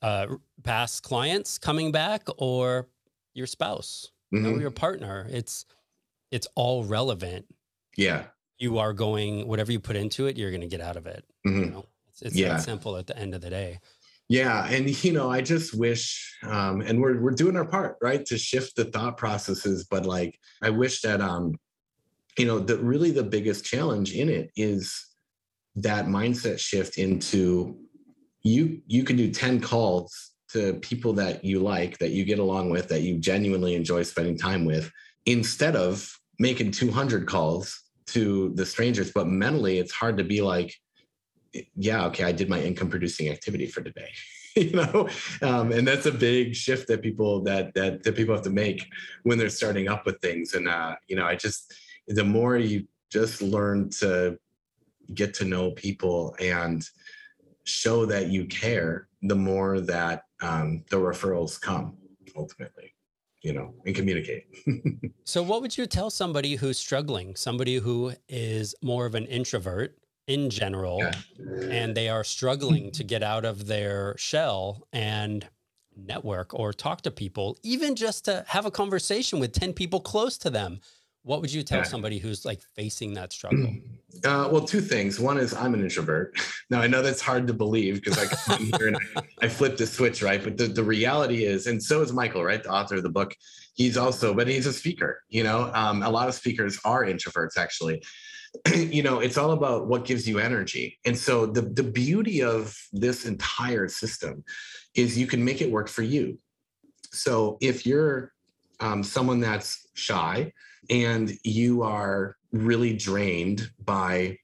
uh, 0.02 0.26
past 0.62 1.02
clients 1.02 1.59
coming 1.59 1.92
back, 1.92 2.28
or 2.38 2.88
your 3.35 3.46
spouse, 3.46 4.11
mm-hmm. 4.33 4.46
or 4.46 4.61
your 4.61 4.70
partner. 4.70 5.26
It's 5.30 5.66
it's 6.30 6.46
all 6.54 6.85
relevant. 6.85 7.46
Yeah, 7.96 8.24
you 8.59 8.78
are 8.78 8.92
going 8.92 9.46
whatever 9.46 9.72
you 9.72 9.80
put 9.80 9.96
into 9.96 10.26
it, 10.26 10.37
you're 10.37 10.50
going 10.50 10.61
to 10.61 10.66
get 10.66 10.80
out 10.80 10.96
of 10.96 11.07
it. 11.07 11.24
Mm-hmm. 11.46 11.61
You 11.61 11.70
know? 11.70 11.87
It's, 12.09 12.22
it's 12.22 12.37
yeah. 12.37 12.48
that 12.50 12.62
simple 12.62 12.96
at 12.96 13.07
the 13.07 13.18
end 13.18 13.35
of 13.35 13.40
the 13.40 13.50
day. 13.50 13.80
Yeah, 14.35 14.66
and 14.66 15.05
you 15.05 15.12
know, 15.12 15.31
I 15.31 15.42
just 15.42 15.79
wish, 15.79 16.37
um, 16.42 16.81
and 16.81 17.01
we're 17.01 17.20
we're 17.20 17.31
doing 17.31 17.57
our 17.57 17.64
part, 17.64 17.99
right, 18.03 18.27
to 18.27 18.37
shift 18.37 18.75
the 18.75 18.87
thought 18.87 19.16
processes. 19.16 19.87
But 19.88 20.07
like, 20.07 20.40
I 20.61 20.70
wish 20.70 21.03
that, 21.03 21.20
um, 21.20 21.55
you 22.37 22.44
know, 22.44 22.59
that 22.59 22.79
really 22.79 23.12
the 23.12 23.23
biggest 23.23 23.64
challenge 23.64 24.12
in 24.12 24.29
it 24.29 24.51
is 24.57 25.07
that 25.77 26.07
mindset 26.07 26.59
shift 26.59 26.99
into 26.99 27.79
you. 28.42 28.83
You 28.88 29.05
can 29.05 29.16
do 29.16 29.31
ten 29.31 29.61
calls 29.61 30.33
to 30.49 30.75
people 30.90 31.12
that 31.12 31.44
you 31.44 31.61
like, 31.61 31.99
that 31.99 32.11
you 32.11 32.25
get 32.25 32.40
along 32.40 32.70
with, 32.70 32.88
that 32.88 33.03
you 33.03 33.18
genuinely 33.18 33.77
enjoy 33.77 34.03
spending 34.03 34.37
time 34.37 34.64
with, 34.64 34.90
instead 35.27 35.77
of 35.77 36.12
making 36.40 36.73
two 36.73 36.90
hundred 36.90 37.29
calls 37.29 37.81
to 38.07 38.53
the 38.57 38.66
strangers. 38.66 39.12
But 39.12 39.29
mentally, 39.29 39.79
it's 39.79 39.92
hard 39.92 40.16
to 40.18 40.25
be 40.25 40.40
like 40.42 40.75
yeah, 41.77 42.07
okay, 42.07 42.25
I 42.25 42.33
did 42.33 42.49
my 42.49 42.61
income 42.61 42.88
producing 42.88 43.29
activity 43.29 43.67
for 43.67 43.81
today. 43.83 44.11
you 44.57 44.71
know, 44.71 45.09
um, 45.43 45.73
and 45.73 45.87
that's 45.87 46.07
a 46.07 46.12
big 46.12 46.55
shift 46.55 46.87
that 46.88 47.03
people 47.03 47.43
that 47.43 47.75
that 47.75 48.03
that 48.05 48.17
people 48.17 48.35
have 48.35 48.45
to 48.45 48.51
make 48.51 48.87
when 49.25 49.38
they're 49.38 49.49
starting 49.49 49.88
up 49.88 50.07
with 50.07 50.21
things. 50.21 50.55
And 50.55 50.69
uh, 50.69 50.97
you 51.09 51.17
know, 51.17 51.25
I 51.25 51.35
just 51.35 51.75
the 52.07 52.25
more 52.25 52.57
you 52.57 52.87
just 53.11 53.43
learn 53.43 53.90
to 53.99 54.38
get 55.12 55.35
to 55.35 55.45
know 55.45 55.73
people 55.73 56.37
and 56.40 56.88
show 57.64 58.07
that 58.07 58.29
you 58.29 58.47
care, 58.47 59.09
the 59.23 59.35
more 59.35 59.81
that 59.81 60.25
um, 60.43 60.85
the 60.90 60.97
referrals 60.97 61.61
come 61.61 61.97
ultimately 62.37 62.95
you 63.43 63.53
know 63.53 63.75
and 63.87 63.95
communicate 63.95 64.47
so 65.25 65.43
what 65.43 65.61
would 65.61 65.77
you 65.77 65.87
tell 65.87 66.11
somebody 66.11 66.57
who's 66.57 66.79
struggling 66.79 67.37
somebody 67.37 67.77
who 67.77 68.12
is 68.29 68.75
more 68.83 69.07
of 69.07 69.14
an 69.14 69.27
introvert 69.27 69.97
in 70.27 70.51
general 70.51 70.99
yeah. 70.99 71.12
And 71.62 71.95
they 71.97 72.09
are 72.09 72.25
struggling 72.25 72.90
to 72.93 73.05
get 73.05 73.23
out 73.23 73.45
of 73.45 73.67
their 73.67 74.14
shell 74.17 74.87
and 74.93 75.49
network 75.97 76.53
or 76.55 76.73
talk 76.73 77.03
to 77.03 77.11
people 77.11 77.57
even 77.62 77.95
just 77.95 78.25
to 78.25 78.45
have 78.49 78.67
a 78.67 78.71
conversation 78.71 79.38
with 79.38 79.53
10 79.53 79.73
people 79.73 80.01
close 80.01 80.37
to 80.38 80.51
them. 80.51 80.81
What 81.23 81.40
would 81.40 81.53
you 81.53 81.62
tell 81.62 81.85
somebody 81.85 82.19
who's 82.19 82.45
like 82.45 82.61
facing 82.75 83.14
that 83.14 83.33
struggle? 83.33 83.75
Uh, 84.25 84.49
well 84.49 84.64
two 84.64 84.81
things. 84.81 85.19
One 85.19 85.38
is 85.38 85.53
i'm 85.53 85.75
an 85.75 85.81
introvert. 85.81 86.38
Now 86.71 86.81
i 86.81 86.87
know 86.87 87.03
that's 87.03 87.21
hard 87.21 87.49
to 87.49 87.53
believe 87.53 87.97
because 87.97 88.17
i 88.17 88.27
come 88.27 88.67
here 88.67 88.87
and 88.87 88.97
I, 89.17 89.23
I 89.43 89.49
flipped 89.49 89.79
the 89.79 89.88
switch 89.88 90.23
right? 90.23 90.43
But 90.43 90.57
the, 90.57 90.69
the 90.69 90.85
reality 90.85 91.45
is 91.45 91.67
and 91.67 91.83
so 91.83 92.01
is 92.01 92.12
michael 92.12 92.45
right? 92.45 92.62
The 92.62 92.71
author 92.71 92.95
of 92.95 93.03
the 93.03 93.09
book. 93.09 93.35
He's 93.75 93.97
also 93.97 94.33
but 94.33 94.47
he's 94.47 94.67
a 94.67 94.73
speaker 94.73 95.25
you 95.29 95.43
know? 95.43 95.73
Um, 95.75 96.05
a 96.05 96.09
lot 96.09 96.29
of 96.29 96.35
speakers 96.35 96.79
are 96.85 97.03
introverts 97.05 97.59
actually 97.59 98.05
you 98.75 99.03
know 99.03 99.21
it's 99.21 99.37
all 99.37 99.53
about 99.53 99.87
what 99.87 100.05
gives 100.05 100.29
you 100.29 100.38
energy. 100.38 100.99
And 101.05 101.17
so 101.17 101.47
the 101.47 101.62
the 101.62 101.83
beauty 101.83 102.43
of 102.43 102.77
this 102.93 103.27
entire 103.27 103.88
system 103.88 104.45
is 104.95 105.19
you 105.19 105.27
can 105.27 105.45
make 105.45 105.61
it 105.61 105.71
work 105.71 105.88
for 105.88 106.03
you. 106.03 106.38
So 107.12 107.59
if 107.61 107.87
you're 107.87 108.33
um, 108.81 109.03
someone 109.03 109.40
that's 109.40 109.87
shy 109.95 110.53
and 110.90 111.33
you 111.45 111.83
are 111.83 112.37
really 112.53 112.93
drained 112.93 113.71
by 113.85 114.38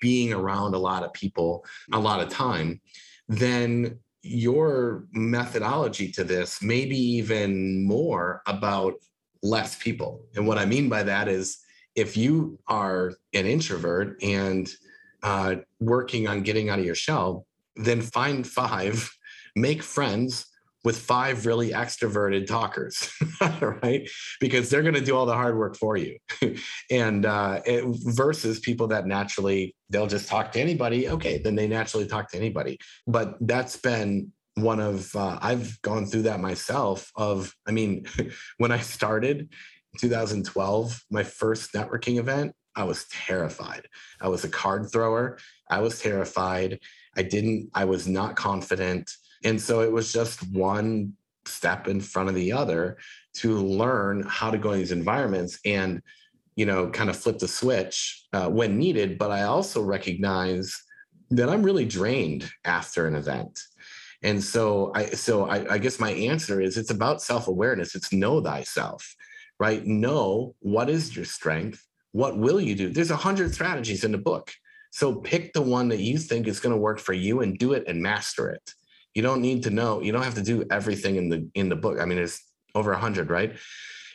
being 0.00 0.32
around 0.32 0.74
a 0.74 0.78
lot 0.78 1.02
of 1.02 1.12
people 1.12 1.64
a 1.92 1.98
lot 1.98 2.20
of 2.20 2.28
time 2.28 2.80
then 3.28 3.98
your 4.22 5.06
methodology 5.12 6.10
to 6.10 6.24
this 6.24 6.62
may 6.62 6.84
be 6.84 6.98
even 6.98 7.84
more 7.86 8.42
about 8.46 8.94
less 9.42 9.76
people. 9.76 10.24
And 10.34 10.46
what 10.46 10.58
i 10.58 10.64
mean 10.64 10.88
by 10.88 11.02
that 11.04 11.28
is 11.28 11.58
if 11.96 12.16
you 12.16 12.58
are 12.68 13.12
an 13.32 13.46
introvert 13.46 14.22
and 14.22 14.68
uh, 15.22 15.56
working 15.80 16.28
on 16.28 16.42
getting 16.42 16.68
out 16.68 16.78
of 16.78 16.84
your 16.84 16.94
shell, 16.94 17.46
then 17.74 18.02
find 18.02 18.46
five, 18.46 19.10
make 19.56 19.82
friends 19.82 20.46
with 20.84 20.96
five 20.96 21.46
really 21.46 21.70
extroverted 21.70 22.46
talkers, 22.46 23.10
right? 23.82 24.08
Because 24.38 24.70
they're 24.70 24.82
going 24.82 24.94
to 24.94 25.00
do 25.00 25.16
all 25.16 25.26
the 25.26 25.34
hard 25.34 25.58
work 25.58 25.76
for 25.76 25.96
you. 25.96 26.16
and 26.92 27.26
uh, 27.26 27.60
it, 27.66 27.84
versus 28.04 28.60
people 28.60 28.86
that 28.86 29.04
naturally, 29.04 29.74
they'll 29.90 30.06
just 30.06 30.28
talk 30.28 30.52
to 30.52 30.60
anybody. 30.60 31.08
Okay, 31.08 31.38
then 31.38 31.56
they 31.56 31.66
naturally 31.66 32.06
talk 32.06 32.30
to 32.30 32.36
anybody. 32.36 32.78
But 33.04 33.34
that's 33.40 33.76
been 33.76 34.30
one 34.54 34.78
of, 34.78 35.14
uh, 35.16 35.40
I've 35.42 35.82
gone 35.82 36.06
through 36.06 36.22
that 36.22 36.38
myself. 36.38 37.10
Of, 37.16 37.52
I 37.66 37.72
mean, 37.72 38.06
when 38.58 38.70
I 38.70 38.78
started, 38.78 39.48
2012, 39.96 41.04
my 41.10 41.22
first 41.22 41.72
networking 41.72 42.18
event, 42.18 42.54
I 42.74 42.84
was 42.84 43.06
terrified. 43.06 43.88
I 44.20 44.28
was 44.28 44.44
a 44.44 44.48
card 44.48 44.90
thrower. 44.92 45.38
I 45.70 45.80
was 45.80 46.00
terrified. 46.00 46.78
I 47.16 47.22
didn't, 47.22 47.70
I 47.74 47.84
was 47.84 48.06
not 48.06 48.36
confident. 48.36 49.10
And 49.44 49.60
so 49.60 49.80
it 49.80 49.90
was 49.90 50.12
just 50.12 50.42
one 50.52 51.14
step 51.46 51.88
in 51.88 52.00
front 52.00 52.28
of 52.28 52.34
the 52.34 52.52
other 52.52 52.98
to 53.34 53.56
learn 53.56 54.24
how 54.26 54.50
to 54.50 54.58
go 54.58 54.72
in 54.72 54.78
these 54.78 54.92
environments 54.92 55.58
and, 55.64 56.02
you 56.54 56.66
know, 56.66 56.90
kind 56.90 57.08
of 57.08 57.16
flip 57.16 57.38
the 57.38 57.48
switch 57.48 58.26
uh, 58.32 58.48
when 58.48 58.78
needed. 58.78 59.18
But 59.18 59.30
I 59.30 59.44
also 59.44 59.82
recognize 59.82 60.74
that 61.30 61.48
I'm 61.48 61.62
really 61.62 61.84
drained 61.84 62.50
after 62.64 63.06
an 63.06 63.14
event. 63.14 63.60
And 64.22 64.42
so 64.42 64.92
I 64.94 65.06
so 65.06 65.46
I, 65.46 65.74
I 65.74 65.78
guess 65.78 66.00
my 66.00 66.10
answer 66.10 66.60
is 66.60 66.76
it's 66.76 66.90
about 66.90 67.22
self-awareness. 67.22 67.94
It's 67.94 68.12
know 68.12 68.40
thyself 68.40 69.14
right? 69.58 69.84
Know 69.86 70.54
what 70.60 70.90
is 70.90 71.14
your 71.14 71.24
strength? 71.24 71.84
What 72.12 72.38
will 72.38 72.60
you 72.60 72.74
do? 72.74 72.90
There's 72.90 73.10
a 73.10 73.16
hundred 73.16 73.52
strategies 73.54 74.04
in 74.04 74.12
the 74.12 74.18
book. 74.18 74.52
So 74.90 75.16
pick 75.16 75.52
the 75.52 75.62
one 75.62 75.88
that 75.88 76.00
you 76.00 76.16
think 76.18 76.46
is 76.46 76.60
going 76.60 76.74
to 76.74 76.80
work 76.80 76.98
for 76.98 77.12
you 77.12 77.42
and 77.42 77.58
do 77.58 77.74
it 77.74 77.84
and 77.86 78.00
master 78.00 78.48
it. 78.50 78.72
You 79.14 79.22
don't 79.22 79.42
need 79.42 79.62
to 79.64 79.70
know, 79.70 80.00
you 80.00 80.12
don't 80.12 80.22
have 80.22 80.34
to 80.34 80.42
do 80.42 80.64
everything 80.70 81.16
in 81.16 81.28
the 81.28 81.48
in 81.54 81.68
the 81.68 81.76
book. 81.76 82.00
I 82.00 82.04
mean, 82.04 82.18
it's 82.18 82.42
over 82.74 82.92
a 82.92 82.98
hundred, 82.98 83.30
right? 83.30 83.56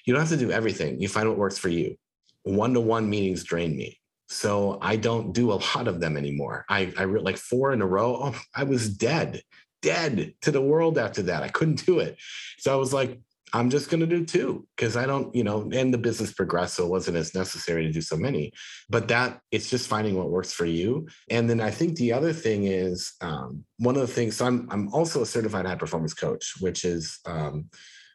You 0.06 0.13
don't 0.13 0.21
have 0.21 0.30
to 0.30 0.38
do 0.38 0.51
everything. 0.51 0.99
You 0.99 1.08
find 1.08 1.27
what 1.27 1.38
works 1.38 1.58
for 1.58 1.69
you. 1.69 1.95
One-to-one 2.43 3.10
meetings 3.10 3.43
drain 3.43 3.75
me. 3.75 3.99
So 4.30 4.80
I 4.82 4.95
don't 4.95 5.34
do 5.34 5.51
a 5.51 5.60
lot 5.75 5.88
of 5.88 5.99
them 5.99 6.17
anymore. 6.17 6.65
I, 6.69 6.93
I 6.97 7.04
wrote 7.06 7.23
like 7.23 7.38
four 7.38 7.73
in 7.73 7.82
a 7.82 7.86
row. 7.86 8.17
Oh, 8.23 8.39
I 8.56 8.63
was 8.63 8.89
dead, 8.89 9.41
dead 9.82 10.34
to 10.41 10.51
the 10.51 10.62
world 10.62 10.97
after 10.97 11.23
that. 11.23 11.43
I 11.43 11.49
couldn't 11.49 11.86
do 11.86 11.99
it. 11.99 12.17
So 12.58 12.71
I 12.71 12.75
was 12.75 12.93
like, 12.93 13.19
I'm 13.53 13.69
just 13.69 13.89
going 13.89 13.99
to 13.99 14.07
do 14.07 14.25
two 14.25 14.65
because 14.75 14.95
I 14.95 15.05
don't, 15.05 15.33
you 15.35 15.43
know, 15.43 15.69
and 15.73 15.93
the 15.93 15.97
business 15.97 16.31
progressed. 16.31 16.75
So 16.75 16.85
it 16.85 16.89
wasn't 16.89 17.17
as 17.17 17.35
necessary 17.35 17.83
to 17.85 17.91
do 17.91 18.01
so 18.01 18.15
many. 18.15 18.53
But 18.89 19.07
that 19.09 19.41
it's 19.51 19.69
just 19.69 19.87
finding 19.87 20.17
what 20.17 20.29
works 20.29 20.53
for 20.53 20.65
you. 20.65 21.07
And 21.29 21.49
then 21.49 21.59
I 21.59 21.71
think 21.71 21.95
the 21.95 22.13
other 22.13 22.31
thing 22.31 22.65
is 22.65 23.13
um, 23.21 23.65
one 23.77 23.95
of 23.95 24.01
the 24.01 24.07
things, 24.07 24.37
so 24.37 24.45
I'm, 24.45 24.67
I'm 24.71 24.93
also 24.93 25.21
a 25.21 25.25
certified 25.25 25.65
high 25.65 25.75
performance 25.75 26.13
coach, 26.13 26.53
which 26.59 26.85
is, 26.85 27.19
um, 27.26 27.65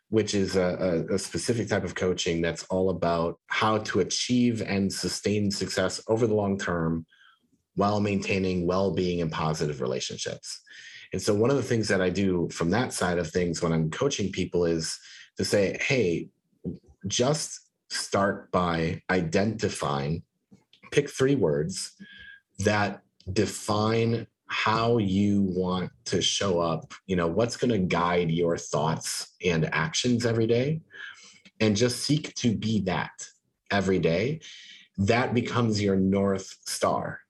which 0.08 0.34
is 0.34 0.56
a, 0.56 1.04
a, 1.10 1.18
specific 1.18 1.68
type 1.68 1.82
of 1.82 1.96
coaching 1.96 2.40
that's 2.40 2.62
all 2.64 2.90
about 2.90 3.40
how 3.48 3.78
to 3.78 4.00
achieve 4.00 4.62
and 4.62 4.92
sustain 4.92 5.50
success 5.50 6.00
over 6.08 6.28
the 6.28 6.34
long 6.34 6.56
term 6.56 7.04
while 7.74 8.00
maintaining 8.00 8.66
well-being 8.66 9.20
and 9.20 9.32
positive 9.32 9.80
relationships. 9.80 10.60
And 11.12 11.20
so 11.20 11.34
one 11.34 11.50
of 11.50 11.56
the 11.56 11.62
things 11.62 11.88
that 11.88 12.00
I 12.00 12.10
do 12.10 12.48
from 12.50 12.70
that 12.70 12.92
side 12.92 13.18
of 13.18 13.30
things 13.30 13.62
when 13.62 13.72
I'm 13.72 13.90
coaching 13.90 14.32
people 14.32 14.64
is 14.64 14.98
to 15.36 15.44
say, 15.44 15.76
hey, 15.80 16.28
just 17.06 17.60
start 17.88 18.50
by 18.50 19.02
identifying, 19.10 20.22
pick 20.90 21.10
three 21.10 21.34
words 21.34 21.92
that 22.60 23.02
define 23.32 24.26
how 24.48 24.98
you 24.98 25.42
want 25.42 25.90
to 26.04 26.22
show 26.22 26.60
up, 26.60 26.94
you 27.06 27.16
know, 27.16 27.26
what's 27.26 27.56
going 27.56 27.70
to 27.70 27.78
guide 27.78 28.30
your 28.30 28.56
thoughts 28.56 29.34
and 29.44 29.68
actions 29.72 30.24
every 30.24 30.46
day, 30.46 30.80
and 31.60 31.76
just 31.76 32.04
seek 32.04 32.34
to 32.34 32.56
be 32.56 32.80
that 32.80 33.28
every 33.70 33.98
day. 33.98 34.40
That 34.98 35.34
becomes 35.34 35.82
your 35.82 35.96
North 35.96 36.56
Star 36.66 37.20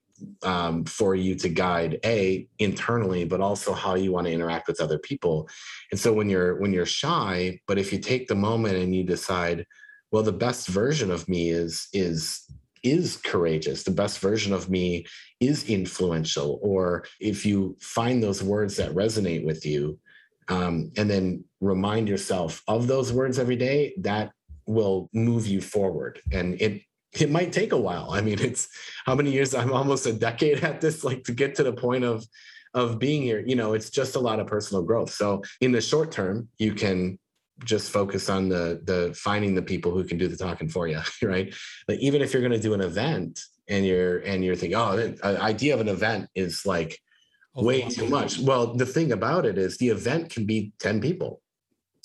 um, 0.43 0.85
for 0.85 1.15
you 1.15 1.35
to 1.37 1.49
guide 1.49 1.99
a 2.05 2.47
internally 2.59 3.25
but 3.25 3.41
also 3.41 3.73
how 3.73 3.95
you 3.95 4.13
want 4.13 4.27
to 4.27 4.33
interact 4.33 4.69
with 4.69 4.81
other 4.81 4.99
people. 4.99 5.49
And 5.91 6.01
so 6.01 6.13
when 6.13 6.29
you're 6.29 6.59
when 6.61 6.73
you're 6.73 6.87
shy 6.87 7.61
but 7.67 7.79
if 7.79 7.93
you 7.93 7.99
take 7.99 8.29
the 8.29 8.35
moment 8.35 8.77
and 8.77 8.95
you 8.95 9.05
decide 9.05 9.67
well 10.11 10.23
the 10.23 10.33
best 10.33 10.69
version 10.69 11.11
of 11.11 11.29
me 11.29 11.51
is 11.51 11.89
is 11.93 12.45
is 12.83 13.17
courageous 13.17 13.83
the 13.83 13.91
best 13.91 14.21
version 14.21 14.53
of 14.53 14.71
me 14.71 15.05
is 15.41 15.69
influential 15.69 16.61
or 16.63 17.05
if 17.21 17.45
you 17.45 17.77
find 17.81 18.23
those 18.23 18.43
words 18.43 18.77
that 18.77 18.95
resonate 18.95 19.45
with 19.45 19.67
you 19.67 19.99
um, 20.49 20.93
and 20.97 21.11
then 21.11 21.45
remind 21.61 22.09
yourself 22.09 22.63
of 22.69 22.87
those 22.87 23.13
words 23.13 23.39
every 23.39 23.57
day 23.57 23.95
that 23.99 24.33
will 24.67 25.09
move 25.13 25.47
you 25.47 25.61
forward. 25.61 26.21
And 26.33 26.61
it 26.61 26.83
it 27.21 27.31
might 27.31 27.53
take 27.53 27.73
a 27.73 27.81
while. 27.81 28.11
I 28.11 28.21
mean, 28.21 28.39
it's 28.41 28.69
how 29.05 29.15
many 29.15 29.31
years? 29.33 29.55
I'm 29.55 29.73
almost 29.73 30.07
a 30.07 30.13
decade 30.13 30.65
at 30.65 30.81
this, 30.81 31.05
like 31.05 31.25
to 31.25 31.33
get 31.33 31.55
to 31.57 31.63
the 31.63 31.73
point 31.73 32.05
of 32.05 32.25
of 32.75 32.99
being 32.99 33.23
here. 33.23 33.43
You 33.45 33.57
know, 33.57 33.73
it's 33.73 33.91
just 33.91 34.17
a 34.17 34.21
lot 34.21 34.41
of 34.41 34.47
personal 34.47 34.83
growth. 34.83 35.11
So 35.11 35.43
in 35.61 35.73
the 35.73 35.81
short 35.81 36.13
term, 36.13 36.49
you 36.59 36.75
can 36.75 37.19
just 37.65 37.91
focus 37.91 38.29
on 38.29 38.49
the 38.49 38.81
the 38.85 39.15
finding 39.15 39.55
the 39.55 39.63
people 39.63 39.93
who 39.93 40.05
can 40.05 40.19
do 40.19 40.29
the 40.29 40.37
talking 40.37 40.69
for 40.69 40.87
you, 40.87 41.01
right? 41.23 41.55
Like 41.89 41.99
even 42.01 42.23
if 42.23 42.33
you're 42.33 42.43
going 42.43 42.53
to 42.53 42.59
do 42.59 42.75
an 42.75 42.81
event 42.81 43.41
and 43.69 43.85
you're 43.85 44.19
and 44.19 44.45
you're 44.45 44.57
thinking, 44.57 44.79
oh, 44.79 44.97
the 44.97 45.19
uh, 45.23 45.43
idea 45.43 45.75
of 45.75 45.81
an 45.81 45.89
event 45.89 46.29
is 46.35 46.67
like 46.67 46.99
way 47.55 47.83
too 47.83 48.09
much. 48.09 48.39
Well, 48.39 48.75
the 48.75 48.87
thing 48.87 49.13
about 49.13 49.47
it 49.47 49.59
is 49.59 49.79
the 49.79 49.89
event 49.89 50.31
can 50.31 50.45
be 50.45 50.73
10 50.79 51.01
people. 51.01 51.41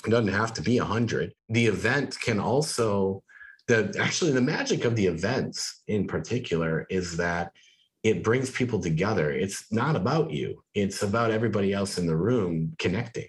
It 0.05 0.09
doesn't 0.09 0.29
have 0.29 0.53
to 0.53 0.61
be 0.61 0.79
100. 0.79 1.33
The 1.49 1.67
event 1.67 2.17
can 2.19 2.39
also 2.39 3.23
the 3.71 3.95
actually 3.99 4.31
the 4.31 4.41
magic 4.41 4.83
of 4.83 4.95
the 4.95 5.07
events 5.07 5.81
in 5.87 6.05
particular 6.05 6.85
is 6.89 7.15
that 7.17 7.53
it 8.03 8.23
brings 8.23 8.49
people 8.49 8.79
together. 8.79 9.31
It's 9.31 9.71
not 9.71 9.95
about 9.95 10.31
you. 10.31 10.61
It's 10.73 11.03
about 11.03 11.31
everybody 11.31 11.71
else 11.71 11.97
in 11.97 12.05
the 12.05 12.15
room 12.15 12.73
connecting. 12.79 13.27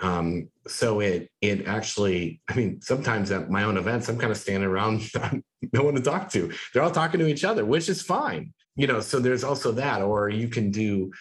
Um, 0.00 0.48
so 0.66 1.00
it 1.00 1.30
it 1.42 1.66
actually, 1.66 2.40
I 2.48 2.54
mean, 2.54 2.80
sometimes 2.80 3.30
at 3.30 3.50
my 3.50 3.64
own 3.64 3.76
events, 3.76 4.08
I'm 4.08 4.18
kind 4.18 4.30
of 4.30 4.38
standing 4.38 4.68
around, 4.68 5.02
no 5.72 5.82
one 5.82 5.94
to 5.94 6.00
talk 6.00 6.30
to. 6.30 6.52
They're 6.72 6.82
all 6.82 6.90
talking 6.90 7.20
to 7.20 7.26
each 7.26 7.44
other, 7.44 7.64
which 7.64 7.88
is 7.88 8.02
fine. 8.02 8.54
You 8.76 8.86
know, 8.86 9.00
so 9.00 9.20
there's 9.20 9.44
also 9.44 9.72
that. 9.72 10.00
Or 10.02 10.28
you 10.30 10.48
can 10.48 10.70
do 10.70 11.12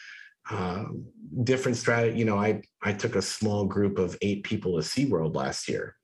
uh, 0.49 0.85
different 1.43 1.77
strategy. 1.77 2.19
You 2.19 2.25
know, 2.25 2.37
I 2.37 2.61
I 2.81 2.93
took 2.93 3.15
a 3.15 3.21
small 3.21 3.65
group 3.65 3.97
of 3.97 4.17
eight 4.21 4.43
people 4.43 4.75
to 4.75 4.87
SeaWorld 4.87 5.35
last 5.35 5.67
year, 5.67 5.95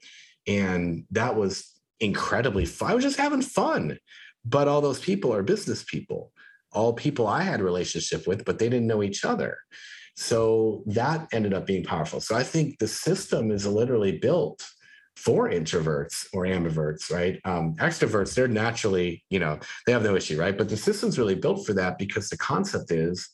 and 0.47 1.05
that 1.11 1.35
was 1.35 1.70
incredibly 2.01 2.65
fun. 2.65 2.91
I 2.91 2.95
was 2.95 3.03
just 3.03 3.17
having 3.17 3.41
fun. 3.41 3.97
But 4.43 4.67
all 4.67 4.81
those 4.81 4.99
people 4.99 5.33
are 5.33 5.43
business 5.43 5.83
people, 5.83 6.31
all 6.71 6.93
people 6.93 7.27
I 7.27 7.43
had 7.43 7.61
relationship 7.61 8.27
with, 8.27 8.43
but 8.43 8.57
they 8.57 8.69
didn't 8.69 8.87
know 8.87 9.03
each 9.03 9.23
other. 9.23 9.57
So 10.15 10.83
that 10.87 11.27
ended 11.31 11.53
up 11.53 11.65
being 11.65 11.83
powerful. 11.83 12.19
So 12.19 12.35
I 12.35 12.43
think 12.43 12.79
the 12.79 12.87
system 12.87 13.51
is 13.51 13.65
literally 13.65 14.17
built 14.17 14.67
for 15.15 15.49
introverts 15.49 16.25
or 16.33 16.45
ambiverts, 16.45 17.11
right? 17.11 17.39
Um, 17.45 17.75
extroverts, 17.75 18.33
they're 18.33 18.47
naturally, 18.47 19.23
you 19.29 19.39
know, 19.39 19.59
they 19.85 19.91
have 19.91 20.03
no 20.03 20.15
issue, 20.15 20.39
right? 20.39 20.57
But 20.57 20.69
the 20.69 20.77
system's 20.77 21.19
really 21.19 21.35
built 21.35 21.65
for 21.65 21.73
that 21.73 21.97
because 21.97 22.29
the 22.29 22.37
concept 22.37 22.91
is 22.91 23.29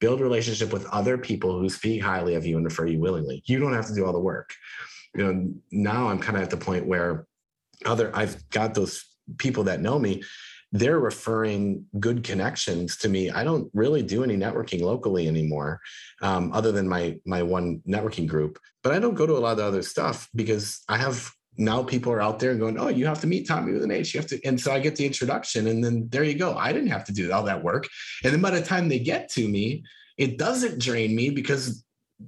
build 0.00 0.20
relationship 0.20 0.72
with 0.72 0.86
other 0.86 1.18
people 1.18 1.58
who 1.58 1.68
speak 1.68 2.02
highly 2.02 2.34
of 2.34 2.46
you 2.46 2.56
and 2.56 2.64
refer 2.64 2.86
you 2.86 3.00
willingly. 3.00 3.42
You 3.46 3.58
don't 3.58 3.74
have 3.74 3.86
to 3.88 3.94
do 3.94 4.06
all 4.06 4.12
the 4.12 4.20
work. 4.20 4.54
You 5.14 5.24
know, 5.24 5.52
now 5.72 6.08
I'm 6.08 6.20
kind 6.20 6.36
of 6.36 6.42
at 6.42 6.50
the 6.50 6.56
point 6.56 6.86
where 6.86 7.26
other 7.84 8.10
I've 8.14 8.48
got 8.50 8.74
those 8.74 9.04
people 9.38 9.64
that 9.64 9.80
know 9.80 9.98
me 9.98 10.22
they're 10.72 10.98
referring 10.98 11.86
good 11.98 12.22
connections 12.22 12.96
to 12.98 13.08
me. 13.08 13.30
I 13.30 13.42
don't 13.42 13.70
really 13.72 14.02
do 14.02 14.22
any 14.22 14.36
networking 14.36 14.82
locally 14.82 15.26
anymore, 15.26 15.80
um, 16.20 16.52
other 16.52 16.72
than 16.72 16.88
my 16.88 17.16
my 17.24 17.42
one 17.42 17.80
networking 17.88 18.26
group. 18.26 18.58
But 18.82 18.92
I 18.92 18.98
don't 18.98 19.14
go 19.14 19.26
to 19.26 19.36
a 19.36 19.38
lot 19.38 19.58
of 19.58 19.64
other 19.64 19.82
stuff 19.82 20.28
because 20.34 20.82
I 20.88 20.98
have 20.98 21.30
now 21.56 21.82
people 21.82 22.12
are 22.12 22.20
out 22.20 22.38
there 22.38 22.50
and 22.50 22.60
going, 22.60 22.78
"Oh, 22.78 22.88
you 22.88 23.06
have 23.06 23.20
to 23.22 23.26
meet 23.26 23.48
Thommy 23.48 23.72
with 23.72 23.82
an 23.82 23.90
H." 23.90 24.14
You 24.14 24.20
have 24.20 24.28
to, 24.28 24.44
and 24.44 24.60
so 24.60 24.72
I 24.72 24.78
get 24.78 24.96
the 24.96 25.06
introduction, 25.06 25.68
and 25.68 25.82
then 25.82 26.08
there 26.10 26.24
you 26.24 26.34
go. 26.34 26.54
I 26.54 26.72
didn't 26.72 26.90
have 26.90 27.04
to 27.04 27.12
do 27.12 27.32
all 27.32 27.44
that 27.44 27.64
work, 27.64 27.88
and 28.22 28.32
then 28.32 28.42
by 28.42 28.50
the 28.50 28.62
time 28.62 28.88
they 28.88 28.98
get 28.98 29.30
to 29.32 29.48
me, 29.48 29.84
it 30.18 30.36
doesn't 30.36 30.80
drain 30.80 31.16
me 31.16 31.30
because 31.30 31.82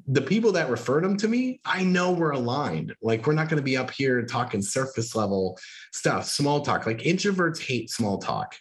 the 0.07 0.22
people 0.22 0.53
that 0.53 0.70
referred 0.70 1.03
them 1.03 1.16
to 1.16 1.28
me, 1.28 1.61
I 1.64 1.82
know 1.82 2.12
we're 2.12 2.30
aligned. 2.30 2.95
Like 3.03 3.26
we're 3.26 3.34
not 3.34 3.49
going 3.49 3.59
to 3.59 3.64
be 3.64 3.76
up 3.76 3.91
here 3.91 4.24
talking 4.24 4.62
surface 4.62 5.16
level 5.16 5.59
stuff, 5.93 6.26
small 6.26 6.61
talk. 6.61 6.86
Like 6.86 6.99
introverts 6.99 7.61
hate 7.61 7.91
small 7.91 8.18
talk, 8.18 8.55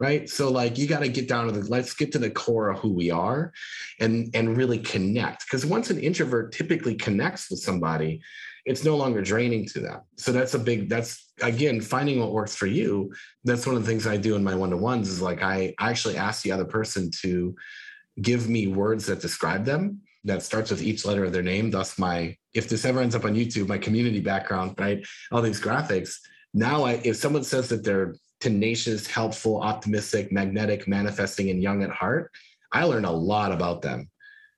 right? 0.00 0.28
So 0.28 0.50
like 0.50 0.76
you 0.76 0.88
got 0.88 1.00
to 1.00 1.08
get 1.08 1.28
down 1.28 1.46
to 1.46 1.52
the 1.52 1.68
let's 1.70 1.94
get 1.94 2.10
to 2.12 2.18
the 2.18 2.30
core 2.30 2.70
of 2.70 2.80
who 2.80 2.92
we 2.92 3.10
are 3.10 3.52
and 4.00 4.34
and 4.34 4.56
really 4.56 4.78
connect. 4.78 5.46
Because 5.46 5.64
once 5.64 5.90
an 5.90 6.00
introvert 6.00 6.52
typically 6.52 6.96
connects 6.96 7.50
with 7.50 7.60
somebody, 7.60 8.20
it's 8.64 8.84
no 8.84 8.96
longer 8.96 9.22
draining 9.22 9.66
to 9.66 9.80
them. 9.80 10.00
So 10.16 10.32
that's 10.32 10.54
a 10.54 10.58
big 10.58 10.88
that's 10.88 11.32
again 11.40 11.80
finding 11.80 12.18
what 12.18 12.32
works 12.32 12.56
for 12.56 12.66
you. 12.66 13.14
That's 13.44 13.64
one 13.64 13.76
of 13.76 13.84
the 13.84 13.88
things 13.88 14.08
I 14.08 14.16
do 14.16 14.34
in 14.34 14.42
my 14.42 14.56
one-to-ones 14.56 15.08
is 15.08 15.22
like 15.22 15.40
I, 15.40 15.72
I 15.78 15.90
actually 15.90 16.16
ask 16.16 16.42
the 16.42 16.50
other 16.50 16.64
person 16.64 17.12
to 17.22 17.54
give 18.20 18.48
me 18.48 18.66
words 18.66 19.06
that 19.06 19.20
describe 19.20 19.64
them 19.64 20.00
that 20.24 20.42
starts 20.42 20.70
with 20.70 20.82
each 20.82 21.04
letter 21.04 21.24
of 21.24 21.32
their 21.32 21.42
name. 21.42 21.70
Thus, 21.70 21.98
my 21.98 22.36
if 22.54 22.68
this 22.68 22.84
ever 22.84 23.00
ends 23.00 23.14
up 23.14 23.24
on 23.24 23.34
YouTube, 23.34 23.68
my 23.68 23.78
community 23.78 24.20
background, 24.20 24.74
right? 24.78 25.04
All 25.32 25.42
these 25.42 25.60
graphics. 25.60 26.18
Now, 26.52 26.84
I, 26.84 27.00
if 27.04 27.16
someone 27.16 27.44
says 27.44 27.68
that 27.68 27.84
they're 27.84 28.14
tenacious, 28.40 29.06
helpful, 29.06 29.60
optimistic, 29.60 30.30
magnetic, 30.30 30.86
manifesting, 30.86 31.50
and 31.50 31.62
young 31.62 31.82
at 31.82 31.90
heart, 31.90 32.30
I 32.72 32.84
learn 32.84 33.04
a 33.04 33.12
lot 33.12 33.52
about 33.52 33.82
them 33.82 34.10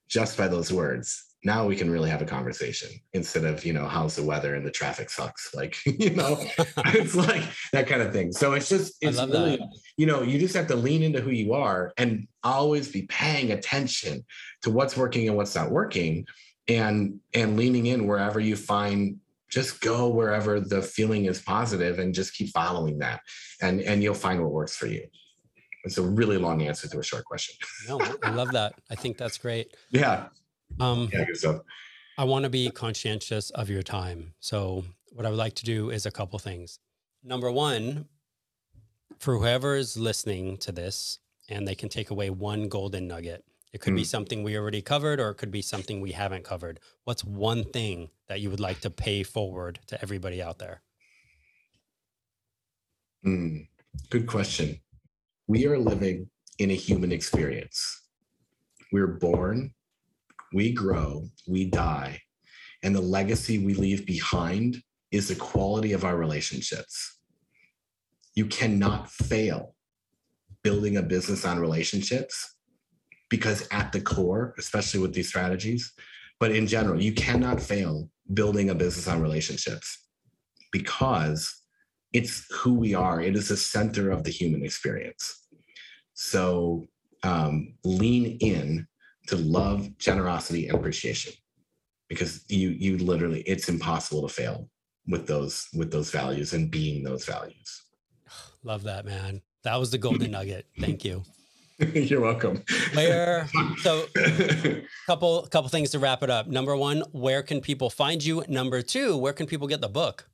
just 0.08 0.36
by 0.36 0.48
those 0.48 0.72
words. 0.72 1.24
Now 1.44 1.66
we 1.66 1.76
can 1.76 1.90
really 1.90 2.10
have 2.10 2.22
a 2.22 2.26
conversation 2.26 2.90
instead 3.12 3.44
of, 3.44 3.64
you 3.64 3.72
know, 3.72 3.86
how's 3.86 4.16
the 4.16 4.22
weather 4.22 4.54
and 4.54 4.66
the 4.66 4.70
traffic 4.70 5.10
sucks. 5.10 5.54
Like, 5.54 5.76
you 5.86 6.10
know, 6.10 6.38
it's 6.86 7.14
like 7.14 7.42
that 7.72 7.86
kind 7.86 8.02
of 8.02 8.12
thing. 8.12 8.32
So 8.32 8.54
it's 8.54 8.68
just, 8.68 8.94
it's 9.00 9.18
really, 9.18 9.56
that. 9.56 9.68
you 9.96 10.06
know, 10.06 10.22
you 10.22 10.38
just 10.38 10.56
have 10.56 10.66
to 10.68 10.76
lean 10.76 11.02
into 11.02 11.20
who 11.20 11.30
you 11.30 11.52
are 11.52 11.92
and 11.98 12.26
always 12.42 12.90
be 12.90 13.02
paying 13.02 13.52
attention 13.52 14.24
to 14.62 14.70
what's 14.70 14.96
working 14.96 15.28
and 15.28 15.36
what's 15.36 15.54
not 15.54 15.70
working 15.70 16.26
and 16.68 17.20
and 17.34 17.56
leaning 17.56 17.86
in 17.86 18.06
wherever 18.06 18.40
you 18.40 18.56
find 18.56 19.18
just 19.48 19.80
go 19.80 20.08
wherever 20.08 20.58
the 20.60 20.82
feeling 20.82 21.26
is 21.26 21.40
positive 21.40 21.98
and 21.98 22.14
just 22.14 22.34
keep 22.34 22.50
following 22.50 22.98
that 22.98 23.20
and 23.62 23.80
and 23.80 24.02
you'll 24.02 24.14
find 24.14 24.42
what 24.42 24.52
works 24.52 24.76
for 24.76 24.86
you 24.86 25.06
it's 25.84 25.98
a 25.98 26.02
really 26.02 26.36
long 26.36 26.62
answer 26.62 26.88
to 26.88 26.98
a 26.98 27.02
short 27.02 27.24
question 27.24 27.54
no 27.88 28.00
i 28.22 28.30
love 28.30 28.50
that 28.52 28.74
i 28.90 28.94
think 28.94 29.16
that's 29.16 29.38
great 29.38 29.76
yeah 29.90 30.26
um 30.80 31.08
yeah, 31.12 31.24
i 32.18 32.24
want 32.24 32.44
to 32.44 32.50
be 32.50 32.70
conscientious 32.70 33.50
of 33.50 33.70
your 33.70 33.82
time 33.82 34.32
so 34.40 34.84
what 35.12 35.26
i 35.26 35.30
would 35.30 35.38
like 35.38 35.54
to 35.54 35.64
do 35.64 35.90
is 35.90 36.06
a 36.06 36.10
couple 36.10 36.38
things 36.38 36.78
number 37.22 37.50
one 37.50 38.06
for 39.18 39.38
whoever 39.38 39.74
is 39.76 39.96
listening 39.96 40.56
to 40.56 40.72
this 40.72 41.20
and 41.48 41.66
they 41.66 41.74
can 41.74 41.88
take 41.88 42.10
away 42.10 42.30
one 42.30 42.68
golden 42.68 43.06
nugget 43.06 43.44
it 43.76 43.82
could 43.82 43.92
mm. 43.92 43.96
be 43.96 44.04
something 44.04 44.42
we 44.42 44.56
already 44.56 44.80
covered, 44.80 45.20
or 45.20 45.28
it 45.28 45.34
could 45.34 45.50
be 45.50 45.60
something 45.60 46.00
we 46.00 46.12
haven't 46.12 46.44
covered. 46.44 46.80
What's 47.04 47.22
one 47.22 47.62
thing 47.62 48.08
that 48.26 48.40
you 48.40 48.48
would 48.48 48.58
like 48.58 48.80
to 48.80 48.88
pay 48.88 49.22
forward 49.22 49.80
to 49.88 50.00
everybody 50.00 50.42
out 50.42 50.58
there? 50.58 50.80
Mm. 53.26 53.68
Good 54.08 54.26
question. 54.26 54.80
We 55.46 55.66
are 55.66 55.78
living 55.78 56.30
in 56.58 56.70
a 56.70 56.74
human 56.74 57.12
experience. 57.12 58.00
We're 58.92 59.18
born, 59.18 59.74
we 60.56 60.72
grow, 60.72 61.28
we 61.46 61.66
die, 61.66 62.18
and 62.82 62.96
the 62.96 63.00
legacy 63.18 63.58
we 63.58 63.74
leave 63.74 64.06
behind 64.06 64.82
is 65.10 65.28
the 65.28 65.34
quality 65.34 65.92
of 65.92 66.02
our 66.02 66.16
relationships. 66.16 67.18
You 68.34 68.46
cannot 68.46 69.10
fail 69.10 69.74
building 70.62 70.96
a 70.96 71.02
business 71.02 71.44
on 71.44 71.58
relationships 71.58 72.56
because 73.28 73.68
at 73.70 73.92
the 73.92 74.00
core, 74.00 74.54
especially 74.56 75.00
with 75.00 75.12
these 75.12 75.28
strategies, 75.28 75.92
but 76.40 76.52
in 76.52 76.66
general, 76.66 77.02
you 77.02 77.12
cannot 77.12 77.60
fail 77.60 78.08
building 78.32 78.70
a 78.70 78.74
business 78.74 79.08
on 79.08 79.20
relationships 79.20 80.06
because 80.72 81.54
it's 82.14 82.46
who 82.50 82.72
we 82.72 82.94
are. 82.94 83.20
It 83.20 83.36
is 83.36 83.48
the 83.48 83.58
center 83.58 84.10
of 84.10 84.24
the 84.24 84.30
human 84.30 84.64
experience. 84.64 85.48
So 86.14 86.86
um, 87.22 87.74
lean 87.84 88.38
in 88.40 88.86
to 89.26 89.36
love, 89.36 89.96
generosity, 89.98 90.68
and 90.68 90.78
appreciation 90.78 91.32
because 92.08 92.44
you 92.48 92.70
you 92.70 92.98
literally 92.98 93.40
it's 93.42 93.68
impossible 93.68 94.26
to 94.26 94.32
fail 94.32 94.68
with 95.06 95.26
those 95.26 95.68
with 95.74 95.90
those 95.90 96.10
values 96.10 96.52
and 96.52 96.70
being 96.70 97.02
those 97.02 97.24
values. 97.24 97.82
Love 98.62 98.82
that, 98.84 99.04
man. 99.04 99.42
That 99.62 99.76
was 99.76 99.90
the 99.90 99.98
golden 99.98 100.30
nugget. 100.32 100.66
Thank 100.80 101.04
you. 101.04 101.22
You're 101.92 102.20
welcome. 102.20 102.62
Where 102.94 103.48
so 103.78 104.06
couple 105.06 105.46
couple 105.50 105.68
things 105.68 105.90
to 105.90 105.98
wrap 105.98 106.22
it 106.22 106.30
up. 106.30 106.46
Number 106.46 106.76
one, 106.76 107.02
where 107.12 107.42
can 107.42 107.60
people 107.60 107.90
find 107.90 108.24
you? 108.24 108.44
Number 108.48 108.82
two, 108.82 109.16
where 109.16 109.32
can 109.32 109.46
people 109.46 109.66
get 109.66 109.80
the 109.80 109.88
book? 109.88 110.28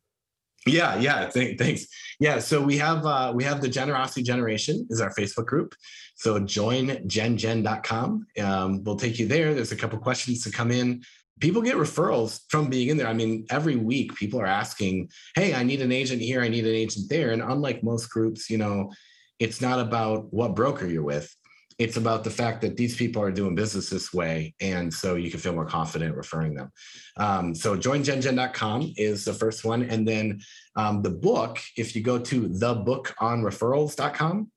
Yeah, 0.66 0.98
yeah. 0.98 1.28
Th- 1.28 1.58
thanks. 1.58 1.86
Yeah. 2.20 2.38
So 2.38 2.60
we 2.62 2.78
have 2.78 3.04
uh, 3.04 3.32
we 3.34 3.44
have 3.44 3.60
the 3.60 3.68
Generosity 3.68 4.22
Generation 4.22 4.86
is 4.90 5.00
our 5.00 5.12
Facebook 5.14 5.46
group. 5.46 5.74
So 6.14 6.38
joingengen.com. 6.40 8.26
Um, 8.40 8.84
we'll 8.84 8.96
take 8.96 9.18
you 9.18 9.26
there. 9.26 9.54
There's 9.54 9.72
a 9.72 9.76
couple 9.76 9.98
questions 9.98 10.44
to 10.44 10.50
come 10.50 10.70
in. 10.70 11.02
People 11.40 11.62
get 11.62 11.74
referrals 11.74 12.40
from 12.48 12.68
being 12.68 12.88
in 12.88 12.96
there. 12.96 13.08
I 13.08 13.12
mean, 13.14 13.46
every 13.50 13.74
week 13.74 14.14
people 14.14 14.40
are 14.40 14.46
asking, 14.46 15.10
"Hey, 15.34 15.54
I 15.54 15.64
need 15.64 15.80
an 15.80 15.90
agent 15.90 16.22
here. 16.22 16.42
I 16.42 16.48
need 16.48 16.66
an 16.66 16.74
agent 16.74 17.08
there." 17.08 17.30
And 17.30 17.42
unlike 17.42 17.82
most 17.82 18.06
groups, 18.10 18.48
you 18.48 18.58
know, 18.58 18.92
it's 19.40 19.60
not 19.60 19.80
about 19.80 20.32
what 20.32 20.54
broker 20.54 20.86
you're 20.86 21.02
with 21.02 21.34
it's 21.78 21.96
about 21.96 22.24
the 22.24 22.30
fact 22.30 22.60
that 22.62 22.76
these 22.76 22.96
people 22.96 23.22
are 23.22 23.30
doing 23.30 23.54
business 23.54 23.90
this 23.90 24.12
way 24.12 24.54
and 24.60 24.92
so 24.92 25.14
you 25.14 25.30
can 25.30 25.40
feel 25.40 25.54
more 25.54 25.66
confident 25.66 26.16
referring 26.16 26.54
them. 26.54 26.70
Um, 27.16 27.54
so 27.54 27.76
joingengen.com 27.76 28.94
is 28.96 29.24
the 29.24 29.32
first 29.32 29.64
one 29.64 29.84
and 29.84 30.06
then 30.06 30.40
um, 30.76 31.02
the 31.02 31.10
book 31.10 31.58
if 31.76 31.94
you 31.94 32.02
go 32.02 32.18
to 32.18 32.48
thebookonreferrals.com 32.48 34.50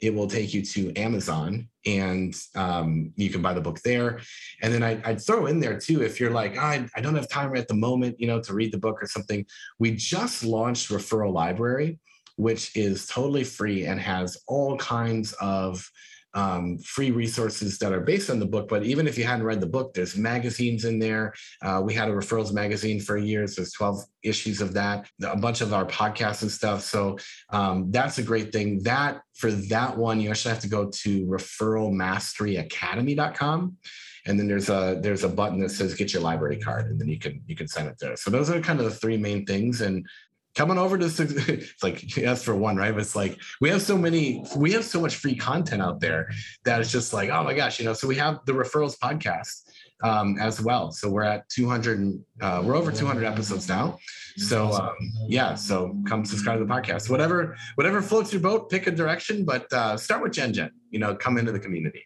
it 0.00 0.14
will 0.14 0.28
take 0.28 0.54
you 0.54 0.62
to 0.62 0.94
amazon 0.94 1.68
and 1.84 2.36
um, 2.54 3.12
you 3.16 3.30
can 3.30 3.42
buy 3.42 3.54
the 3.54 3.60
book 3.60 3.80
there. 3.80 4.20
And 4.62 4.72
then 4.72 4.82
I, 4.82 5.00
would 5.06 5.20
throw 5.20 5.46
in 5.46 5.58
there 5.58 5.78
too 5.78 6.02
if 6.02 6.20
you're 6.20 6.30
like 6.30 6.58
I, 6.58 6.86
I 6.94 7.00
don't 7.00 7.14
have 7.14 7.28
time 7.28 7.56
at 7.56 7.68
the 7.68 7.74
moment 7.74 8.20
you 8.20 8.26
know 8.26 8.40
to 8.42 8.54
read 8.54 8.72
the 8.72 8.78
book 8.78 9.02
or 9.02 9.06
something. 9.06 9.44
We 9.78 9.96
just 9.96 10.44
launched 10.44 10.90
referral 10.90 11.32
library 11.32 11.98
which 12.38 12.74
is 12.76 13.06
totally 13.06 13.42
free 13.42 13.84
and 13.84 14.00
has 14.00 14.38
all 14.46 14.76
kinds 14.76 15.32
of 15.40 15.90
um, 16.34 16.78
free 16.78 17.10
resources 17.10 17.78
that 17.78 17.92
are 17.92 18.00
based 18.00 18.30
on 18.30 18.38
the 18.38 18.46
book. 18.46 18.68
But 18.68 18.84
even 18.84 19.06
if 19.06 19.18
you 19.18 19.24
hadn't 19.24 19.46
read 19.46 19.60
the 19.60 19.66
book, 19.66 19.94
there's 19.94 20.16
magazines 20.16 20.84
in 20.84 20.98
there. 20.98 21.32
Uh, 21.62 21.80
we 21.84 21.94
had 21.94 22.08
a 22.08 22.12
referrals 22.12 22.52
magazine 22.52 23.00
for 23.00 23.16
years. 23.16 23.56
There's 23.56 23.72
12 23.72 24.04
issues 24.22 24.60
of 24.60 24.74
that, 24.74 25.08
a 25.24 25.36
bunch 25.36 25.60
of 25.60 25.72
our 25.72 25.86
podcasts 25.86 26.42
and 26.42 26.50
stuff. 26.50 26.82
So 26.82 27.16
um, 27.50 27.90
that's 27.90 28.18
a 28.18 28.22
great 28.22 28.52
thing. 28.52 28.82
That 28.82 29.22
for 29.34 29.50
that 29.50 29.96
one, 29.96 30.20
you 30.20 30.30
actually 30.30 30.54
have 30.54 30.62
to 30.62 30.68
go 30.68 30.90
to 30.90 31.26
referralmasteryacademy.com 31.26 33.76
and 34.26 34.38
then 34.38 34.46
there's 34.46 34.68
a 34.68 34.98
there's 35.00 35.24
a 35.24 35.28
button 35.28 35.58
that 35.60 35.70
says 35.70 35.94
get 35.94 36.12
your 36.12 36.22
library 36.22 36.58
card 36.58 36.90
and 36.90 37.00
then 37.00 37.08
you 37.08 37.18
can 37.18 37.40
you 37.46 37.56
can 37.56 37.66
sign 37.66 37.86
up 37.86 37.96
there 37.98 38.14
so 38.16 38.30
those 38.30 38.50
are 38.50 38.60
kind 38.60 38.78
of 38.78 38.84
the 38.84 38.90
three 38.90 39.16
main 39.16 39.46
things 39.46 39.80
and 39.80 40.06
coming 40.58 40.76
over 40.76 40.98
to 40.98 41.04
it's 41.06 41.82
like 41.84 42.00
that's 42.16 42.42
for 42.42 42.54
one 42.54 42.76
right? 42.76 42.92
But 42.92 43.02
it's 43.02 43.14
like 43.14 43.38
we 43.60 43.70
have 43.70 43.80
so 43.80 43.96
many 43.96 44.44
we 44.56 44.72
have 44.72 44.84
so 44.84 45.00
much 45.00 45.14
free 45.14 45.36
content 45.36 45.80
out 45.80 46.00
there 46.00 46.30
that 46.64 46.80
it's 46.80 46.90
just 46.90 47.12
like 47.12 47.30
oh 47.30 47.44
my 47.44 47.54
gosh 47.54 47.78
you 47.78 47.84
know 47.84 47.92
so 47.92 48.08
we 48.08 48.16
have 48.16 48.40
the 48.44 48.52
referrals 48.52 48.98
podcast 48.98 49.62
um, 50.02 50.36
as 50.40 50.60
well. 50.60 50.92
So 50.92 51.08
we're 51.10 51.22
at 51.22 51.48
200 51.48 52.24
uh, 52.40 52.62
we're 52.64 52.76
over 52.76 52.90
200 52.90 53.24
episodes 53.24 53.68
now. 53.68 53.98
So 54.36 54.72
um, 54.72 54.96
yeah 55.28 55.54
so 55.54 55.96
come 56.08 56.24
subscribe 56.24 56.58
to 56.58 56.64
the 56.64 56.72
podcast. 56.74 57.08
Whatever 57.08 57.56
whatever 57.76 58.02
floats 58.02 58.32
your 58.32 58.42
boat 58.42 58.68
pick 58.68 58.88
a 58.88 58.90
direction 58.90 59.44
but 59.44 59.72
uh, 59.72 59.96
start 59.96 60.22
with 60.22 60.32
gen 60.32 60.52
gen 60.52 60.72
you 60.90 60.98
know 60.98 61.14
come 61.14 61.38
into 61.38 61.52
the 61.52 61.60
community 61.60 62.04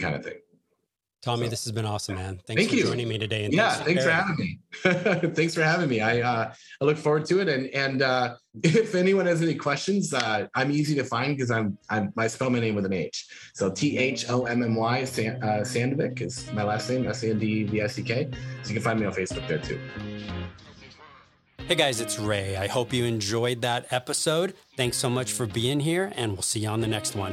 kind 0.00 0.14
of 0.14 0.24
thing 0.24 0.40
Thommy, 1.22 1.44
so, 1.44 1.50
this 1.50 1.64
has 1.64 1.72
been 1.72 1.84
awesome, 1.84 2.16
man. 2.16 2.40
Thanks 2.46 2.62
thank 2.62 2.70
for 2.70 2.76
you. 2.76 2.84
joining 2.84 3.08
me 3.08 3.16
today. 3.16 3.44
And 3.44 3.54
yeah, 3.54 3.74
thanks, 3.74 4.04
thanks 4.04 4.04
for 4.04 4.10
having 4.10 4.36
me. 4.36 4.58
thanks 5.34 5.54
for 5.54 5.62
having 5.62 5.88
me. 5.88 6.00
I 6.00 6.20
uh, 6.20 6.52
I 6.80 6.84
look 6.84 6.98
forward 6.98 7.26
to 7.26 7.40
it. 7.40 7.48
And 7.48 7.66
and 7.68 8.02
uh, 8.02 8.34
if 8.64 8.96
anyone 8.96 9.26
has 9.26 9.40
any 9.40 9.54
questions, 9.54 10.12
uh, 10.12 10.48
I'm 10.56 10.72
easy 10.72 10.96
to 10.96 11.04
find 11.04 11.36
because 11.36 11.52
I'm, 11.52 11.78
I'm 11.88 12.12
I 12.18 12.26
spell 12.26 12.50
my 12.50 12.58
name 12.58 12.74
with 12.74 12.86
an 12.86 12.92
H. 12.92 13.28
So 13.54 13.70
T 13.70 13.98
H 13.98 14.28
O 14.30 14.46
M 14.46 14.64
M 14.64 14.74
Y 14.74 15.02
uh, 15.02 15.04
Sandvick 15.04 16.20
is 16.20 16.52
my 16.52 16.64
last 16.64 16.90
name. 16.90 17.06
S 17.06 17.22
A 17.22 17.30
N 17.30 17.38
D 17.38 17.62
V 17.64 17.82
I 17.82 17.86
C 17.86 18.02
K. 18.02 18.28
So 18.64 18.68
you 18.70 18.74
can 18.74 18.82
find 18.82 18.98
me 18.98 19.06
on 19.06 19.12
Facebook 19.12 19.46
there 19.46 19.58
too. 19.58 19.80
Hey 21.68 21.76
guys, 21.76 22.00
it's 22.00 22.18
Ray. 22.18 22.56
I 22.56 22.66
hope 22.66 22.92
you 22.92 23.04
enjoyed 23.04 23.62
that 23.62 23.86
episode. 23.92 24.54
Thanks 24.76 24.96
so 24.96 25.08
much 25.08 25.30
for 25.30 25.46
being 25.46 25.78
here, 25.78 26.12
and 26.16 26.32
we'll 26.32 26.42
see 26.42 26.60
you 26.60 26.68
on 26.68 26.80
the 26.80 26.88
next 26.88 27.14
one. 27.14 27.32